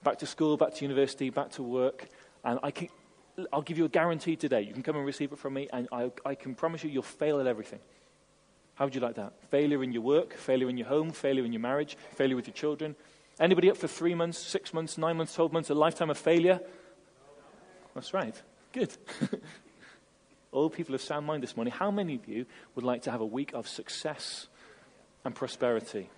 Back 0.04 0.20
to 0.20 0.28
school, 0.28 0.58
back 0.58 0.76
to 0.76 0.86
university, 0.86 1.30
back 1.32 1.52
to 1.52 1.64
work. 1.64 2.08
And 2.44 2.60
I 2.62 2.72
can, 2.72 2.90
I'll 3.52 3.64
give 3.64 3.78
you 3.78 3.86
a 3.86 3.90
guarantee 3.90 4.36
today. 4.36 4.62
You 4.62 4.74
can 4.74 4.84
come 4.84 4.96
and 4.96 5.06
receive 5.06 5.32
it 5.32 5.40
from 5.40 5.54
me, 5.54 5.68
and 5.74 5.88
I, 5.92 6.12
I 6.24 6.36
can 6.36 6.54
promise 6.54 6.84
you 6.84 6.90
you'll 6.90 7.02
fail 7.02 7.40
at 7.40 7.48
everything. 7.48 7.80
How 8.76 8.86
would 8.86 8.94
you 8.94 9.02
like 9.02 9.16
that? 9.16 9.34
Failure 9.50 9.84
in 9.84 9.94
your 9.94 10.02
work, 10.02 10.34
failure 10.34 10.70
in 10.70 10.78
your 10.78 10.88
home, 10.88 11.12
failure 11.12 11.46
in 11.46 11.54
your 11.54 11.62
marriage, 11.62 11.98
failure 12.16 12.36
with 12.36 12.48
your 12.48 12.54
children. 12.54 12.96
Anybody 13.40 13.70
up 13.70 13.78
for 13.78 13.88
three 13.88 14.16
months, 14.16 14.38
six 14.38 14.74
months, 14.74 14.98
nine 14.98 15.18
months, 15.18 15.34
12 15.34 15.54
months, 15.54 15.70
a 15.70 15.74
lifetime 15.74 16.10
of 16.10 16.18
failure? 16.18 16.60
That's 17.94 18.14
right. 18.14 18.36
Good. 18.74 18.96
All 20.52 20.70
people 20.70 20.96
of 20.96 21.02
sound 21.02 21.26
mind 21.26 21.44
this 21.44 21.56
morning, 21.56 21.74
how 21.74 21.92
many 21.92 22.16
of 22.16 22.28
you 22.28 22.46
would 22.76 22.86
like 22.86 23.04
to 23.04 23.12
have 23.12 23.22
a 23.22 23.26
week 23.26 23.54
of 23.54 23.68
success 23.68 24.48
and 25.24 25.34
prosperity? 25.34 26.10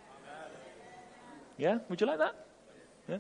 Yeah? 1.57 1.79
Would 1.89 2.01
you 2.01 2.07
like 2.07 2.19
that? 2.19 2.45
Yeah? 3.07 3.17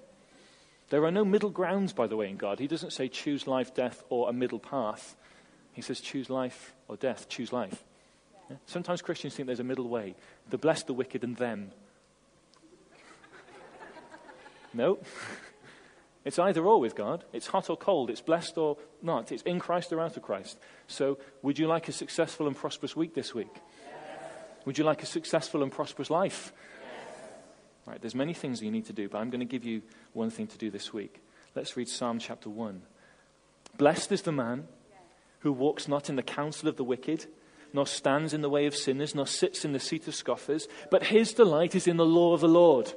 There 0.89 1.03
are 1.05 1.11
no 1.11 1.25
middle 1.25 1.49
grounds, 1.49 1.93
by 1.93 2.07
the 2.07 2.15
way, 2.15 2.29
in 2.29 2.37
God. 2.37 2.59
He 2.59 2.67
doesn't 2.67 2.91
say 2.91 3.07
choose 3.07 3.47
life, 3.47 3.73
death, 3.75 4.03
or 4.09 4.29
a 4.29 4.33
middle 4.33 4.59
path. 4.59 5.15
He 5.73 5.81
says 5.81 6.01
choose 6.01 6.29
life 6.29 6.73
or 6.87 6.97
death, 6.97 7.29
choose 7.29 7.53
life. 7.53 7.83
Sometimes 8.65 9.01
Christians 9.01 9.35
think 9.35 9.47
there's 9.47 9.59
a 9.59 9.63
middle 9.63 9.87
way 9.89 10.15
the 10.49 10.57
blessed, 10.57 10.87
the 10.87 10.93
wicked, 10.93 11.23
and 11.23 11.35
them. 11.35 11.71
no. 14.73 14.99
It's 16.27 16.39
either 16.39 16.65
or 16.65 16.81
with 16.81 16.93
God. 16.93 17.23
It's 17.31 17.47
hot 17.47 17.69
or 17.69 17.77
cold. 17.77 18.09
It's 18.09 18.19
blessed 18.19 18.57
or 18.57 18.75
not. 19.01 19.31
It's 19.31 19.43
in 19.43 19.59
Christ 19.59 19.93
or 19.93 20.01
out 20.01 20.17
of 20.17 20.23
Christ. 20.23 20.59
So, 20.85 21.19
would 21.41 21.57
you 21.57 21.67
like 21.67 21.87
a 21.87 21.93
successful 21.93 22.47
and 22.47 22.55
prosperous 22.55 22.97
week 22.97 23.13
this 23.13 23.33
week? 23.33 23.47
Yes. 23.53 23.63
Would 24.65 24.77
you 24.77 24.83
like 24.83 25.01
a 25.01 25.05
successful 25.05 25.63
and 25.63 25.71
prosperous 25.71 26.09
life? 26.09 26.51
Yes. 26.83 27.29
Right, 27.85 28.01
there's 28.01 28.13
many 28.13 28.33
things 28.33 28.61
you 28.61 28.71
need 28.71 28.87
to 28.87 28.93
do, 28.93 29.07
but 29.07 29.19
I'm 29.19 29.29
going 29.29 29.39
to 29.39 29.45
give 29.45 29.63
you 29.63 29.83
one 30.11 30.29
thing 30.29 30.47
to 30.47 30.57
do 30.57 30.69
this 30.69 30.91
week. 30.91 31.21
Let's 31.55 31.77
read 31.77 31.87
Psalm 31.87 32.19
chapter 32.19 32.49
1. 32.49 32.81
Blessed 33.77 34.11
is 34.11 34.23
the 34.23 34.33
man 34.33 34.67
who 35.39 35.53
walks 35.53 35.87
not 35.87 36.09
in 36.09 36.17
the 36.17 36.23
counsel 36.23 36.67
of 36.67 36.75
the 36.75 36.83
wicked, 36.83 37.27
nor 37.73 37.85
stands 37.85 38.33
in 38.33 38.41
the 38.41 38.49
way 38.49 38.65
of 38.65 38.75
sinners, 38.75 39.13
nor 39.13 39.27
sits 39.27 39.65
in 39.65 39.73
the 39.73 39.79
seat 39.79 40.07
of 40.07 40.15
scoffers, 40.15 40.67
but 40.89 41.05
his 41.05 41.33
delight 41.33 41.75
is 41.75 41.87
in 41.87 41.97
the 41.97 42.05
law 42.05 42.33
of 42.33 42.41
the 42.41 42.47
Lord. 42.47 42.93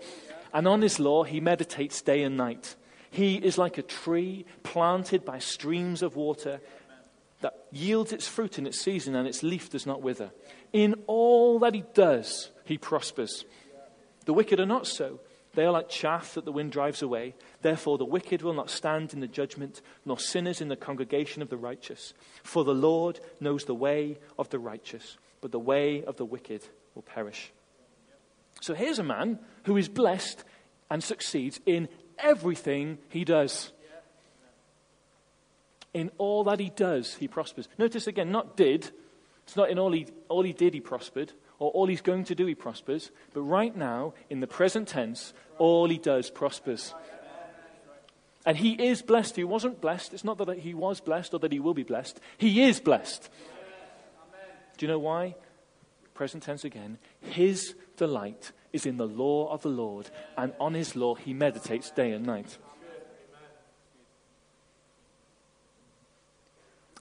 And 0.53 0.67
on 0.67 0.83
his 0.83 0.99
law 0.99 1.25
he 1.25 1.41
meditates 1.41 2.03
day 2.03 2.23
and 2.23 2.37
night. 2.37 2.77
He 3.11 3.37
is 3.37 3.59
like 3.59 3.79
a 3.79 3.83
tree 3.83 4.47
planted 4.63 5.25
by 5.25 5.39
streams 5.39 6.03
of 6.03 6.17
water 6.17 6.61
that 7.41 7.55
yields 7.73 8.13
its 8.13 8.29
fruit 8.29 8.59
in 8.59 8.67
its 8.67 8.81
season 8.81 9.17
and 9.17 9.27
its 9.27 9.43
leaf 9.43 9.71
does 9.71 9.87
not 9.87 10.03
wither. 10.03 10.31
In 10.73 10.95
all 11.07 11.59
that 11.61 11.75
he 11.75 11.85
does, 11.95 12.51
he 12.65 12.79
prospers. 12.79 13.45
The 14.27 14.35
wicked 14.35 14.61
are 14.61 14.67
not 14.67 14.87
so. 14.87 15.21
They 15.55 15.65
are 15.65 15.73
like 15.73 15.89
chaff 15.89 16.35
that 16.35 16.45
the 16.45 16.53
wind 16.53 16.71
drives 16.71 17.03
away. 17.03 17.35
Therefore, 17.63 17.99
the 17.99 18.05
wicked 18.05 18.43
will 18.43 18.55
not 18.55 18.71
stand 18.71 19.13
in 19.13 19.21
the 19.21 19.27
judgment, 19.27 19.83
nor 20.05 20.19
sinners 20.19 20.61
in 20.61 20.69
the 20.69 20.77
congregation 20.77 21.43
of 21.43 21.49
the 21.49 21.57
righteous. 21.57 22.15
For 22.45 22.65
the 22.65 22.75
Lord 22.75 23.19
knows 23.41 23.65
the 23.65 23.75
way 23.75 24.19
of 24.39 24.49
the 24.51 24.61
righteous, 24.61 25.19
but 25.41 25.51
the 25.51 25.59
way 25.59 26.05
of 26.05 26.17
the 26.17 26.25
wicked 26.25 26.63
will 26.95 27.03
perish. 27.03 27.51
So 28.61 28.75
here's 28.75 28.99
a 28.99 29.05
man 29.05 29.39
who 29.65 29.77
is 29.77 29.89
blessed 29.89 30.45
and 30.89 31.03
succeeds 31.03 31.61
in 31.67 31.89
everything 32.19 32.99
he 33.09 33.25
does. 33.25 33.73
In 35.93 36.11
all 36.19 36.45
that 36.45 36.61
he 36.61 36.71
does, 36.71 37.15
he 37.15 37.27
prospers. 37.27 37.69
Notice 37.77 38.07
again, 38.07 38.31
not 38.31 38.57
did. 38.57 38.91
It's 39.45 39.57
not 39.57 39.71
in 39.71 39.79
all 39.81 39.91
he, 39.91 40.07
all 40.29 40.43
he 40.43 40.53
did, 40.53 40.75
he 40.75 40.81
prospered, 40.81 41.33
or 41.61 41.71
all 41.71 41.87
he's 41.87 42.01
going 42.01 42.25
to 42.25 42.35
do, 42.35 42.47
he 42.47 42.57
prospers. 42.57 43.13
But 43.33 43.43
right 43.43 43.77
now, 43.77 44.15
in 44.29 44.41
the 44.41 44.49
present 44.49 44.89
tense, 44.89 45.33
all 45.59 45.89
he 45.89 45.99
does 45.99 46.31
prospers. 46.31 46.95
And 48.47 48.57
he 48.57 48.73
is 48.73 49.03
blessed. 49.03 49.37
He 49.37 49.45
wasn't 49.45 49.81
blessed. 49.81 50.15
It's 50.15 50.25
not 50.25 50.39
that 50.39 50.59
he 50.59 50.73
was 50.73 51.01
blessed 51.01 51.35
or 51.35 51.39
that 51.41 51.53
he 51.53 51.61
will 51.61 51.75
be 51.75 51.83
blessed. 51.83 52.19
He 52.39 52.63
is 52.63 52.81
blessed. 52.81 53.29
Do 54.79 54.87
you 54.87 54.91
know 54.91 54.99
why? 54.99 55.37
Present 56.15 56.43
tense 56.43 56.65
again. 56.65 56.97
His 57.21 57.75
delight 57.99 58.53
is 58.73 58.87
in 58.87 58.97
the 58.97 59.07
law 59.07 59.53
of 59.53 59.61
the 59.61 59.69
Lord, 59.69 60.09
and 60.39 60.55
on 60.59 60.73
his 60.73 60.97
law 60.97 61.15
he 61.15 61.35
meditates 61.35 61.91
day 61.91 62.13
and 62.13 62.25
night. 62.25 62.57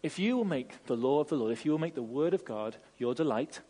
If 0.04 0.20
you 0.20 0.36
will 0.36 0.46
make 0.46 0.86
the 0.86 0.96
law 0.96 1.22
of 1.22 1.30
the 1.30 1.36
Lord, 1.36 1.54
if 1.54 1.64
you 1.64 1.72
will 1.72 1.80
make 1.80 1.96
the 1.96 2.02
word 2.02 2.34
of 2.34 2.44
God 2.44 2.76
your 2.98 3.14
delight, 3.14 3.62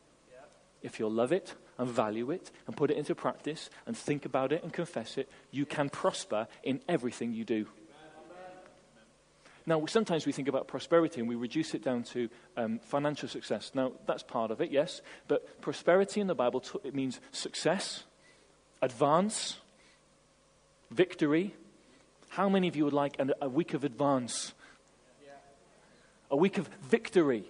if 0.82 1.00
you'll 1.00 1.12
love 1.12 1.32
it 1.32 1.56
and 1.78 1.88
value 1.90 2.32
it 2.32 2.52
and 2.68 2.76
put 2.76 2.92
it 2.92 2.98
into 2.98 3.16
practice 3.16 3.70
and 3.86 3.98
think 3.98 4.26
about 4.26 4.52
it 4.52 4.64
and 4.64 4.74
confess 4.74 5.18
it, 5.18 5.30
you 5.52 5.66
can 5.66 5.90
prosper 5.90 6.48
in 6.64 6.82
everything 6.88 7.34
you 7.34 7.46
do. 7.46 7.68
Now, 9.66 9.86
sometimes 9.86 10.26
we 10.26 10.32
think 10.32 10.48
about 10.48 10.68
prosperity 10.68 11.20
and 11.20 11.30
we 11.30 11.36
reduce 11.36 11.76
it 11.76 11.84
down 11.84 12.04
to 12.06 12.28
um, 12.58 12.80
financial 12.80 13.30
success. 13.30 13.72
Now, 13.76 13.92
that's 14.08 14.24
part 14.24 14.50
of 14.50 14.62
it, 14.62 14.72
yes. 14.72 15.02
But 15.28 15.62
prosperity 15.62 16.22
in 16.22 16.28
the 16.28 16.34
Bible, 16.34 16.62
t- 16.62 16.80
it 16.84 16.96
means 16.96 17.20
success, 17.32 18.04
advance, 18.82 19.58
victory. 20.90 21.54
How 22.30 22.50
many 22.50 22.68
of 22.68 22.76
you 22.76 22.84
would 22.86 22.94
like 22.94 23.20
an, 23.20 23.32
a 23.42 23.50
week 23.50 23.76
of 23.76 23.84
advance? 23.84 24.54
A 26.32 26.36
week 26.36 26.58
of 26.58 26.68
victory? 26.82 27.44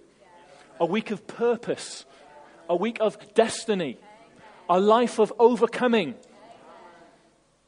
A 0.78 0.86
week 0.86 1.10
of 1.10 1.26
purpose? 1.26 2.04
A 2.70 2.76
week 2.76 2.96
of 3.00 3.18
destiny? 3.34 3.98
A 4.70 4.80
life 4.80 5.18
of 5.18 5.30
overcoming? 5.38 6.14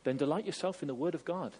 Then 0.04 0.16
delight 0.16 0.46
yourself 0.46 0.80
in 0.80 0.88
the 0.88 0.94
Word 0.94 1.14
of 1.14 1.26
God. 1.26 1.52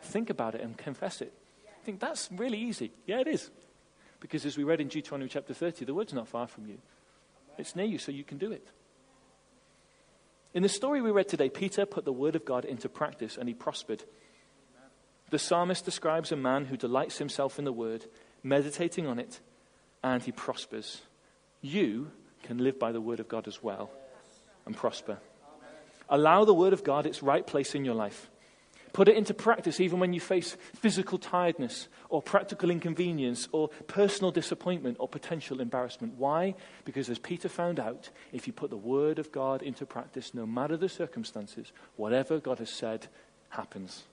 Think 0.00 0.30
about 0.30 0.54
it 0.54 0.62
and 0.62 0.78
confess 0.78 1.20
it 1.20 1.34
I 1.76 1.84
think 1.86 2.00
that's 2.00 2.28
really 2.32 2.58
easy. 2.58 2.90
Yeah, 3.06 3.20
it 3.20 3.28
is. 3.28 3.48
Because 4.18 4.44
as 4.44 4.56
we 4.58 4.64
read 4.64 4.80
in 4.80 4.88
Deuteronomy 4.88 5.28
chapter 5.28 5.54
30, 5.54 5.84
the 5.84 5.94
word's 5.94 6.12
not 6.12 6.26
far 6.26 6.48
from 6.48 6.66
you. 6.66 6.78
It's 7.58 7.76
near 7.76 7.86
you, 7.86 7.98
so 7.98 8.10
you 8.10 8.24
can 8.24 8.38
do 8.38 8.50
it. 8.50 8.66
In 10.52 10.64
the 10.64 10.68
story 10.68 11.00
we 11.00 11.12
read 11.12 11.28
today, 11.28 11.48
Peter 11.48 11.86
put 11.86 12.04
the 12.04 12.12
word 12.12 12.34
of 12.34 12.44
God 12.44 12.64
into 12.64 12.88
practice 12.88 13.36
and 13.36 13.46
he 13.46 13.54
prospered. 13.54 14.02
The 15.30 15.38
psalmist 15.38 15.84
describes 15.84 16.32
a 16.32 16.36
man 16.36 16.64
who 16.64 16.76
delights 16.76 17.18
himself 17.18 17.56
in 17.56 17.64
the 17.64 17.72
word, 17.72 18.06
meditating 18.42 19.06
on 19.06 19.20
it, 19.20 19.38
and 20.02 20.24
he 20.24 20.32
prospers. 20.32 21.02
You 21.60 22.10
can 22.42 22.58
live 22.58 22.78
by 22.78 22.92
the 22.92 23.00
word 23.00 23.20
of 23.20 23.28
God 23.28 23.48
as 23.48 23.62
well 23.62 23.90
and 24.64 24.76
prosper. 24.76 25.18
Allow 26.08 26.44
the 26.44 26.54
word 26.54 26.72
of 26.72 26.84
God 26.84 27.06
its 27.06 27.22
right 27.22 27.46
place 27.46 27.74
in 27.74 27.84
your 27.84 27.94
life. 27.94 28.30
Put 28.92 29.08
it 29.08 29.16
into 29.16 29.34
practice 29.34 29.78
even 29.78 30.00
when 30.00 30.14
you 30.14 30.20
face 30.20 30.56
physical 30.74 31.18
tiredness 31.18 31.88
or 32.08 32.22
practical 32.22 32.70
inconvenience 32.70 33.46
or 33.52 33.68
personal 33.88 34.30
disappointment 34.30 34.96
or 34.98 35.06
potential 35.06 35.60
embarrassment. 35.60 36.14
Why? 36.16 36.54
Because 36.86 37.10
as 37.10 37.18
Peter 37.18 37.50
found 37.50 37.78
out, 37.78 38.08
if 38.32 38.46
you 38.46 38.54
put 38.54 38.70
the 38.70 38.76
Word 38.76 39.18
of 39.18 39.32
God 39.32 39.60
into 39.60 39.84
practice, 39.84 40.32
no 40.32 40.46
matter 40.46 40.78
the 40.78 40.88
circumstances, 40.88 41.72
whatever 41.96 42.38
God 42.38 42.58
has 42.58 42.70
said 42.70 43.08
happens. 43.50 44.04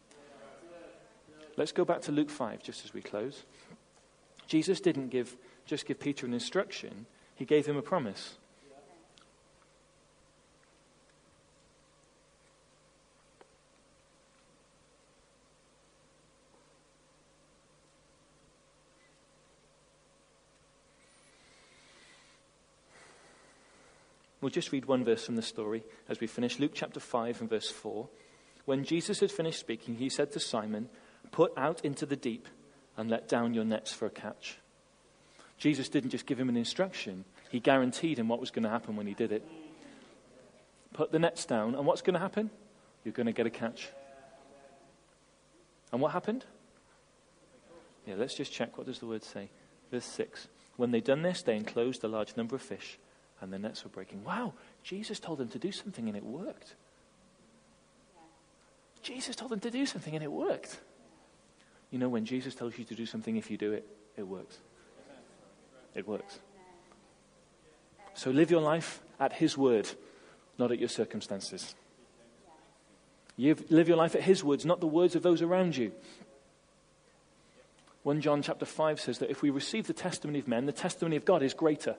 Let's 1.56 1.72
go 1.72 1.86
back 1.86 2.02
to 2.02 2.12
Luke 2.12 2.30
5 2.30 2.62
just 2.62 2.84
as 2.84 2.94
we 2.94 3.02
close. 3.02 3.44
Jesus 4.48 4.82
didn't 4.82 5.10
give, 5.10 5.38
just 5.66 5.86
give 5.86 6.00
Peter 6.00 6.26
an 6.26 6.34
instruction, 6.34 7.06
he 7.36 7.46
gave 7.46 7.66
him 7.66 7.78
a 7.78 7.82
promise. 7.82 8.36
We'll 24.44 24.50
just 24.50 24.74
read 24.74 24.86
one 24.86 25.06
verse 25.06 25.26
from 25.26 25.38
the 25.38 25.42
story 25.42 25.86
as 26.10 26.20
we 26.20 26.28
finish. 26.28 26.60
Luke 26.60 26.74
chapter 26.74 27.00
5 27.00 27.40
and 27.40 27.50
verse 27.50 27.72
4. 27.72 28.10
When 28.66 28.84
Jesus 28.84 29.22
had 29.22 29.32
finished 29.32 29.62
speaking, 29.62 29.96
he 29.96 30.10
said 30.10 30.34
to 30.34 30.40
Simon, 30.42 30.90
Put 31.32 31.54
out 31.56 31.86
into 31.86 32.06
the 32.06 32.18
deep 32.18 32.50
and 32.98 33.10
let 33.10 33.30
down 33.30 33.54
your 33.54 33.64
nets 33.64 33.94
for 33.94 34.06
a 34.06 34.10
catch. 34.10 34.58
Jesus 35.64 35.88
didn't 35.88 36.10
just 36.10 36.26
give 36.26 36.38
him 36.38 36.50
an 36.50 36.58
instruction, 36.58 37.24
he 37.50 37.62
guaranteed 37.62 38.20
him 38.20 38.28
what 38.28 38.42
was 38.42 38.52
going 38.52 38.64
to 38.64 38.70
happen 38.70 38.98
when 38.98 39.08
he 39.08 39.14
did 39.14 39.32
it. 39.32 39.48
Put 40.92 41.14
the 41.14 41.20
nets 41.20 41.46
down, 41.46 41.76
and 41.76 41.86
what's 41.86 42.02
going 42.02 42.16
to 42.16 42.20
happen? 42.20 42.50
You're 43.06 43.14
going 43.14 43.28
to 43.28 43.32
get 43.32 43.46
a 43.46 43.50
catch. 43.50 43.88
And 45.94 46.02
what 46.02 46.12
happened? 46.12 46.44
Yeah, 48.06 48.16
let's 48.18 48.36
just 48.36 48.52
check. 48.52 48.78
What 48.78 48.88
does 48.88 49.00
the 49.00 49.06
word 49.06 49.24
say? 49.24 49.52
Verse 49.90 50.04
6. 50.04 50.50
When 50.76 50.92
they'd 50.92 51.06
done 51.06 51.22
this, 51.22 51.42
they 51.44 51.56
enclosed 51.56 52.04
a 52.04 52.10
large 52.10 52.36
number 52.36 52.58
of 52.58 52.62
fish 52.62 53.00
and 53.40 53.54
the 53.54 53.58
nets 53.58 53.86
were 53.86 53.90
breaking. 53.90 54.26
Wow, 54.26 54.56
Jesus 54.84 55.18
told 55.18 55.38
them 55.38 55.48
to 55.48 55.60
do 55.60 55.72
something 55.72 56.10
and 56.10 56.18
it 56.18 56.26
worked. 56.26 56.76
Jesus 59.02 59.38
told 59.38 59.52
them 59.52 59.62
to 59.62 59.72
do 59.72 59.86
something 59.86 60.14
and 60.14 60.26
it 60.26 60.32
worked. 60.32 60.82
You 61.90 62.00
know, 62.00 62.10
when 62.10 62.26
Jesus 62.26 62.54
tells 62.54 62.78
you 62.78 62.84
to 62.84 62.96
do 62.96 63.06
something, 63.06 63.38
if 63.38 63.50
you 63.50 63.56
do 63.56 63.72
it, 63.72 63.88
it 64.18 64.28
works. 64.28 64.58
It 65.96 66.08
works. 66.08 66.40
So 68.14 68.32
live 68.32 68.52
your 68.52 68.62
life 68.62 69.02
at 69.20 69.34
His 69.34 69.58
word. 69.58 69.90
not 70.58 70.72
at 70.72 70.80
your 70.80 70.90
circumstances. 70.90 71.76
You 73.36 73.56
live 73.70 73.88
your 73.88 73.98
life 73.98 74.16
at 74.16 74.22
His 74.22 74.44
words, 74.44 74.66
not 74.66 74.80
the 74.80 74.88
words 74.88 75.16
of 75.16 75.24
those 75.24 75.42
around 75.42 75.76
you. 75.76 75.92
1 78.04 78.22
John 78.22 78.42
chapter 78.42 78.66
5 78.66 79.00
says 79.00 79.20
that 79.20 79.32
if 79.32 79.42
we 79.42 79.50
receive 79.50 79.88
the 79.88 79.94
testimony 79.94 80.40
of 80.40 80.48
men, 80.48 80.66
the 80.66 80.72
testimony 80.72 81.16
of 81.16 81.26
God 81.26 81.42
is 81.42 81.54
greater. 81.54 81.96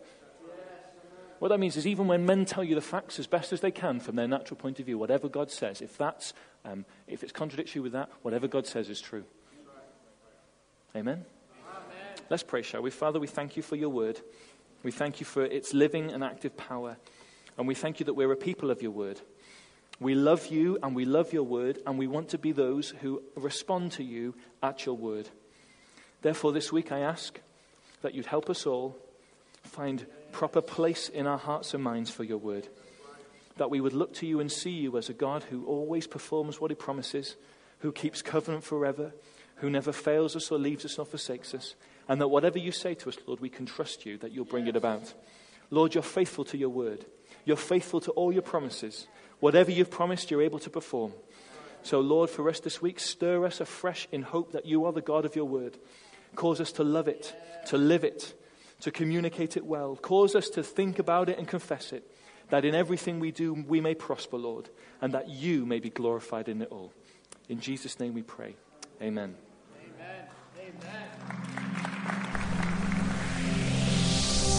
What 1.39 1.49
that 1.49 1.59
means 1.59 1.77
is 1.77 1.87
even 1.87 2.07
when 2.07 2.25
men 2.25 2.45
tell 2.45 2.63
you 2.63 2.75
the 2.75 2.81
facts 2.81 3.19
as 3.19 3.27
best 3.27 3.53
as 3.53 3.61
they 3.61 3.71
can 3.71 4.01
from 4.01 4.17
their 4.17 4.29
natural 4.29 4.57
point 4.57 4.79
of 4.79 4.87
view, 4.87 4.99
whatever 4.99 5.29
God 5.29 5.51
says, 5.51 5.81
if 5.81 5.99
that's 5.99 6.33
um, 6.65 6.85
if 7.07 7.23
it's 7.23 7.33
contradictory 7.33 7.83
with 7.83 7.93
that, 7.93 8.09
whatever 8.23 8.49
God 8.49 8.67
says 8.67 8.89
is 8.89 9.01
true. 9.01 9.25
Amen? 10.97 11.25
Let's 12.31 12.43
pray, 12.43 12.63
shall 12.63 12.81
we? 12.81 12.91
Father, 12.91 13.21
we 13.21 13.27
thank 13.27 13.55
you 13.55 13.63
for 13.63 13.77
your 13.77 13.91
word. 13.91 14.19
We 14.83 14.91
thank 14.91 15.21
you 15.21 15.27
for 15.27 15.45
its 15.45 15.75
living 15.75 16.11
and 16.11 16.25
active 16.25 16.57
power. 16.57 16.97
And 17.59 17.69
we 17.69 17.75
thank 17.75 18.01
you 18.01 18.07
that 18.07 18.15
we're 18.15 18.33
a 18.33 18.37
people 18.37 18.71
of 18.71 18.81
your 18.81 18.93
word. 18.93 19.21
We 20.01 20.15
love 20.15 20.47
you 20.47 20.79
and 20.83 20.97
we 20.97 21.05
love 21.05 21.35
your 21.35 21.43
word, 21.43 21.81
and 21.87 21.99
we 21.99 22.07
want 22.07 22.31
to 22.31 22.39
be 22.39 22.53
those 22.53 22.95
who 23.03 23.23
respond 23.37 23.93
to 23.93 24.03
you 24.03 24.35
at 24.63 24.87
your 24.87 24.97
word. 24.97 25.29
Therefore, 26.23 26.53
this 26.53 26.73
week 26.73 26.91
I 26.91 27.01
ask 27.01 27.39
that 28.01 28.15
you'd 28.15 28.27
help 28.27 28.49
us 28.49 28.67
all 28.67 28.97
find 29.63 30.07
proper 30.33 30.63
place 30.63 31.11
in 31.11 31.27
our 31.27 31.39
hearts 31.39 31.75
and 31.75 31.85
minds 31.85 32.11
for 32.11 32.25
your 32.25 32.39
word. 32.39 32.69
That 33.59 33.71
we 33.71 33.83
would 33.83 33.93
look 33.93 34.15
to 34.15 34.27
you 34.27 34.41
and 34.41 34.51
see 34.51 34.71
you 34.71 34.97
as 34.97 35.11
a 35.11 35.15
God 35.15 35.45
who 35.45 35.67
always 35.67 36.07
performs 36.07 36.59
what 36.59 36.71
he 36.71 36.75
promises, 36.75 37.37
who 37.81 37.93
keeps 37.93 38.23
covenant 38.23 38.65
forever, 38.65 39.13
who 39.57 39.71
never 39.71 39.93
fails 39.93 40.37
us 40.37 40.51
or 40.51 40.59
leaves 40.59 40.85
us 40.85 40.99
or 40.99 41.07
forsakes 41.07 41.55
us. 41.55 41.75
And 42.09 42.21
that 42.21 42.29
whatever 42.29 42.59
you 42.59 42.73
say 42.73 42.95
to 42.95 43.09
us, 43.09 43.17
Lord, 43.27 43.41
we 43.41 43.49
can 43.49 43.67
trust 43.67 44.05
you 44.05 44.19
that 44.19 44.33
you'll 44.33 44.45
bring 44.45 44.67
it 44.67 44.77
about. 44.77 45.15
Lord, 45.71 45.95
you're 45.95 46.03
faithful 46.03 46.45
to 46.47 46.59
your 46.59 46.69
word. 46.69 47.07
You're 47.45 47.57
faithful 47.57 48.01
to 48.03 48.11
all 48.13 48.33
your 48.33 48.43
promises. 48.43 49.07
Whatever 49.41 49.71
you've 49.71 49.91
promised, 49.91 50.31
you're 50.31 50.43
able 50.43 50.59
to 50.61 50.71
perform. 50.71 51.13
So, 51.83 52.01
Lord, 52.01 52.31
for 52.31 52.49
us 52.49 52.61
this 52.61 52.81
week, 52.81 52.99
stir 52.99 53.45
us 53.45 53.61
afresh 53.61 54.09
in 54.11 54.23
hope 54.23 54.53
that 54.53 54.65
you 54.67 54.87
are 54.87 54.93
the 54.93 55.03
God 55.03 55.25
of 55.25 55.37
your 55.37 55.45
word. 55.45 55.77
Cause 56.35 56.61
us 56.61 56.73
to 56.73 56.85
love 56.85 57.09
it, 57.09 57.35
to 57.67 57.77
live 57.77 58.05
it, 58.05 58.35
to 58.81 58.91
communicate 58.91 59.57
it 59.57 59.65
well. 59.65 59.97
Cause 59.97 60.35
us 60.35 60.49
to 60.51 60.63
think 60.63 60.99
about 60.99 61.29
it 61.29 61.39
and 61.39 61.47
confess 61.47 61.93
it, 61.93 62.11
that 62.51 62.65
in 62.65 62.75
everything 62.75 63.21
we 63.21 63.31
do, 63.31 63.53
we 63.53 63.81
may 63.81 63.95
prosper, 63.95 64.39
Lord, 64.39 64.69
and 65.01 65.13
that 65.13 65.29
you 65.29 65.67
may 65.67 65.79
be 65.79 65.91
glorified 65.91 66.49
in 66.49 66.63
it 66.63 66.69
all. 66.71 66.93
In 67.49 67.61
Jesus' 67.61 68.01
name 68.01 68.15
we 68.15 68.23
pray. 68.23 68.57
Amen. 69.03 69.35
Amen. 69.77 70.27
Amen. 70.59 71.09